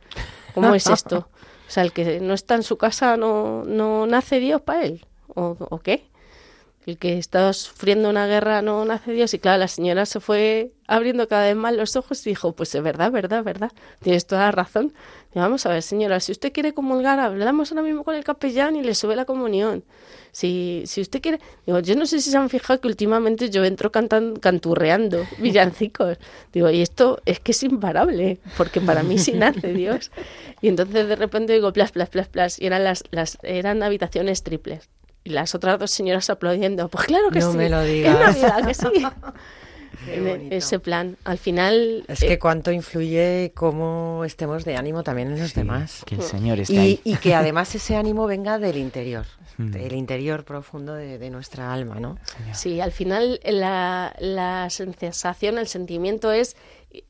¿Cómo 0.53 0.75
es 0.75 0.87
esto? 0.87 1.27
O 1.67 1.71
sea, 1.71 1.81
el 1.81 1.91
que 1.91 2.19
no 2.19 2.35
está 2.35 2.53
en 2.53 2.61
su 2.61 2.77
casa 2.77 3.17
no, 3.17 3.63
no 3.65 4.05
nace 4.05 4.39
Dios 4.39 4.61
para 4.61 4.83
él. 4.83 5.05
¿O, 5.33 5.57
¿O 5.59 5.79
qué? 5.79 6.08
El 6.89 6.97
que 6.97 7.19
está 7.19 7.53
sufriendo 7.53 8.09
una 8.09 8.25
guerra 8.25 8.63
no 8.63 8.83
nace 8.83 9.11
Dios. 9.11 9.35
Y 9.35 9.39
claro, 9.39 9.59
la 9.59 9.67
señora 9.67 10.07
se 10.07 10.19
fue 10.19 10.71
abriendo 10.87 11.27
cada 11.27 11.45
vez 11.45 11.55
más 11.55 11.75
los 11.75 11.95
ojos 11.95 12.25
y 12.25 12.31
dijo, 12.31 12.53
pues 12.53 12.73
es 12.73 12.81
verdad, 12.81 13.11
verdad, 13.11 13.43
verdad. 13.43 13.71
Tienes 14.01 14.25
toda 14.25 14.41
la 14.45 14.51
razón. 14.51 14.91
Vamos 15.35 15.67
a 15.67 15.69
ver, 15.69 15.83
señora, 15.83 16.19
si 16.19 16.31
usted 16.31 16.51
quiere 16.51 16.73
comulgar, 16.73 17.19
hablamos 17.19 17.71
ahora 17.71 17.83
mismo 17.83 18.03
con 18.03 18.15
el 18.15 18.23
capellán 18.23 18.75
y 18.75 18.81
le 18.81 18.95
sube 18.95 19.15
la 19.15 19.25
comunión. 19.25 19.83
Si, 20.31 20.81
si 20.87 21.01
usted 21.01 21.21
quiere... 21.21 21.39
Digo, 21.67 21.77
yo 21.77 21.95
no 21.95 22.07
sé 22.07 22.21
si 22.21 22.31
se 22.31 22.37
han 22.37 22.49
fijado 22.49 22.81
que 22.81 22.87
últimamente 22.87 23.51
yo 23.51 23.63
entro 23.63 23.91
cantando, 23.91 24.39
canturreando 24.39 25.27
villancicos. 25.37 26.17
Digo, 26.51 26.71
y 26.71 26.81
esto 26.81 27.21
es 27.25 27.39
que 27.39 27.51
es 27.51 27.61
imparable, 27.61 28.39
porque 28.57 28.81
para 28.81 29.03
mí 29.03 29.19
sí 29.19 29.33
nace 29.33 29.73
Dios. 29.73 30.09
Y 30.59 30.69
entonces 30.69 31.07
de 31.07 31.15
repente 31.15 31.53
digo, 31.53 31.71
plas, 31.71 31.91
plas, 31.91 32.09
plas, 32.09 32.27
plas. 32.29 32.59
Y 32.59 32.65
eran, 32.65 32.83
las, 32.83 33.03
las, 33.11 33.37
eran 33.43 33.83
habitaciones 33.83 34.41
triples. 34.41 34.89
Y 35.23 35.31
las 35.31 35.53
otras 35.55 35.77
dos 35.79 35.91
señoras 35.91 36.29
aplaudiendo. 36.29 36.87
Pues 36.89 37.05
claro 37.05 37.29
que 37.29 37.39
No 37.39 37.51
sí. 37.51 37.57
me 37.57 37.69
lo 37.69 37.81
Es 37.81 37.87
digas. 37.93 38.19
Navidad, 38.19 38.67
que 38.67 38.73
sí. 38.73 38.87
En 40.07 40.53
ese 40.53 40.79
plan. 40.79 41.17
Al 41.25 41.37
final... 41.37 42.05
Es 42.07 42.23
eh, 42.23 42.27
que 42.27 42.39
cuánto 42.39 42.71
influye 42.71 43.51
cómo 43.53 44.23
estemos 44.23 44.63
de 44.63 44.77
ánimo 44.77 45.03
también 45.03 45.29
en 45.31 45.39
los 45.39 45.53
demás. 45.53 46.03
Que 46.05 46.15
el 46.15 46.21
Señor 46.21 46.59
está 46.59 46.73
Y, 46.73 46.77
ahí. 46.77 47.01
y 47.03 47.15
que 47.17 47.35
además 47.35 47.75
ese 47.75 47.95
ánimo 47.97 48.25
venga 48.25 48.57
del 48.59 48.77
interior, 48.77 49.25
Mm. 49.57 49.71
del 49.71 49.93
interior 49.93 50.45
profundo 50.45 50.93
de, 50.93 51.17
de 51.17 51.29
nuestra 51.29 51.73
alma, 51.73 51.99
¿no? 51.99 52.17
Sí, 52.53 52.79
al 52.79 52.93
final 52.93 53.41
la, 53.43 54.15
la 54.19 54.69
sensación, 54.69 55.57
el 55.57 55.67
sentimiento 55.67 56.31
es 56.31 56.55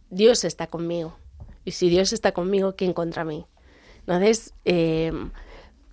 Dios 0.09 0.43
está 0.43 0.65
conmigo. 0.65 1.15
Y 1.63 1.71
si 1.71 1.89
Dios 1.89 2.11
está 2.11 2.31
conmigo, 2.31 2.73
¿quién 2.75 2.93
contra 2.93 3.23
mí? 3.23 3.45
Entonces, 3.99 4.53
eh, 4.65 5.11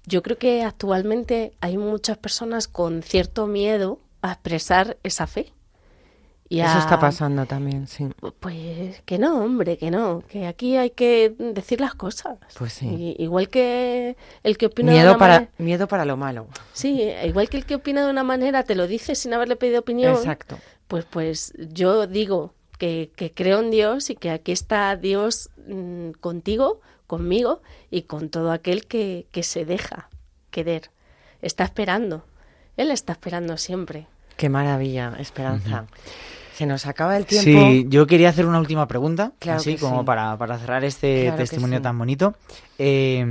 yo 0.06 0.22
creo 0.22 0.38
que 0.38 0.62
actualmente 0.62 1.52
hay 1.60 1.76
muchas 1.78 2.16
personas 2.18 2.68
con 2.68 3.02
cierto 3.02 3.46
miedo 3.46 4.00
a 4.22 4.32
expresar 4.32 4.96
esa 5.02 5.26
fe. 5.26 5.52
Y 6.48 6.60
Eso 6.60 6.78
está 6.78 7.00
pasando 7.00 7.44
también, 7.44 7.88
sí. 7.88 8.06
Pues 8.38 9.02
que 9.04 9.18
no, 9.18 9.42
hombre, 9.44 9.78
que 9.78 9.90
no, 9.90 10.22
que 10.28 10.46
aquí 10.46 10.76
hay 10.76 10.90
que 10.90 11.34
decir 11.36 11.80
las 11.80 11.96
cosas. 11.96 12.38
Pues 12.56 12.72
sí. 12.72 12.86
Y- 12.86 13.16
igual 13.24 13.48
que 13.48 14.16
el 14.44 14.56
que 14.56 14.66
opina 14.66 14.92
de 14.92 14.98
Miedo 14.98 15.10
una 15.10 15.18
para, 15.18 15.34
manera- 15.34 15.52
miedo 15.58 15.88
para 15.88 16.04
lo 16.04 16.16
malo. 16.16 16.46
Sí, 16.72 17.02
igual 17.24 17.48
que 17.48 17.56
el 17.56 17.66
que 17.66 17.74
opina 17.74 18.04
de 18.04 18.10
una 18.12 18.22
manera 18.22 18.62
te 18.62 18.76
lo 18.76 18.86
dice 18.86 19.16
sin 19.16 19.34
haberle 19.34 19.56
pedido 19.56 19.80
opinión. 19.80 20.12
Exacto. 20.14 20.56
Pues, 20.86 21.04
pues 21.04 21.52
yo 21.58 22.06
digo 22.06 22.54
que, 22.78 23.10
que 23.16 23.32
creo 23.32 23.58
en 23.58 23.72
Dios 23.72 24.08
y 24.10 24.14
que 24.14 24.30
aquí 24.30 24.52
está 24.52 24.94
Dios 24.94 25.50
mm, 25.66 26.10
contigo, 26.20 26.80
conmigo 27.06 27.62
y 27.90 28.02
con 28.02 28.28
todo 28.28 28.52
aquel 28.52 28.86
que, 28.86 29.26
que 29.32 29.42
se 29.42 29.64
deja 29.64 30.08
querer. 30.50 30.90
Está 31.42 31.64
esperando. 31.64 32.24
Él 32.76 32.90
está 32.90 33.12
esperando 33.12 33.56
siempre. 33.56 34.06
Qué 34.36 34.48
maravilla, 34.48 35.14
Esperanza. 35.18 35.86
Se 36.54 36.66
nos 36.66 36.86
acaba 36.86 37.16
el 37.16 37.26
tiempo. 37.26 37.68
Sí, 37.68 37.86
yo 37.88 38.06
quería 38.06 38.30
hacer 38.30 38.46
una 38.46 38.58
última 38.58 38.88
pregunta, 38.88 39.32
Claro 39.38 39.58
así 39.60 39.76
como 39.76 40.00
sí. 40.00 40.06
para, 40.06 40.36
para 40.38 40.58
cerrar 40.58 40.84
este 40.84 41.24
Claro 41.24 41.36
testimonio 41.36 41.78
sí. 41.78 41.82
tan 41.82 41.98
bonito. 41.98 42.34
Eh, 42.78 43.24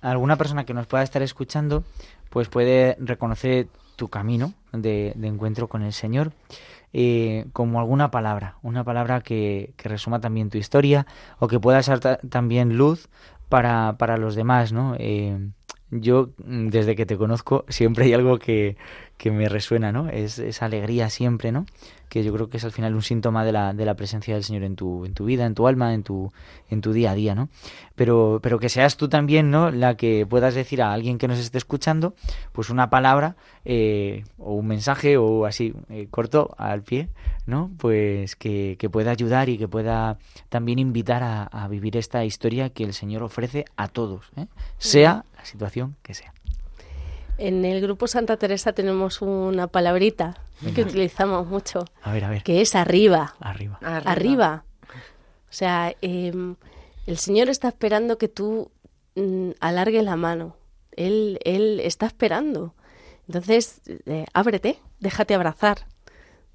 alguna 0.00 0.36
persona 0.36 0.64
que 0.64 0.72
nos 0.72 0.86
pueda 0.86 1.02
estar 1.02 1.20
escuchando, 1.22 1.84
pues 2.30 2.48
puede 2.48 2.96
reconocer 2.98 3.68
tu 3.96 4.08
camino 4.08 4.54
de, 4.72 5.12
de 5.16 5.28
encuentro 5.28 5.68
con 5.68 5.82
el 5.82 5.92
Señor 5.92 6.32
eh, 6.92 7.46
como 7.52 7.80
alguna 7.80 8.10
palabra, 8.10 8.56
una 8.62 8.84
palabra 8.84 9.20
que, 9.20 9.72
que 9.76 9.88
resuma 9.88 10.20
también 10.20 10.50
tu 10.50 10.58
historia 10.58 11.06
o 11.38 11.48
que 11.48 11.58
pueda 11.60 11.82
ser 11.82 12.00
ta- 12.00 12.18
también 12.18 12.76
luz 12.76 13.08
para, 13.48 13.96
para 13.98 14.16
los 14.16 14.34
demás, 14.34 14.72
¿no? 14.72 14.94
Eh, 14.98 15.38
yo, 15.90 16.30
mm, 16.44 16.68
desde 16.68 16.96
que 16.96 17.04
te 17.06 17.16
conozco, 17.18 17.64
siempre 17.68 18.06
hay 18.06 18.14
algo 18.14 18.38
que, 18.38 18.76
que 19.18 19.30
me 19.30 19.48
resuena, 19.48 19.92
¿no? 19.92 20.08
Es 20.08 20.38
esa 20.38 20.64
alegría 20.66 21.10
siempre, 21.10 21.52
¿no? 21.52 21.66
Que 22.12 22.22
yo 22.22 22.30
creo 22.34 22.50
que 22.50 22.58
es 22.58 22.64
al 22.66 22.72
final 22.72 22.94
un 22.94 23.00
síntoma 23.00 23.42
de 23.42 23.52
la, 23.52 23.72
de 23.72 23.86
la 23.86 23.94
presencia 23.94 24.34
del 24.34 24.44
Señor 24.44 24.64
en 24.64 24.76
tu, 24.76 25.06
en 25.06 25.14
tu 25.14 25.24
vida, 25.24 25.46
en 25.46 25.54
tu 25.54 25.66
alma, 25.66 25.94
en 25.94 26.02
tu, 26.02 26.30
en 26.68 26.82
tu 26.82 26.92
día 26.92 27.12
a 27.12 27.14
día, 27.14 27.34
¿no? 27.34 27.48
Pero, 27.94 28.38
pero 28.42 28.58
que 28.58 28.68
seas 28.68 28.98
tú 28.98 29.08
también, 29.08 29.50
¿no? 29.50 29.70
La 29.70 29.96
que 29.96 30.26
puedas 30.28 30.54
decir 30.54 30.82
a 30.82 30.92
alguien 30.92 31.16
que 31.16 31.26
nos 31.26 31.38
esté 31.38 31.56
escuchando, 31.56 32.14
pues 32.52 32.68
una 32.68 32.90
palabra 32.90 33.36
eh, 33.64 34.24
o 34.36 34.52
un 34.52 34.66
mensaje 34.66 35.16
o 35.16 35.46
así, 35.46 35.72
eh, 35.88 36.08
corto 36.10 36.54
al 36.58 36.82
pie, 36.82 37.08
¿no? 37.46 37.70
Pues 37.78 38.36
que, 38.36 38.76
que 38.78 38.90
pueda 38.90 39.10
ayudar 39.10 39.48
y 39.48 39.56
que 39.56 39.66
pueda 39.66 40.18
también 40.50 40.78
invitar 40.78 41.22
a, 41.22 41.44
a 41.44 41.66
vivir 41.66 41.96
esta 41.96 42.26
historia 42.26 42.68
que 42.68 42.84
el 42.84 42.92
Señor 42.92 43.22
ofrece 43.22 43.64
a 43.78 43.88
todos, 43.88 44.30
¿eh? 44.36 44.48
sea 44.76 45.24
la 45.34 45.46
situación 45.46 45.96
que 46.02 46.12
sea. 46.12 46.34
En 47.38 47.64
el 47.64 47.80
grupo 47.80 48.06
Santa 48.06 48.36
Teresa 48.36 48.72
tenemos 48.72 49.20
una 49.22 49.66
palabrita 49.66 50.36
que 50.74 50.82
utilizamos 50.82 51.46
mucho, 51.46 51.84
A 52.02 52.12
ver, 52.12 52.24
a 52.24 52.30
ver, 52.30 52.42
que 52.42 52.60
es 52.60 52.74
arriba. 52.74 53.34
arriba. 53.40 53.78
arriba. 53.82 54.64
O 55.50 55.52
sea, 55.54 55.94
em, 56.02 56.54
el 57.06 57.18
Señor 57.18 57.48
está 57.48 57.68
esperando 57.68 58.16
que 58.16 58.28
tú 58.28 58.70
mm, 59.16 59.50
alargues 59.60 60.04
la 60.04 60.16
mano. 60.16 60.56
Él, 60.92 61.38
él 61.44 61.80
está 61.80 62.06
esperando. 62.06 62.74
Entonces, 63.26 63.80
eh, 64.06 64.26
ábrete, 64.34 64.78
déjate 65.00 65.34
abrazar, 65.34 65.86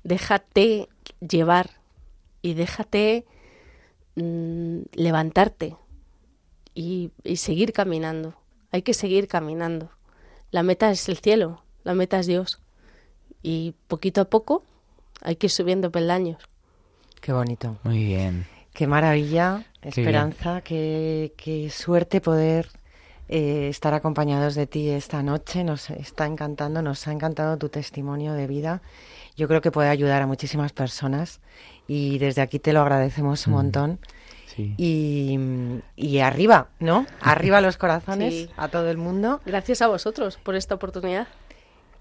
déjate 0.04 0.88
llevar 1.20 1.72
y 2.42 2.54
déjate 2.54 3.26
mm, 4.16 4.80
levantarte 4.94 5.76
y, 6.74 7.12
y 7.24 7.38
seguir 7.38 7.74
caminando. 7.74 8.36
Hay 8.72 8.84
que 8.84 8.94
seguir 8.94 9.28
caminando. 9.28 9.90
La 10.52 10.64
meta 10.64 10.90
es 10.92 11.10
el 11.10 11.18
cielo, 11.18 11.64
la 11.84 11.94
meta 11.94 12.20
es 12.20 12.28
Dios. 12.28 12.62
Y 13.42 13.76
poquito 13.88 14.22
a 14.22 14.26
poco 14.26 14.64
hay 15.22 15.36
que 15.36 15.48
ir 15.48 15.52
subiendo 15.52 15.92
peldaños. 15.92 16.42
Qué 17.22 17.34
bonito. 17.34 17.78
Muy 17.84 18.06
bien. 18.06 18.48
Qué 18.74 18.88
maravilla, 18.88 19.66
Qué 19.82 19.90
Esperanza, 19.90 20.62
qué, 20.62 21.34
qué 21.36 21.70
suerte 21.70 22.22
poder 22.22 22.70
eh, 23.30 23.68
estar 23.70 23.94
acompañados 23.94 24.56
de 24.56 24.68
ti 24.68 24.90
esta 24.90 25.22
noche. 25.24 25.64
Nos 25.64 25.90
está 25.90 26.26
encantando, 26.26 26.82
nos 26.82 27.08
ha 27.08 27.12
encantado 27.12 27.58
tu 27.58 27.70
testimonio 27.70 28.34
de 28.34 28.48
vida. 28.48 28.82
Yo 29.36 29.48
creo 29.48 29.62
que 29.62 29.72
puede 29.72 29.90
ayudar 29.90 30.22
a 30.22 30.28
muchísimas 30.28 30.74
personas 30.74 31.42
y 31.88 32.18
desde 32.18 32.42
aquí 32.42 32.60
te 32.60 32.74
lo 32.74 32.82
agradecemos 32.82 33.46
un 33.48 33.54
Mm. 33.54 33.56
montón. 33.56 34.00
Sí. 34.56 34.74
Y, 34.78 35.40
y 35.96 36.20
arriba, 36.20 36.70
¿no? 36.80 37.06
Arriba 37.22 37.62
los 37.62 37.78
corazones 37.78 38.34
Sí. 38.34 38.50
a 38.58 38.70
todo 38.70 38.90
el 38.90 38.98
mundo. 38.98 39.40
Gracias 39.46 39.82
a 39.84 39.88
vosotros 39.88 40.38
por 40.42 40.56
esta 40.56 40.74
oportunidad. 40.76 41.28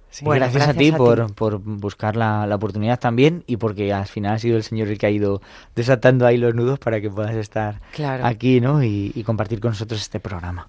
Sí, 0.08 0.24
Bueno, 0.24 0.46
gracias, 0.46 0.68
a 0.68 0.72
ti 0.72 0.90
a 0.90 0.96
por, 0.96 1.26
ti. 1.26 1.32
por 1.34 1.58
buscar 1.58 2.16
la, 2.16 2.46
la 2.46 2.54
oportunidad 2.54 2.98
también 2.98 3.42
y 3.46 3.58
porque 3.58 3.92
al 3.92 4.06
final 4.06 4.34
ha 4.34 4.38
sido 4.38 4.56
el 4.56 4.62
Señor 4.62 4.88
el 4.88 4.96
que 4.96 5.04
ha 5.06 5.10
ido 5.10 5.42
desatando 5.74 6.24
ahí 6.26 6.38
los 6.38 6.54
nudos 6.54 6.78
para 6.78 7.00
que 7.02 7.10
puedas 7.10 7.34
estar 7.34 7.82
Claro. 7.92 8.24
aquí 8.24 8.60
¿no? 8.60 8.82
y, 8.82 9.12
y 9.14 9.22
compartir 9.24 9.60
con 9.60 9.72
nosotros 9.72 10.00
este 10.00 10.20
programa. 10.20 10.68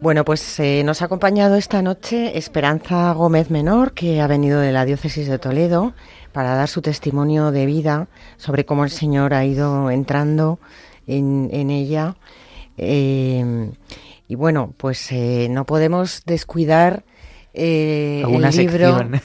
Bueno, 0.00 0.24
pues 0.24 0.58
eh, 0.60 0.82
nos 0.84 1.00
ha 1.00 1.04
acompañado 1.04 1.56
esta 1.56 1.80
noche 1.80 2.36
Esperanza 2.36 3.12
Gómez 3.12 3.50
Menor, 3.50 3.92
que 3.92 4.20
ha 4.20 4.26
venido 4.26 4.60
de 4.60 4.72
la 4.72 4.84
diócesis 4.84 5.28
de 5.28 5.38
Toledo 5.38 5.94
para 6.32 6.54
dar 6.54 6.68
su 6.68 6.82
testimonio 6.82 7.50
de 7.50 7.66
vida 7.66 8.08
sobre 8.36 8.64
cómo 8.64 8.84
el 8.84 8.90
Señor 8.90 9.32
ha 9.32 9.44
ido 9.44 9.90
entrando 9.90 10.58
en, 11.06 11.48
en 11.52 11.70
ella. 11.70 12.16
Eh, 12.76 13.70
y 14.28 14.34
bueno, 14.34 14.74
pues 14.76 15.12
eh, 15.12 15.48
no 15.50 15.66
podemos 15.66 16.24
descuidar 16.24 17.04
eh, 17.54 18.22
el 18.26 18.56
libro. 18.56 18.98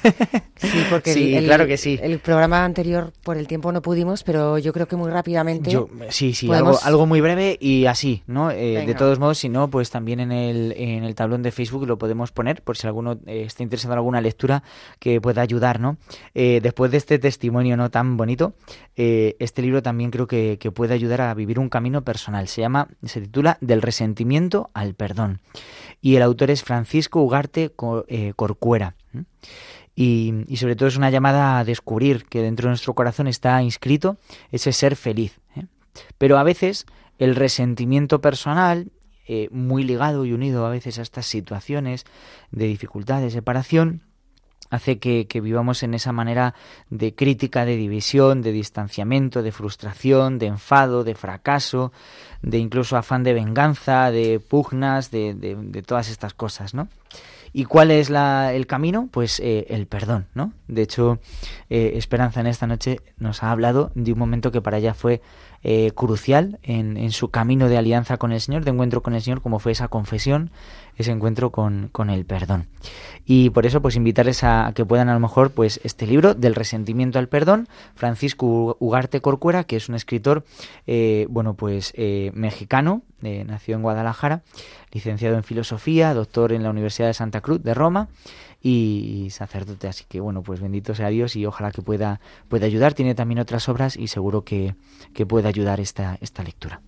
Sí, 0.59 0.79
porque 0.89 1.13
Sí, 1.13 1.35
el, 1.35 1.45
claro 1.45 1.67
que 1.67 1.77
sí. 1.77 1.99
el 2.01 2.17
programa 2.17 2.65
anterior 2.65 3.13
por 3.23 3.37
el 3.37 3.47
tiempo 3.47 3.71
no 3.71 3.83
pudimos, 3.83 4.23
pero 4.23 4.57
yo 4.57 4.73
creo 4.73 4.87
que 4.87 4.95
muy 4.95 5.11
rápidamente. 5.11 5.69
Yo, 5.69 5.87
sí, 6.09 6.33
sí, 6.33 6.47
podemos- 6.47 6.77
algo, 6.77 6.87
algo 6.87 7.05
muy 7.05 7.21
breve 7.21 7.57
y 7.61 7.85
así, 7.85 8.23
¿no? 8.25 8.49
Eh, 8.49 8.83
de 8.87 8.95
todos 8.95 9.19
modos, 9.19 9.37
si 9.37 9.49
no, 9.49 9.69
pues 9.69 9.91
también 9.91 10.19
en 10.19 10.31
el, 10.31 10.73
en 10.75 11.03
el 11.03 11.13
tablón 11.13 11.43
de 11.43 11.51
Facebook 11.51 11.85
lo 11.85 11.99
podemos 11.99 12.31
poner 12.31 12.63
por 12.63 12.75
si 12.75 12.87
alguno 12.87 13.19
eh, 13.27 13.43
está 13.45 13.61
interesado 13.61 13.93
en 13.93 13.97
alguna 13.99 14.19
lectura 14.19 14.63
que 14.97 15.21
pueda 15.21 15.43
ayudar, 15.43 15.79
¿no? 15.79 15.97
Eh, 16.33 16.59
después 16.63 16.89
de 16.89 16.97
este 16.97 17.19
testimonio 17.19 17.77
no 17.77 17.91
tan 17.91 18.17
bonito, 18.17 18.53
este 18.95 19.61
libro 19.61 19.83
también 19.83 20.09
creo 20.09 20.25
que, 20.25 20.57
que 20.59 20.71
puede 20.71 20.95
ayudar 20.95 21.21
a 21.21 21.31
vivir 21.35 21.59
un 21.59 21.69
camino 21.69 22.01
personal. 22.03 22.47
Se 22.47 22.61
llama, 22.61 22.87
se 23.05 23.21
titula 23.21 23.59
Del 23.61 23.83
resentimiento 23.83 24.71
al 24.73 24.95
perdón. 24.95 25.39
Y 26.01 26.15
el 26.15 26.23
autor 26.23 26.49
es 26.51 26.63
Francisco 26.63 27.21
Ugarte 27.21 27.69
Co- 27.75 28.05
eh, 28.17 28.33
Corcuera. 28.35 28.95
Y, 29.95 30.33
sobre 30.57 30.75
todo 30.75 30.89
es 30.89 30.97
una 30.97 31.11
llamada 31.11 31.59
a 31.59 31.63
descubrir 31.63 32.25
que 32.25 32.41
dentro 32.41 32.67
de 32.67 32.71
nuestro 32.71 32.93
corazón 32.95 33.27
está 33.27 33.61
inscrito 33.61 34.17
ese 34.51 34.71
ser 34.71 34.95
feliz. 34.95 35.39
¿eh? 35.55 35.65
Pero 36.17 36.37
a 36.37 36.43
veces 36.43 36.85
el 37.19 37.35
resentimiento 37.35 38.19
personal, 38.19 38.91
eh, 39.27 39.49
muy 39.51 39.83
ligado 39.83 40.25
y 40.25 40.33
unido 40.33 40.65
a 40.65 40.69
veces 40.69 40.97
a 40.97 41.03
estas 41.03 41.25
situaciones 41.27 42.05
de 42.51 42.65
dificultad, 42.65 43.21
de 43.21 43.29
separación, 43.29 44.01
hace 44.69 44.99
que, 44.99 45.27
vivamos 45.41 45.83
en 45.83 45.93
esa 45.93 46.11
manera 46.11 46.53
de 46.89 47.13
crítica, 47.13 47.65
de 47.65 47.77
división, 47.77 48.41
de 48.41 48.51
distanciamiento, 48.51 49.41
de 49.41 49.51
frustración, 49.51 50.39
de 50.39 50.47
enfado, 50.47 51.03
de 51.03 51.15
fracaso, 51.15 51.91
de 52.41 52.57
incluso 52.57 52.97
afán 52.97 53.23
de 53.23 53.33
venganza, 53.33 54.11
de 54.11 54.39
pugnas, 54.39 55.09
de- 55.09 55.33
de 55.35 55.81
todas 55.83 56.09
estas 56.09 56.33
cosas, 56.33 56.73
¿no? 56.73 56.87
¿Y 57.53 57.65
cuál 57.65 57.91
es 57.91 58.09
la- 58.09 58.53
el 58.53 58.67
camino? 58.67 59.07
Pues 59.11 59.39
eh, 59.39 59.65
el 59.69 59.87
perdón, 59.87 60.27
¿no? 60.33 60.53
De 60.67 60.81
hecho, 60.81 61.19
eh, 61.69 61.93
Esperanza 61.95 62.39
en 62.41 62.47
esta 62.47 62.67
noche 62.67 62.99
nos 63.17 63.43
ha 63.43 63.51
hablado 63.51 63.91
de 63.95 64.13
un 64.13 64.19
momento 64.19 64.51
que 64.51 64.61
para 64.61 64.77
ella 64.77 64.93
fue 64.93 65.21
eh, 65.63 65.91
crucial 65.95 66.59
en, 66.63 66.97
en 66.97 67.11
su 67.11 67.29
camino 67.29 67.67
de 67.67 67.77
alianza 67.77 68.17
con 68.17 68.31
el 68.31 68.39
Señor, 68.41 68.63
de 68.63 68.71
encuentro 68.71 69.01
con 69.01 69.15
el 69.15 69.21
Señor, 69.21 69.41
como 69.41 69.59
fue 69.59 69.71
esa 69.71 69.87
confesión, 69.87 70.51
ese 70.97 71.11
encuentro 71.11 71.51
con, 71.51 71.89
con 71.91 72.09
el 72.09 72.25
perdón. 72.25 72.67
Y 73.25 73.49
por 73.49 73.65
eso, 73.65 73.81
pues 73.81 73.95
invitarles 73.95 74.43
a, 74.43 74.71
que 74.73 74.85
puedan 74.85 75.09
a 75.09 75.13
lo 75.13 75.19
mejor, 75.19 75.51
pues 75.51 75.79
este 75.83 76.07
libro, 76.07 76.33
Del 76.33 76.55
resentimiento 76.55 77.19
al 77.19 77.27
perdón, 77.27 77.67
Francisco 77.95 78.77
Ugarte 78.79 79.21
Corcuera, 79.21 79.65
que 79.65 79.75
es 79.75 79.89
un 79.89 79.95
escritor, 79.95 80.45
eh, 80.87 81.27
bueno, 81.29 81.53
pues 81.53 81.93
eh, 81.95 82.31
mexicano, 82.33 83.01
eh, 83.23 83.43
nació 83.45 83.75
en 83.75 83.81
Guadalajara, 83.81 84.43
licenciado 84.91 85.35
en 85.35 85.43
filosofía, 85.43 86.13
doctor 86.13 86.53
en 86.53 86.63
la 86.63 86.69
Universidad 86.69 87.07
de 87.07 87.13
Santa 87.13 87.41
Cruz 87.41 87.61
de 87.63 87.73
Roma 87.73 88.07
y 88.61 89.27
sacerdote. 89.31 89.87
Así 89.87 90.05
que 90.07 90.19
bueno, 90.19 90.41
pues 90.41 90.59
bendito 90.61 90.95
sea 90.95 91.09
Dios 91.09 91.35
y 91.35 91.45
ojalá 91.45 91.71
que 91.71 91.81
pueda, 91.81 92.19
pueda 92.49 92.65
ayudar. 92.65 92.93
Tiene 92.93 93.15
también 93.15 93.39
otras 93.39 93.69
obras 93.69 93.97
y 93.97 94.07
seguro 94.07 94.43
que, 94.43 94.75
que 95.13 95.25
puede 95.25 95.47
ayudar 95.47 95.79
esta, 95.79 96.17
esta 96.21 96.43
lectura. 96.43 96.81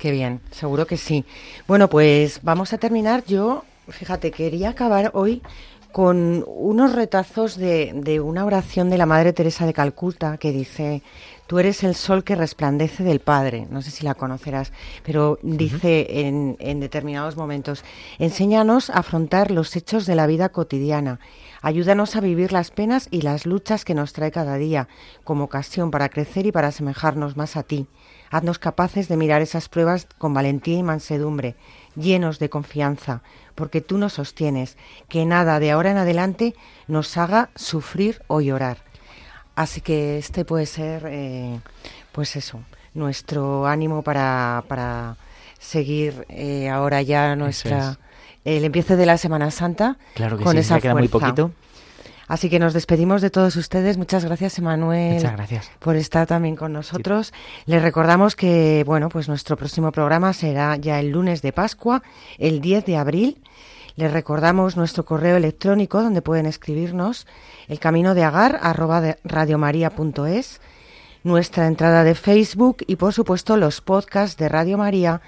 Qué 0.00 0.10
bien, 0.12 0.40
seguro 0.50 0.86
que 0.86 0.96
sí. 0.96 1.26
Bueno, 1.68 1.90
pues 1.90 2.40
vamos 2.42 2.72
a 2.72 2.78
terminar. 2.78 3.22
Yo, 3.26 3.64
fíjate, 3.86 4.30
quería 4.30 4.70
acabar 4.70 5.10
hoy 5.12 5.42
con 5.92 6.42
unos 6.46 6.94
retazos 6.94 7.58
de, 7.58 7.92
de 7.94 8.18
una 8.18 8.46
oración 8.46 8.88
de 8.88 8.96
la 8.96 9.04
Madre 9.04 9.34
Teresa 9.34 9.66
de 9.66 9.74
Calcuta 9.74 10.38
que 10.38 10.52
dice, 10.52 11.02
tú 11.46 11.58
eres 11.58 11.84
el 11.84 11.94
sol 11.94 12.24
que 12.24 12.34
resplandece 12.34 13.04
del 13.04 13.20
Padre. 13.20 13.66
No 13.68 13.82
sé 13.82 13.90
si 13.90 14.02
la 14.02 14.14
conocerás, 14.14 14.72
pero 15.04 15.38
dice 15.42 16.06
en, 16.26 16.56
en 16.60 16.80
determinados 16.80 17.36
momentos, 17.36 17.84
enséñanos 18.18 18.88
a 18.88 19.00
afrontar 19.00 19.50
los 19.50 19.76
hechos 19.76 20.06
de 20.06 20.14
la 20.14 20.26
vida 20.26 20.48
cotidiana. 20.48 21.20
Ayúdanos 21.62 22.16
a 22.16 22.20
vivir 22.20 22.52
las 22.52 22.70
penas 22.70 23.08
y 23.10 23.20
las 23.20 23.44
luchas 23.44 23.84
que 23.84 23.94
nos 23.94 24.14
trae 24.14 24.30
cada 24.30 24.56
día 24.56 24.88
como 25.24 25.44
ocasión 25.44 25.90
para 25.90 26.08
crecer 26.08 26.46
y 26.46 26.52
para 26.52 26.68
asemejarnos 26.68 27.36
más 27.36 27.56
a 27.56 27.62
ti. 27.62 27.86
Haznos 28.30 28.58
capaces 28.58 29.08
de 29.08 29.16
mirar 29.16 29.42
esas 29.42 29.68
pruebas 29.68 30.06
con 30.16 30.32
valentía 30.32 30.78
y 30.78 30.82
mansedumbre, 30.82 31.56
llenos 31.96 32.38
de 32.38 32.48
confianza, 32.48 33.22
porque 33.54 33.82
tú 33.82 33.98
nos 33.98 34.14
sostienes, 34.14 34.78
que 35.08 35.26
nada 35.26 35.60
de 35.60 35.70
ahora 35.70 35.90
en 35.90 35.98
adelante 35.98 36.54
nos 36.88 37.16
haga 37.18 37.50
sufrir 37.56 38.22
o 38.26 38.40
llorar. 38.40 38.78
Así 39.54 39.82
que 39.82 40.16
este 40.16 40.46
puede 40.46 40.64
ser, 40.64 41.02
eh, 41.08 41.60
pues 42.12 42.36
eso, 42.36 42.60
nuestro 42.94 43.66
ánimo 43.66 44.02
para, 44.02 44.64
para 44.66 45.16
seguir 45.58 46.24
eh, 46.30 46.70
ahora 46.70 47.02
ya 47.02 47.36
nuestra 47.36 47.98
el 48.44 48.64
empiece 48.64 48.96
de 48.96 49.06
la 49.06 49.18
Semana 49.18 49.50
Santa 49.50 49.98
Claro 50.14 50.38
que 50.38 50.44
con 50.44 50.52
sí, 50.52 50.58
esa 50.58 50.76
ya 50.76 50.80
queda 50.80 50.94
muy 50.94 51.08
fuerza. 51.08 51.28
poquito. 51.28 51.52
Así 52.28 52.48
que 52.48 52.60
nos 52.60 52.74
despedimos 52.74 53.22
de 53.22 53.30
todos 53.30 53.56
ustedes. 53.56 53.98
Muchas 53.98 54.24
gracias, 54.24 54.56
Emanuel, 54.58 55.14
Muchas 55.14 55.32
gracias. 55.32 55.70
por 55.80 55.96
estar 55.96 56.28
también 56.28 56.54
con 56.54 56.72
nosotros. 56.72 57.32
Les 57.66 57.82
recordamos 57.82 58.36
que, 58.36 58.84
bueno, 58.86 59.08
pues 59.08 59.28
nuestro 59.28 59.56
próximo 59.56 59.90
programa 59.90 60.32
será 60.32 60.76
ya 60.76 61.00
el 61.00 61.10
lunes 61.10 61.42
de 61.42 61.52
Pascua, 61.52 62.04
el 62.38 62.60
10 62.60 62.84
de 62.84 62.96
abril. 62.96 63.42
Les 63.96 64.12
recordamos 64.12 64.76
nuestro 64.76 65.04
correo 65.04 65.36
electrónico 65.36 66.00
donde 66.02 66.22
pueden 66.22 66.46
escribirnos 66.46 67.26
el 67.66 67.80
camino 67.80 68.14
de 68.14 68.22
agar 68.22 68.60
arroba 68.62 69.00
de 69.00 69.18
radiomaria.es, 69.24 70.60
nuestra 71.24 71.66
entrada 71.66 72.04
de 72.04 72.14
Facebook 72.14 72.78
y 72.86 72.94
por 72.96 73.12
supuesto 73.12 73.56
los 73.56 73.80
podcasts 73.80 74.36
de 74.36 74.48
Radio 74.48 74.78
María 74.78 75.20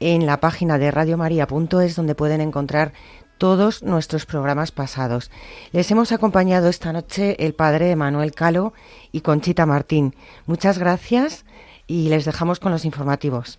en 0.00 0.26
la 0.26 0.40
página 0.40 0.78
de 0.78 0.90
radiomaria.es 0.90 1.94
donde 1.94 2.14
pueden 2.14 2.40
encontrar 2.40 2.92
todos 3.38 3.82
nuestros 3.82 4.26
programas 4.26 4.72
pasados. 4.72 5.30
Les 5.72 5.90
hemos 5.90 6.12
acompañado 6.12 6.68
esta 6.68 6.92
noche 6.92 7.36
el 7.38 7.54
padre 7.54 7.96
Manuel 7.96 8.32
Calo 8.32 8.74
y 9.12 9.20
Conchita 9.20 9.64
Martín. 9.64 10.14
Muchas 10.46 10.78
gracias 10.78 11.44
y 11.86 12.08
les 12.08 12.24
dejamos 12.24 12.60
con 12.60 12.72
los 12.72 12.84
informativos. 12.84 13.58